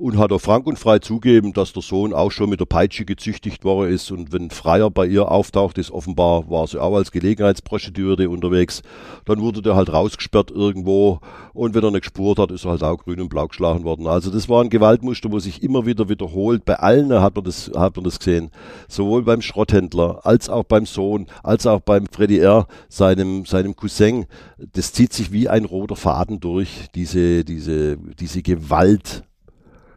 und 0.03 0.19
hat 0.19 0.33
auch 0.33 0.41
frank 0.41 0.67
und 0.67 0.81
frei 0.81 0.99
zugeben, 0.99 1.53
dass 1.53 1.73
der 1.73 1.83
Sohn 1.83 2.12
auch 2.12 2.33
schon 2.33 2.51
mit 2.51 2.59
der 2.59 2.65
Peitsche 2.65 3.05
gezüchtigt 3.05 3.62
worden 3.62 3.93
ist 3.93 4.11
und 4.11 4.33
wenn 4.33 4.51
Freier 4.51 4.91
bei 4.91 5.07
ihr 5.07 5.31
auftaucht 5.31 5.79
ist, 5.79 5.93
offenbar 5.93 6.51
war 6.51 6.67
sie 6.67 6.83
auch 6.83 6.97
als 6.97 7.12
Gelegenheitsprostituierte 7.12 8.29
unterwegs, 8.29 8.83
dann 9.27 9.41
wurde 9.41 9.62
der 9.62 9.77
halt 9.77 9.93
rausgesperrt 9.93 10.51
irgendwo 10.51 11.21
und 11.55 11.77
wenn 11.77 11.85
er 11.85 11.93
nicht 11.93 12.03
gespurt 12.03 12.41
hat, 12.41 12.51
ist 12.51 12.65
er 12.65 12.73
halt 12.73 12.83
auch 12.83 12.99
grün 12.99 13.21
und 13.21 13.29
blau 13.29 13.47
geschlagen 13.47 13.85
worden. 13.85 14.09
Also 14.09 14.33
das 14.33 14.49
war 14.49 14.61
ein 14.65 14.71
Gewaltmuster, 14.71 15.31
wo 15.31 15.39
sich 15.39 15.62
immer 15.62 15.87
wieder 15.87 16.09
wiederholt. 16.09 16.64
Bei 16.64 16.81
allen 16.81 17.12
hat 17.12 17.37
man 17.37 17.45
das, 17.45 17.70
hat 17.72 17.95
man 17.95 18.05
das 18.05 18.18
gesehen. 18.18 18.51
Sowohl 18.89 19.22
beim 19.22 19.41
Schrotthändler, 19.41 20.26
als 20.26 20.49
auch 20.49 20.64
beim 20.64 20.85
Sohn, 20.85 21.29
als 21.45 21.64
auch 21.64 21.81
beim 21.81 22.07
Freddy 22.11 22.39
R., 22.39 22.66
seinem, 22.89 23.45
seinem 23.45 23.76
Cousin. 23.76 24.26
Das 24.72 24.93
zieht 24.93 25.12
sich 25.12 25.31
wie 25.31 25.49
ein 25.49 25.64
roter 25.64 25.95
Faden 25.95 26.41
durch, 26.41 26.89
diese, 26.93 27.45
diese, 27.45 27.99
diese 28.18 28.43
Gewalt 28.43 29.22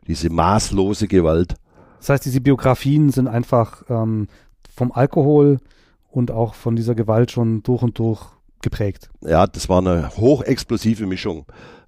diese 0.08 0.30
maßlose 0.30 1.08
Gewalt. 1.08 1.56
Das 2.00 2.10
heißt, 2.10 2.26
diese 2.26 2.42
Biografien 2.42 3.10
sind 3.10 3.28
einfach 3.28 3.84
ähm, 3.90 4.28
vom 4.74 4.92
Alkohol 4.92 5.60
und 6.12 6.32
auch 6.32 6.54
von 6.54 6.76
dieser 6.76 6.96
Gewalt 6.96 7.32
schon 7.32 7.64
durch 7.64 7.82
und 7.82 7.98
durch 8.00 8.22
geprägt. 8.62 9.10
Ja, 9.22 9.48
das 9.48 9.70
war 9.70 9.80
eine 9.80 10.10
hochexplosive 10.18 11.06
Mischung, 11.06 11.46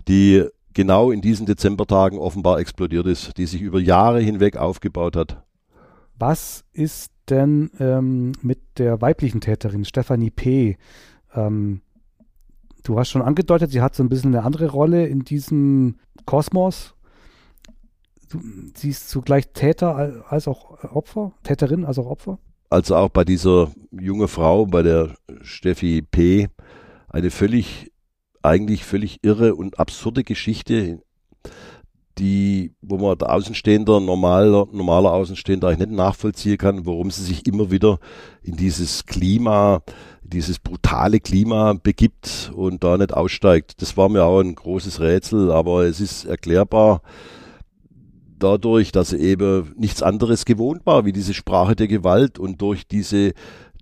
die 0.07 0.45
genau 0.73 1.11
in 1.11 1.21
diesen 1.21 1.45
Dezembertagen 1.45 2.19
offenbar 2.19 2.59
explodiert 2.59 3.07
ist, 3.07 3.37
die 3.37 3.45
sich 3.45 3.61
über 3.61 3.79
Jahre 3.79 4.19
hinweg 4.19 4.57
aufgebaut 4.57 5.15
hat. 5.15 5.43
Was 6.19 6.63
ist 6.73 7.11
denn 7.29 7.71
ähm, 7.79 8.33
mit 8.41 8.59
der 8.77 9.01
weiblichen 9.01 9.41
Täterin, 9.41 9.85
Stephanie 9.85 10.29
P.? 10.29 10.77
Ähm, 11.33 11.81
du 12.83 12.99
hast 12.99 13.09
schon 13.09 13.21
angedeutet, 13.21 13.71
sie 13.71 13.81
hat 13.81 13.95
so 13.95 14.03
ein 14.03 14.09
bisschen 14.09 14.35
eine 14.35 14.45
andere 14.45 14.67
Rolle 14.69 15.07
in 15.07 15.21
diesem 15.21 15.97
Kosmos. 16.25 16.93
Du, 18.29 18.41
sie 18.75 18.89
ist 18.89 19.09
zugleich 19.09 19.49
Täter 19.53 20.25
als 20.27 20.47
auch 20.47 20.83
Opfer, 20.83 21.31
Täterin 21.43 21.85
als 21.85 21.97
auch 21.97 22.07
Opfer? 22.07 22.39
Also 22.69 22.95
auch 22.95 23.09
bei 23.09 23.23
dieser 23.23 23.71
junge 23.91 24.27
Frau, 24.27 24.65
bei 24.65 24.83
der 24.83 25.15
Steffi 25.41 26.01
P., 26.01 26.49
eine 27.07 27.31
völlig, 27.31 27.91
eigentlich 28.41 28.83
völlig 28.83 29.19
irre 29.23 29.55
und 29.55 29.79
absurde 29.79 30.25
Geschichte, 30.25 31.01
die, 32.17 32.73
wo 32.81 32.97
man 32.97 33.17
der 33.17 33.31
Außenstehender, 33.31 34.01
normaler, 34.01 34.67
normaler 34.71 35.13
Außenstehender 35.13 35.69
eigentlich 35.69 35.87
nicht 35.87 35.97
nachvollziehen 35.97 36.57
kann, 36.57 36.85
warum 36.85 37.11
sie 37.11 37.23
sich 37.23 37.45
immer 37.45 37.71
wieder 37.71 37.99
in 38.41 38.57
dieses 38.57 39.05
Klima, 39.05 39.83
dieses 40.23 40.59
brutale 40.59 41.19
Klima 41.19 41.73
begibt 41.81 42.51
und 42.55 42.83
da 42.83 42.97
nicht 42.97 43.13
aussteigt. 43.13 43.81
Das 43.81 43.95
war 43.95 44.09
mir 44.09 44.25
auch 44.25 44.41
ein 44.41 44.55
großes 44.55 44.99
Rätsel, 44.99 45.51
aber 45.51 45.85
es 45.85 46.01
ist 46.01 46.25
erklärbar 46.25 47.01
dadurch, 48.39 48.91
dass 48.91 49.09
sie 49.09 49.17
eben 49.17 49.73
nichts 49.77 50.01
anderes 50.03 50.45
gewohnt 50.45 50.85
war, 50.85 51.05
wie 51.05 51.13
diese 51.13 51.33
Sprache 51.33 51.75
der 51.75 51.87
Gewalt 51.87 52.39
und 52.39 52.61
durch 52.61 52.87
diese 52.87 53.33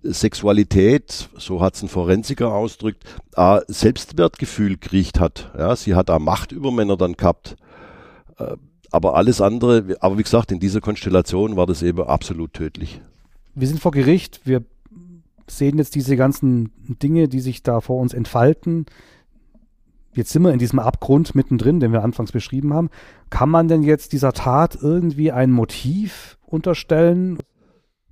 Sexualität, 0.02 1.28
so 1.36 1.60
hat 1.60 1.74
es 1.74 1.82
ein 1.82 1.88
Forensiker 1.88 2.52
ausdrückt, 2.52 3.04
ein 3.34 3.60
Selbstwertgefühl 3.68 4.76
gekriegt 4.76 5.20
hat. 5.20 5.52
Ja, 5.56 5.74
sie 5.76 5.94
hat 5.94 6.08
da 6.08 6.18
Macht 6.18 6.52
über 6.52 6.70
Männer 6.70 6.96
dann 6.96 7.14
gehabt. 7.14 7.56
Äh, 8.38 8.56
aber 8.90 9.16
alles 9.16 9.40
andere, 9.40 9.96
aber 10.00 10.16
wie 10.16 10.22
gesagt, 10.22 10.52
in 10.52 10.60
dieser 10.60 10.80
Konstellation 10.80 11.56
war 11.56 11.66
das 11.66 11.82
eben 11.82 12.02
absolut 12.02 12.54
tödlich. 12.54 13.00
Wir 13.54 13.66
sind 13.68 13.80
vor 13.80 13.90
Gericht, 13.90 14.40
wir 14.44 14.62
sehen 15.48 15.78
jetzt 15.78 15.94
diese 15.94 16.16
ganzen 16.16 16.70
Dinge, 17.02 17.28
die 17.28 17.40
sich 17.40 17.62
da 17.62 17.80
vor 17.80 18.00
uns 18.00 18.14
entfalten. 18.14 18.86
Jetzt 20.16 20.30
sind 20.32 20.42
wir 20.42 20.52
in 20.52 20.58
diesem 20.58 20.78
Abgrund 20.78 21.34
mittendrin, 21.34 21.78
den 21.78 21.92
wir 21.92 22.02
anfangs 22.02 22.32
beschrieben 22.32 22.72
haben. 22.74 22.90
Kann 23.30 23.50
man 23.50 23.68
denn 23.68 23.82
jetzt 23.82 24.12
dieser 24.12 24.32
Tat 24.32 24.76
irgendwie 24.80 25.30
ein 25.30 25.52
Motiv 25.52 26.38
unterstellen? 26.46 27.38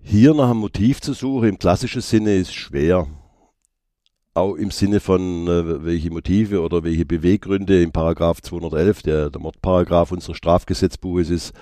Hier 0.02 0.34
nach 0.34 0.50
einem 0.50 0.60
Motiv 0.60 1.00
zu 1.00 1.14
suchen 1.14 1.48
im 1.48 1.58
klassischen 1.58 2.02
Sinne 2.02 2.36
ist 2.36 2.54
schwer 2.54 3.06
auch 4.34 4.56
im 4.56 4.70
Sinne 4.70 5.00
von 5.00 5.46
äh, 5.46 5.84
welche 5.84 6.10
Motive 6.10 6.60
oder 6.60 6.82
welche 6.82 7.06
Beweggründe 7.06 7.82
im 7.82 7.92
Paragraph 7.92 8.42
211, 8.42 9.02
der, 9.02 9.30
der 9.30 9.40
Mordparagraph 9.40 10.10
unseres 10.10 10.36
Strafgesetzbuches 10.36 11.30
ist, 11.30 11.52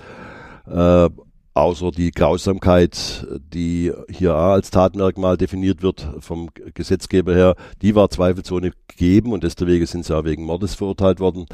äh, 0.65 1.09
außer 1.53 1.91
die 1.91 2.11
Grausamkeit, 2.11 3.27
die 3.53 3.91
hier 4.09 4.33
als 4.33 4.71
Tatmerkmal 4.71 5.37
definiert 5.37 5.83
wird 5.83 6.07
vom 6.19 6.49
Gesetzgeber 6.73 7.33
her, 7.33 7.55
die 7.81 7.93
war 7.95 8.09
zweifelsohne 8.09 8.71
gegeben 8.87 9.33
und 9.33 9.43
deswegen 9.43 9.85
sind 9.85 10.05
sie 10.05 10.17
auch 10.17 10.25
wegen 10.25 10.45
Mordes 10.45 10.73
verurteilt 10.73 11.19
worden. 11.19 11.45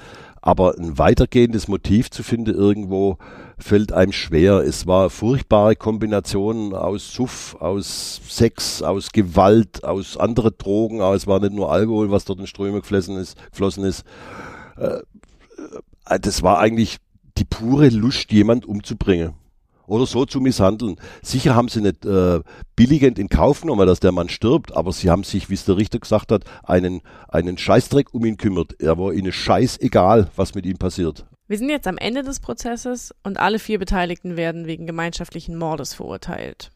Aber 0.42 0.78
ein 0.78 0.98
weitergehendes 0.98 1.68
Motiv 1.68 2.10
zu 2.12 2.24
finden 2.24 2.56
irgendwo 2.56 3.18
fällt 3.58 3.92
einem 3.92 4.14
schwer. 4.14 4.60
Es 4.60 4.88
war 4.88 5.10
furchtbare 5.10 5.76
Kombination 5.76 6.74
aus 6.74 7.14
Suff, 7.14 7.58
aus 7.60 8.22
Sex, 8.26 8.82
aus 8.82 9.12
Gewalt, 9.12 9.84
aus 9.84 10.16
anderen 10.16 10.54
Drogen. 10.58 11.02
Aber 11.02 11.16
es 11.16 11.28
war 11.28 11.42
nicht 11.42 11.54
nur 11.54 11.72
Alkohol, 11.72 12.10
was 12.10 12.24
dort 12.24 12.40
in 12.40 12.48
Ströme 12.48 12.80
geflossen 12.80 13.18
ist. 13.18 13.38
Geflossen 13.52 13.84
ist. 13.84 14.06
Äh, 14.78 15.02
äh, 16.06 16.20
das 16.22 16.42
war 16.42 16.60
eigentlich 16.60 17.00
die 17.38 17.44
pure 17.44 17.90
Lust, 17.90 18.32
jemand 18.32 18.66
umzubringen 18.66 19.34
oder 19.90 20.06
so 20.06 20.26
zu 20.26 20.40
misshandeln. 20.40 20.96
Sicher 21.22 21.56
haben 21.56 21.68
sie 21.68 21.82
nicht 21.82 22.06
äh, 22.06 22.40
billigend 22.76 23.20
in 23.20 23.30
Kauf 23.30 23.62
genommen, 23.62 23.88
dass 23.88 24.00
der 24.00 24.12
Mann 24.12 24.30
stirbt, 24.30 24.76
aber 24.76 24.92
sie 24.92 25.10
haben 25.10 25.24
sich, 25.24 25.50
wie 25.50 25.56
es 25.56 25.66
der 25.66 25.78
Richter 25.78 26.00
gesagt 26.00 26.32
hat, 26.32 26.44
einen, 26.64 27.02
einen 27.28 27.58
Scheißdreck 27.58 28.14
um 28.14 28.26
ihn 28.26 28.38
kümmert. 28.38 28.80
Er 28.80 28.98
war 28.98 29.14
ihnen 29.14 29.32
scheißegal, 29.32 30.30
was 30.36 30.56
mit 30.56 30.66
ihm 30.66 30.78
passiert. 30.78 31.26
Wir 31.48 31.58
sind 31.58 31.70
jetzt 31.70 31.88
am 31.88 31.98
Ende 31.98 32.22
des 32.22 32.40
Prozesses 32.40 33.14
und 33.24 33.40
alle 33.40 33.58
vier 33.58 33.80
Beteiligten 33.80 34.38
werden 34.38 34.68
wegen 34.68 34.86
gemeinschaftlichen 34.86 35.58
Mordes 35.58 35.96
verurteilt. 35.96 36.72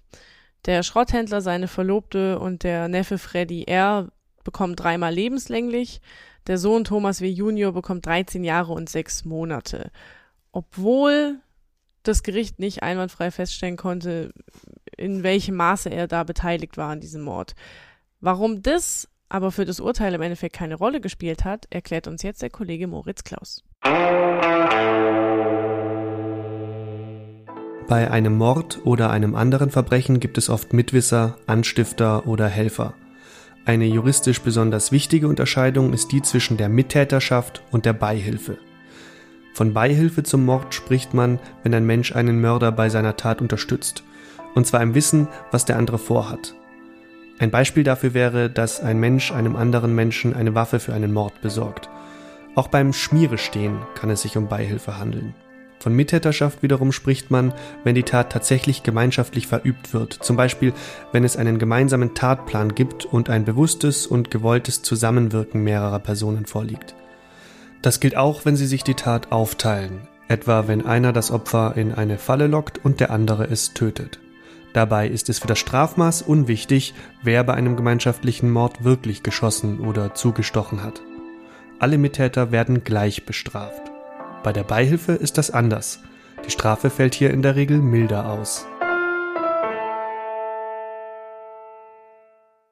Der 0.65 0.81
Schrotthändler, 0.81 1.41
seine 1.41 1.67
Verlobte 1.67 2.39
und 2.39 2.63
der 2.63 2.87
Neffe 2.87 3.19
Freddy 3.19 3.65
R. 3.65 4.07
bekommen 4.43 4.75
dreimal 4.75 5.13
lebenslänglich. 5.13 6.01
Der 6.47 6.57
Sohn 6.57 6.85
Thomas 6.85 7.21
W. 7.21 7.29
Junior 7.29 7.71
bekommt 7.71 8.05
13 8.05 8.43
Jahre 8.43 8.73
und 8.73 8.89
sechs 8.89 9.25
Monate. 9.25 9.91
Obwohl 10.51 11.39
das 12.03 12.23
Gericht 12.23 12.59
nicht 12.59 12.83
einwandfrei 12.83 13.31
feststellen 13.31 13.77
konnte, 13.77 14.33
in 14.97 15.23
welchem 15.23 15.55
Maße 15.55 15.89
er 15.89 16.07
da 16.07 16.23
beteiligt 16.23 16.77
war 16.77 16.89
an 16.89 16.99
diesem 16.99 17.23
Mord. 17.23 17.55
Warum 18.19 18.61
das 18.61 19.09
aber 19.29 19.51
für 19.51 19.65
das 19.65 19.79
Urteil 19.79 20.13
im 20.13 20.21
Endeffekt 20.21 20.55
keine 20.55 20.75
Rolle 20.75 21.01
gespielt 21.01 21.43
hat, 21.43 21.65
erklärt 21.71 22.07
uns 22.07 22.21
jetzt 22.21 22.41
der 22.43 22.51
Kollege 22.51 22.87
Moritz 22.87 23.23
Klaus. 23.23 23.63
Bei 27.87 28.09
einem 28.09 28.37
Mord 28.37 28.79
oder 28.85 29.09
einem 29.09 29.35
anderen 29.35 29.71
Verbrechen 29.71 30.19
gibt 30.19 30.37
es 30.37 30.49
oft 30.49 30.71
Mitwisser, 30.73 31.37
Anstifter 31.47 32.27
oder 32.27 32.47
Helfer. 32.47 32.93
Eine 33.65 33.85
juristisch 33.85 34.41
besonders 34.41 34.91
wichtige 34.91 35.27
Unterscheidung 35.27 35.93
ist 35.93 36.11
die 36.11 36.21
zwischen 36.21 36.57
der 36.57 36.69
Mittäterschaft 36.69 37.63
und 37.71 37.85
der 37.85 37.93
Beihilfe. 37.93 38.57
Von 39.53 39.73
Beihilfe 39.73 40.23
zum 40.23 40.45
Mord 40.45 40.73
spricht 40.73 41.13
man, 41.13 41.39
wenn 41.61 41.75
ein 41.75 41.85
Mensch 41.85 42.15
einen 42.15 42.41
Mörder 42.41 42.71
bei 42.71 42.89
seiner 42.89 43.15
Tat 43.17 43.39
unterstützt, 43.39 44.03
und 44.55 44.65
zwar 44.65 44.81
im 44.81 44.95
Wissen, 44.95 45.27
was 45.51 45.65
der 45.65 45.77
andere 45.77 45.99
vorhat. 45.99 46.55
Ein 47.37 47.51
Beispiel 47.51 47.83
dafür 47.83 48.15
wäre, 48.15 48.49
dass 48.49 48.81
ein 48.81 48.99
Mensch 48.99 49.31
einem 49.31 49.55
anderen 49.55 49.93
Menschen 49.93 50.35
eine 50.35 50.55
Waffe 50.55 50.79
für 50.79 50.93
einen 50.93 51.13
Mord 51.13 51.41
besorgt. 51.41 51.89
Auch 52.55 52.67
beim 52.67 52.93
Schmierestehen 52.93 53.77
kann 53.95 54.09
es 54.09 54.23
sich 54.23 54.37
um 54.37 54.47
Beihilfe 54.47 54.97
handeln. 54.97 55.35
Von 55.79 55.93
Mittäterschaft 55.93 56.63
wiederum 56.63 56.91
spricht 56.91 57.29
man, 57.29 57.53
wenn 57.83 57.93
die 57.93 58.03
Tat 58.03 58.31
tatsächlich 58.31 58.83
gemeinschaftlich 58.83 59.47
verübt 59.47 59.93
wird, 59.93 60.13
zum 60.13 60.35
Beispiel 60.35 60.73
wenn 61.11 61.25
es 61.25 61.35
einen 61.35 61.59
gemeinsamen 61.59 62.13
Tatplan 62.15 62.73
gibt 62.73 63.05
und 63.05 63.29
ein 63.29 63.43
bewusstes 63.43 64.07
und 64.07 64.31
gewolltes 64.31 64.81
Zusammenwirken 64.81 65.63
mehrerer 65.63 65.99
Personen 65.99 66.45
vorliegt. 66.45 66.95
Das 67.83 67.99
gilt 67.99 68.15
auch, 68.15 68.45
wenn 68.45 68.55
sie 68.55 68.65
sich 68.65 68.85
die 68.85 68.93
Tat 68.93 69.33
aufteilen, 69.33 70.07
etwa 70.29 70.69
wenn 70.69 70.85
einer 70.85 71.11
das 71.11 71.31
Opfer 71.31 71.75
in 71.75 71.93
eine 71.93 72.17
Falle 72.17 72.47
lockt 72.47 72.83
und 72.83 73.01
der 73.01 73.11
andere 73.11 73.43
es 73.43 73.73
tötet. 73.73 74.19
Dabei 74.71 75.07
ist 75.07 75.27
es 75.27 75.39
für 75.39 75.47
das 75.47 75.59
Strafmaß 75.59 76.21
unwichtig, 76.21 76.93
wer 77.23 77.43
bei 77.43 77.53
einem 77.55 77.75
gemeinschaftlichen 77.75 78.49
Mord 78.49 78.85
wirklich 78.85 79.21
geschossen 79.21 79.81
oder 79.81 80.15
zugestochen 80.15 80.81
hat. 80.81 81.01
Alle 81.77 81.97
Mittäter 81.97 82.53
werden 82.53 82.85
gleich 82.85 83.25
bestraft. 83.25 83.91
Bei 84.43 84.53
der 84.53 84.63
Beihilfe 84.63 85.11
ist 85.11 85.37
das 85.37 85.51
anders. 85.51 85.99
Die 86.45 86.51
Strafe 86.51 86.89
fällt 86.89 87.13
hier 87.13 87.31
in 87.31 87.41
der 87.41 87.57
Regel 87.57 87.79
milder 87.79 88.29
aus. 88.29 88.65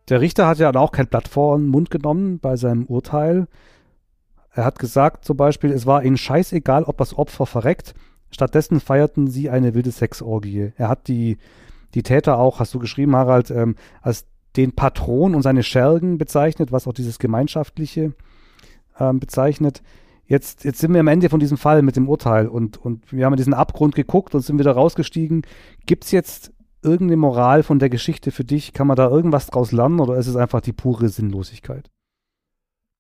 Der 0.08 0.22
Richter 0.22 0.48
hat 0.48 0.58
ja 0.60 0.74
auch 0.74 0.92
kein 0.94 1.08
Blatt 1.08 1.28
vor 1.28 1.58
den 1.58 1.68
Mund 1.68 1.92
genommen 1.92 2.40
bei 2.40 2.56
seinem 2.56 2.86
Urteil. 2.86 3.48
Er 4.54 4.66
hat 4.66 4.80
gesagt 4.80 5.26
zum 5.26 5.38
Beispiel, 5.38 5.72
es 5.72 5.86
war 5.86 6.04
ihnen 6.04 6.18
scheißegal, 6.18 6.84
ob 6.84 6.98
das 6.98 7.18
Opfer 7.18 7.46
verreckt. 7.46 7.94
Stattdessen 8.32 8.80
feierten 8.80 9.28
sie 9.28 9.50
eine 9.50 9.74
wilde 9.74 9.92
Sexorgie. 9.92 10.74
Er 10.78 10.90
hat 10.90 11.08
die, 11.08 11.38
die 11.94 12.04
Täter 12.04 12.38
auch, 12.38 12.60
hast 12.60 12.74
du 12.74 12.80
geschrieben, 12.80 13.16
Harald, 13.16 13.52
ähm, 13.52 13.76
als 14.02 14.26
den 14.58 14.74
Patron 14.74 15.36
und 15.36 15.42
seine 15.42 15.64
Schergen 15.64 16.18
bezeichnet, 16.18 16.72
was 16.72 16.88
auch 16.88 16.94
dieses 16.94 17.20
Gemeinschaftliche 17.20 18.14
ähm, 19.00 19.20
bezeichnet. 19.20 19.82
Jetzt, 20.26 20.64
jetzt 20.64 20.80
sind 20.80 20.94
wir 20.94 21.00
am 21.00 21.08
Ende 21.08 21.30
von 21.30 21.40
diesem 21.40 21.58
Fall 21.58 21.82
mit 21.82 21.96
dem 21.96 22.08
Urteil 22.08 22.48
und, 22.48 22.78
und 22.78 23.12
wir 23.12 23.26
haben 23.26 23.34
in 23.34 23.38
diesen 23.38 23.54
Abgrund 23.54 23.96
geguckt 23.96 24.36
und 24.36 24.42
sind 24.42 24.60
wieder 24.60 24.72
rausgestiegen. 24.74 25.44
Gibt 25.86 26.06
es 26.06 26.12
jetzt 26.12 26.54
irgendeine 26.82 27.18
Moral 27.18 27.64
von 27.64 27.80
der 27.80 27.90
Geschichte 27.90 28.32
für 28.32 28.44
dich? 28.44 28.74
Kann 28.74 28.88
man 28.88 28.96
da 28.98 29.10
irgendwas 29.10 29.48
draus 29.48 29.72
lernen 29.72 30.00
oder 30.00 30.16
ist 30.16 30.28
es 30.28 30.36
einfach 30.36 30.62
die 30.62 30.74
pure 30.74 31.10
Sinnlosigkeit? 31.10 31.90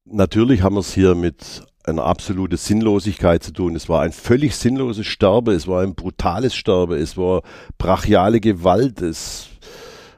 Natürlich 0.05 0.61
haben 0.61 0.75
wir 0.75 0.81
es 0.81 0.93
hier 0.93 1.15
mit 1.15 1.63
einer 1.83 2.03
absoluten 2.03 2.57
Sinnlosigkeit 2.57 3.43
zu 3.43 3.53
tun. 3.53 3.75
Es 3.75 3.87
war 3.87 4.01
ein 4.01 4.11
völlig 4.11 4.55
sinnloses 4.55 5.05
Sterbe, 5.05 5.53
es 5.53 5.67
war 5.67 5.83
ein 5.83 5.95
brutales 5.95 6.55
Sterbe, 6.55 6.97
es 6.97 7.17
war 7.17 7.43
brachiale 7.77 8.39
Gewalt. 8.39 9.01
Es, 9.01 9.47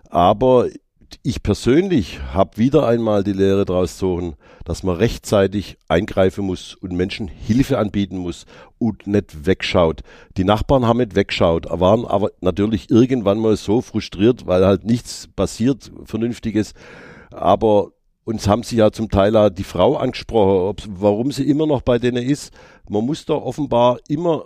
aber 0.09 0.67
ich 1.21 1.43
persönlich 1.43 2.21
habe 2.33 2.57
wieder 2.57 2.87
einmal 2.87 3.23
die 3.23 3.33
Lehre 3.33 3.65
daraus 3.65 3.93
gezogen, 3.93 4.35
dass 4.65 4.83
man 4.83 4.95
rechtzeitig 4.95 5.77
eingreifen 5.87 6.45
muss 6.45 6.75
und 6.75 6.93
Menschen 6.93 7.27
Hilfe 7.27 7.77
anbieten 7.77 8.17
muss 8.17 8.45
und 8.79 9.05
nicht 9.05 9.45
wegschaut. 9.45 10.01
Die 10.37 10.43
Nachbarn 10.43 10.87
haben 10.87 10.97
nicht 10.97 11.15
weggeschaut, 11.15 11.67
waren 11.69 12.05
aber 12.05 12.31
natürlich 12.41 12.89
irgendwann 12.89 13.37
mal 13.37 13.57
so 13.57 13.81
frustriert, 13.81 14.47
weil 14.47 14.65
halt 14.65 14.85
nichts 14.85 15.27
passiert, 15.35 15.91
Vernünftiges. 16.05 16.73
Aber 17.31 17.91
uns 18.23 18.47
haben 18.47 18.63
sie 18.63 18.77
ja 18.77 18.91
zum 18.91 19.09
Teil 19.09 19.35
auch 19.35 19.49
die 19.49 19.63
Frau 19.63 19.97
angesprochen, 19.97 20.67
ob, 20.67 20.81
warum 20.87 21.31
sie 21.31 21.49
immer 21.49 21.67
noch 21.67 21.81
bei 21.81 21.99
denen 21.99 22.23
ist. 22.23 22.53
Man 22.89 23.05
muss 23.05 23.25
da 23.25 23.33
offenbar 23.33 23.99
immer 24.07 24.45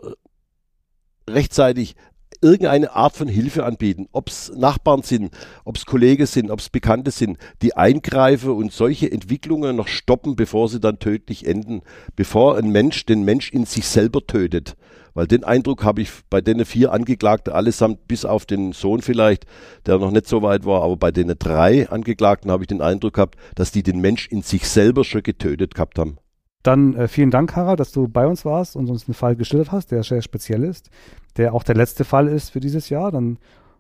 rechtzeitig 1.30 1.95
irgendeine 2.41 2.91
Art 2.93 3.15
von 3.15 3.28
Hilfe 3.28 3.65
anbieten, 3.65 4.07
ob 4.11 4.30
es 4.30 4.51
Nachbarn 4.55 5.01
sind, 5.01 5.32
ob 5.65 5.78
es 5.78 5.86
Kollegen 5.86 6.25
sind, 6.25 6.51
ob 6.51 6.59
es 6.59 6.69
Bekannte 6.69 7.11
sind, 7.11 7.38
die 7.61 7.75
eingreifen 7.75 8.51
und 8.51 8.71
solche 8.71 9.11
Entwicklungen 9.11 9.75
noch 9.75 9.88
stoppen, 9.88 10.36
bevor 10.36 10.69
sie 10.69 10.80
dann 10.80 10.99
tödlich 10.99 11.47
enden, 11.47 11.82
bevor 12.15 12.57
ein 12.57 12.71
Mensch 12.71 13.05
den 13.05 13.23
Mensch 13.23 13.51
in 13.51 13.65
sich 13.65 13.88
selber 13.88 14.25
tötet. 14.25 14.75
Weil 15.18 15.26
den 15.26 15.43
Eindruck 15.43 15.84
habe 15.84 16.03
ich 16.03 16.11
bei 16.30 16.41
den 16.41 16.63
vier 16.63 16.93
Angeklagten 16.93 17.51
allesamt, 17.51 18.07
bis 18.07 18.24
auf 18.24 18.45
den 18.45 18.72
Sohn 18.72 19.01
vielleicht, 19.01 19.47
der 19.88 19.97
noch 19.97 20.11
nicht 20.11 20.28
so 20.28 20.43
weit 20.43 20.63
war, 20.63 20.84
aber 20.84 20.95
bei 20.95 21.09
den 21.09 21.34
drei 21.39 21.89
Angeklagten 21.89 22.51
habe 22.51 22.61
ich 22.61 22.68
den 22.68 22.82
Eindruck 22.82 23.15
gehabt, 23.15 23.36
dass 23.55 23.72
die 23.72 23.82
den 23.82 23.99
Mensch 23.99 24.28
in 24.28 24.43
sich 24.43 24.70
selber 24.70 25.03
schon 25.03 25.24
getötet 25.24 25.74
gehabt 25.74 25.97
haben. 25.97 26.18
Dann 26.61 26.93
äh, 26.93 27.07
vielen 27.07 27.32
Dank, 27.32 27.55
Harald, 27.55 27.80
dass 27.80 27.91
du 27.91 28.07
bei 28.07 28.28
uns 28.28 28.45
warst 28.45 28.76
und 28.76 28.91
uns 28.91 29.07
einen 29.07 29.15
Fall 29.15 29.36
geschildert 29.36 29.72
hast, 29.72 29.89
der 29.89 30.03
sehr 30.03 30.22
speziell 30.22 30.63
ist, 30.63 30.91
der 31.36 31.55
auch 31.55 31.63
der 31.63 31.74
letzte 31.74 32.03
Fall 32.03 32.28
ist 32.28 32.51
für 32.51 32.59
dieses 32.59 32.89
Jahr. 32.89 33.11
Dann 33.11 33.39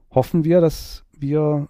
hoffen 0.09 0.43
wir, 0.43 0.59
dass 0.59 1.03
wir 1.19 1.67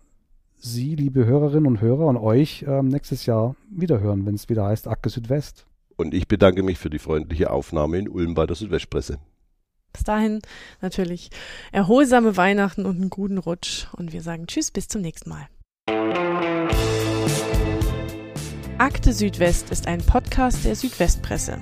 Sie, 0.55 0.95
liebe 0.95 1.25
Hörerinnen 1.25 1.67
und 1.67 1.81
Hörer, 1.81 2.05
und 2.05 2.15
euch 2.15 2.63
äh, 2.65 2.81
nächstes 2.83 3.25
Jahr 3.25 3.57
wiederhören, 3.69 4.25
wenn 4.25 4.35
es 4.35 4.47
wieder 4.47 4.63
heißt 4.63 4.87
Akte 4.87 5.09
Südwest. 5.09 5.67
Und 5.97 6.13
ich 6.13 6.29
bedanke 6.29 6.63
mich 6.63 6.77
für 6.77 6.89
die 6.89 6.99
freundliche 6.99 7.51
Aufnahme 7.51 7.97
in 7.97 8.07
Ulm 8.07 8.33
bei 8.33 8.45
der 8.45 8.55
Südwestpresse. 8.55 9.17
Bis 9.97 10.03
dahin 10.03 10.41
natürlich 10.79 11.31
erholsame 11.71 12.37
Weihnachten 12.37 12.85
und 12.85 12.97
einen 12.97 13.09
guten 13.09 13.39
Rutsch. 13.39 13.87
Und 13.93 14.13
wir 14.13 14.21
sagen 14.21 14.45
Tschüss, 14.45 14.69
bis 14.69 14.87
zum 14.87 15.01
nächsten 15.01 15.31
Mal. 15.31 15.47
Akte 18.77 19.11
Südwest 19.11 19.71
ist 19.71 19.87
ein 19.87 20.03
Podcast 20.03 20.65
der 20.65 20.75
Südwestpresse. 20.75 21.57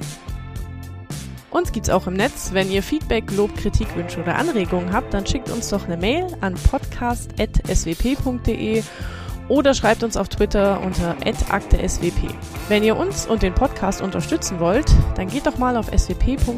Uns 1.50 1.72
gibt's 1.72 1.90
auch 1.90 2.08
im 2.08 2.16
Netz. 2.16 2.50
Wenn 2.52 2.70
ihr 2.70 2.84
Feedback, 2.84 3.32
Lob, 3.32 3.56
Kritik, 3.56 3.96
Wünsche 3.96 4.20
oder 4.20 4.36
Anregungen 4.36 4.92
habt, 4.92 5.14
dann 5.14 5.26
schickt 5.26 5.50
uns 5.50 5.70
doch 5.70 5.86
eine 5.86 5.96
Mail 5.96 6.28
an 6.42 6.56
podcast.swp.de 6.56 8.84
oder 9.48 9.74
schreibt 9.74 10.04
uns 10.04 10.18
auf 10.18 10.30
Twitter 10.30 10.82
unter 10.82 11.16
@akte_swp. 11.50 12.34
Wenn 12.68 12.84
ihr 12.84 12.98
uns 12.98 13.26
und 13.26 13.44
den 13.44 13.54
Podcast 13.54 14.02
unterstützen 14.02 14.60
wollt, 14.60 14.92
dann 15.16 15.28
geht 15.28 15.46
doch 15.46 15.58
mal 15.58 15.78
auf 15.78 15.88
swp.de/plus. 15.96 16.58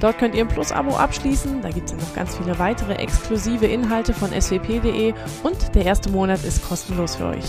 Dort 0.00 0.18
könnt 0.18 0.34
ihr 0.34 0.42
ein 0.44 0.48
Plus-Abo 0.48 0.96
abschließen. 0.96 1.60
Da 1.62 1.70
gibt 1.70 1.90
es 1.90 1.96
noch 1.96 2.14
ganz 2.14 2.36
viele 2.36 2.58
weitere 2.58 2.94
exklusive 2.94 3.66
Inhalte 3.66 4.14
von 4.14 4.30
swp.de 4.30 5.12
und 5.42 5.74
der 5.74 5.84
erste 5.84 6.10
Monat 6.10 6.42
ist 6.44 6.66
kostenlos 6.66 7.16
für 7.16 7.26
euch. 7.26 7.44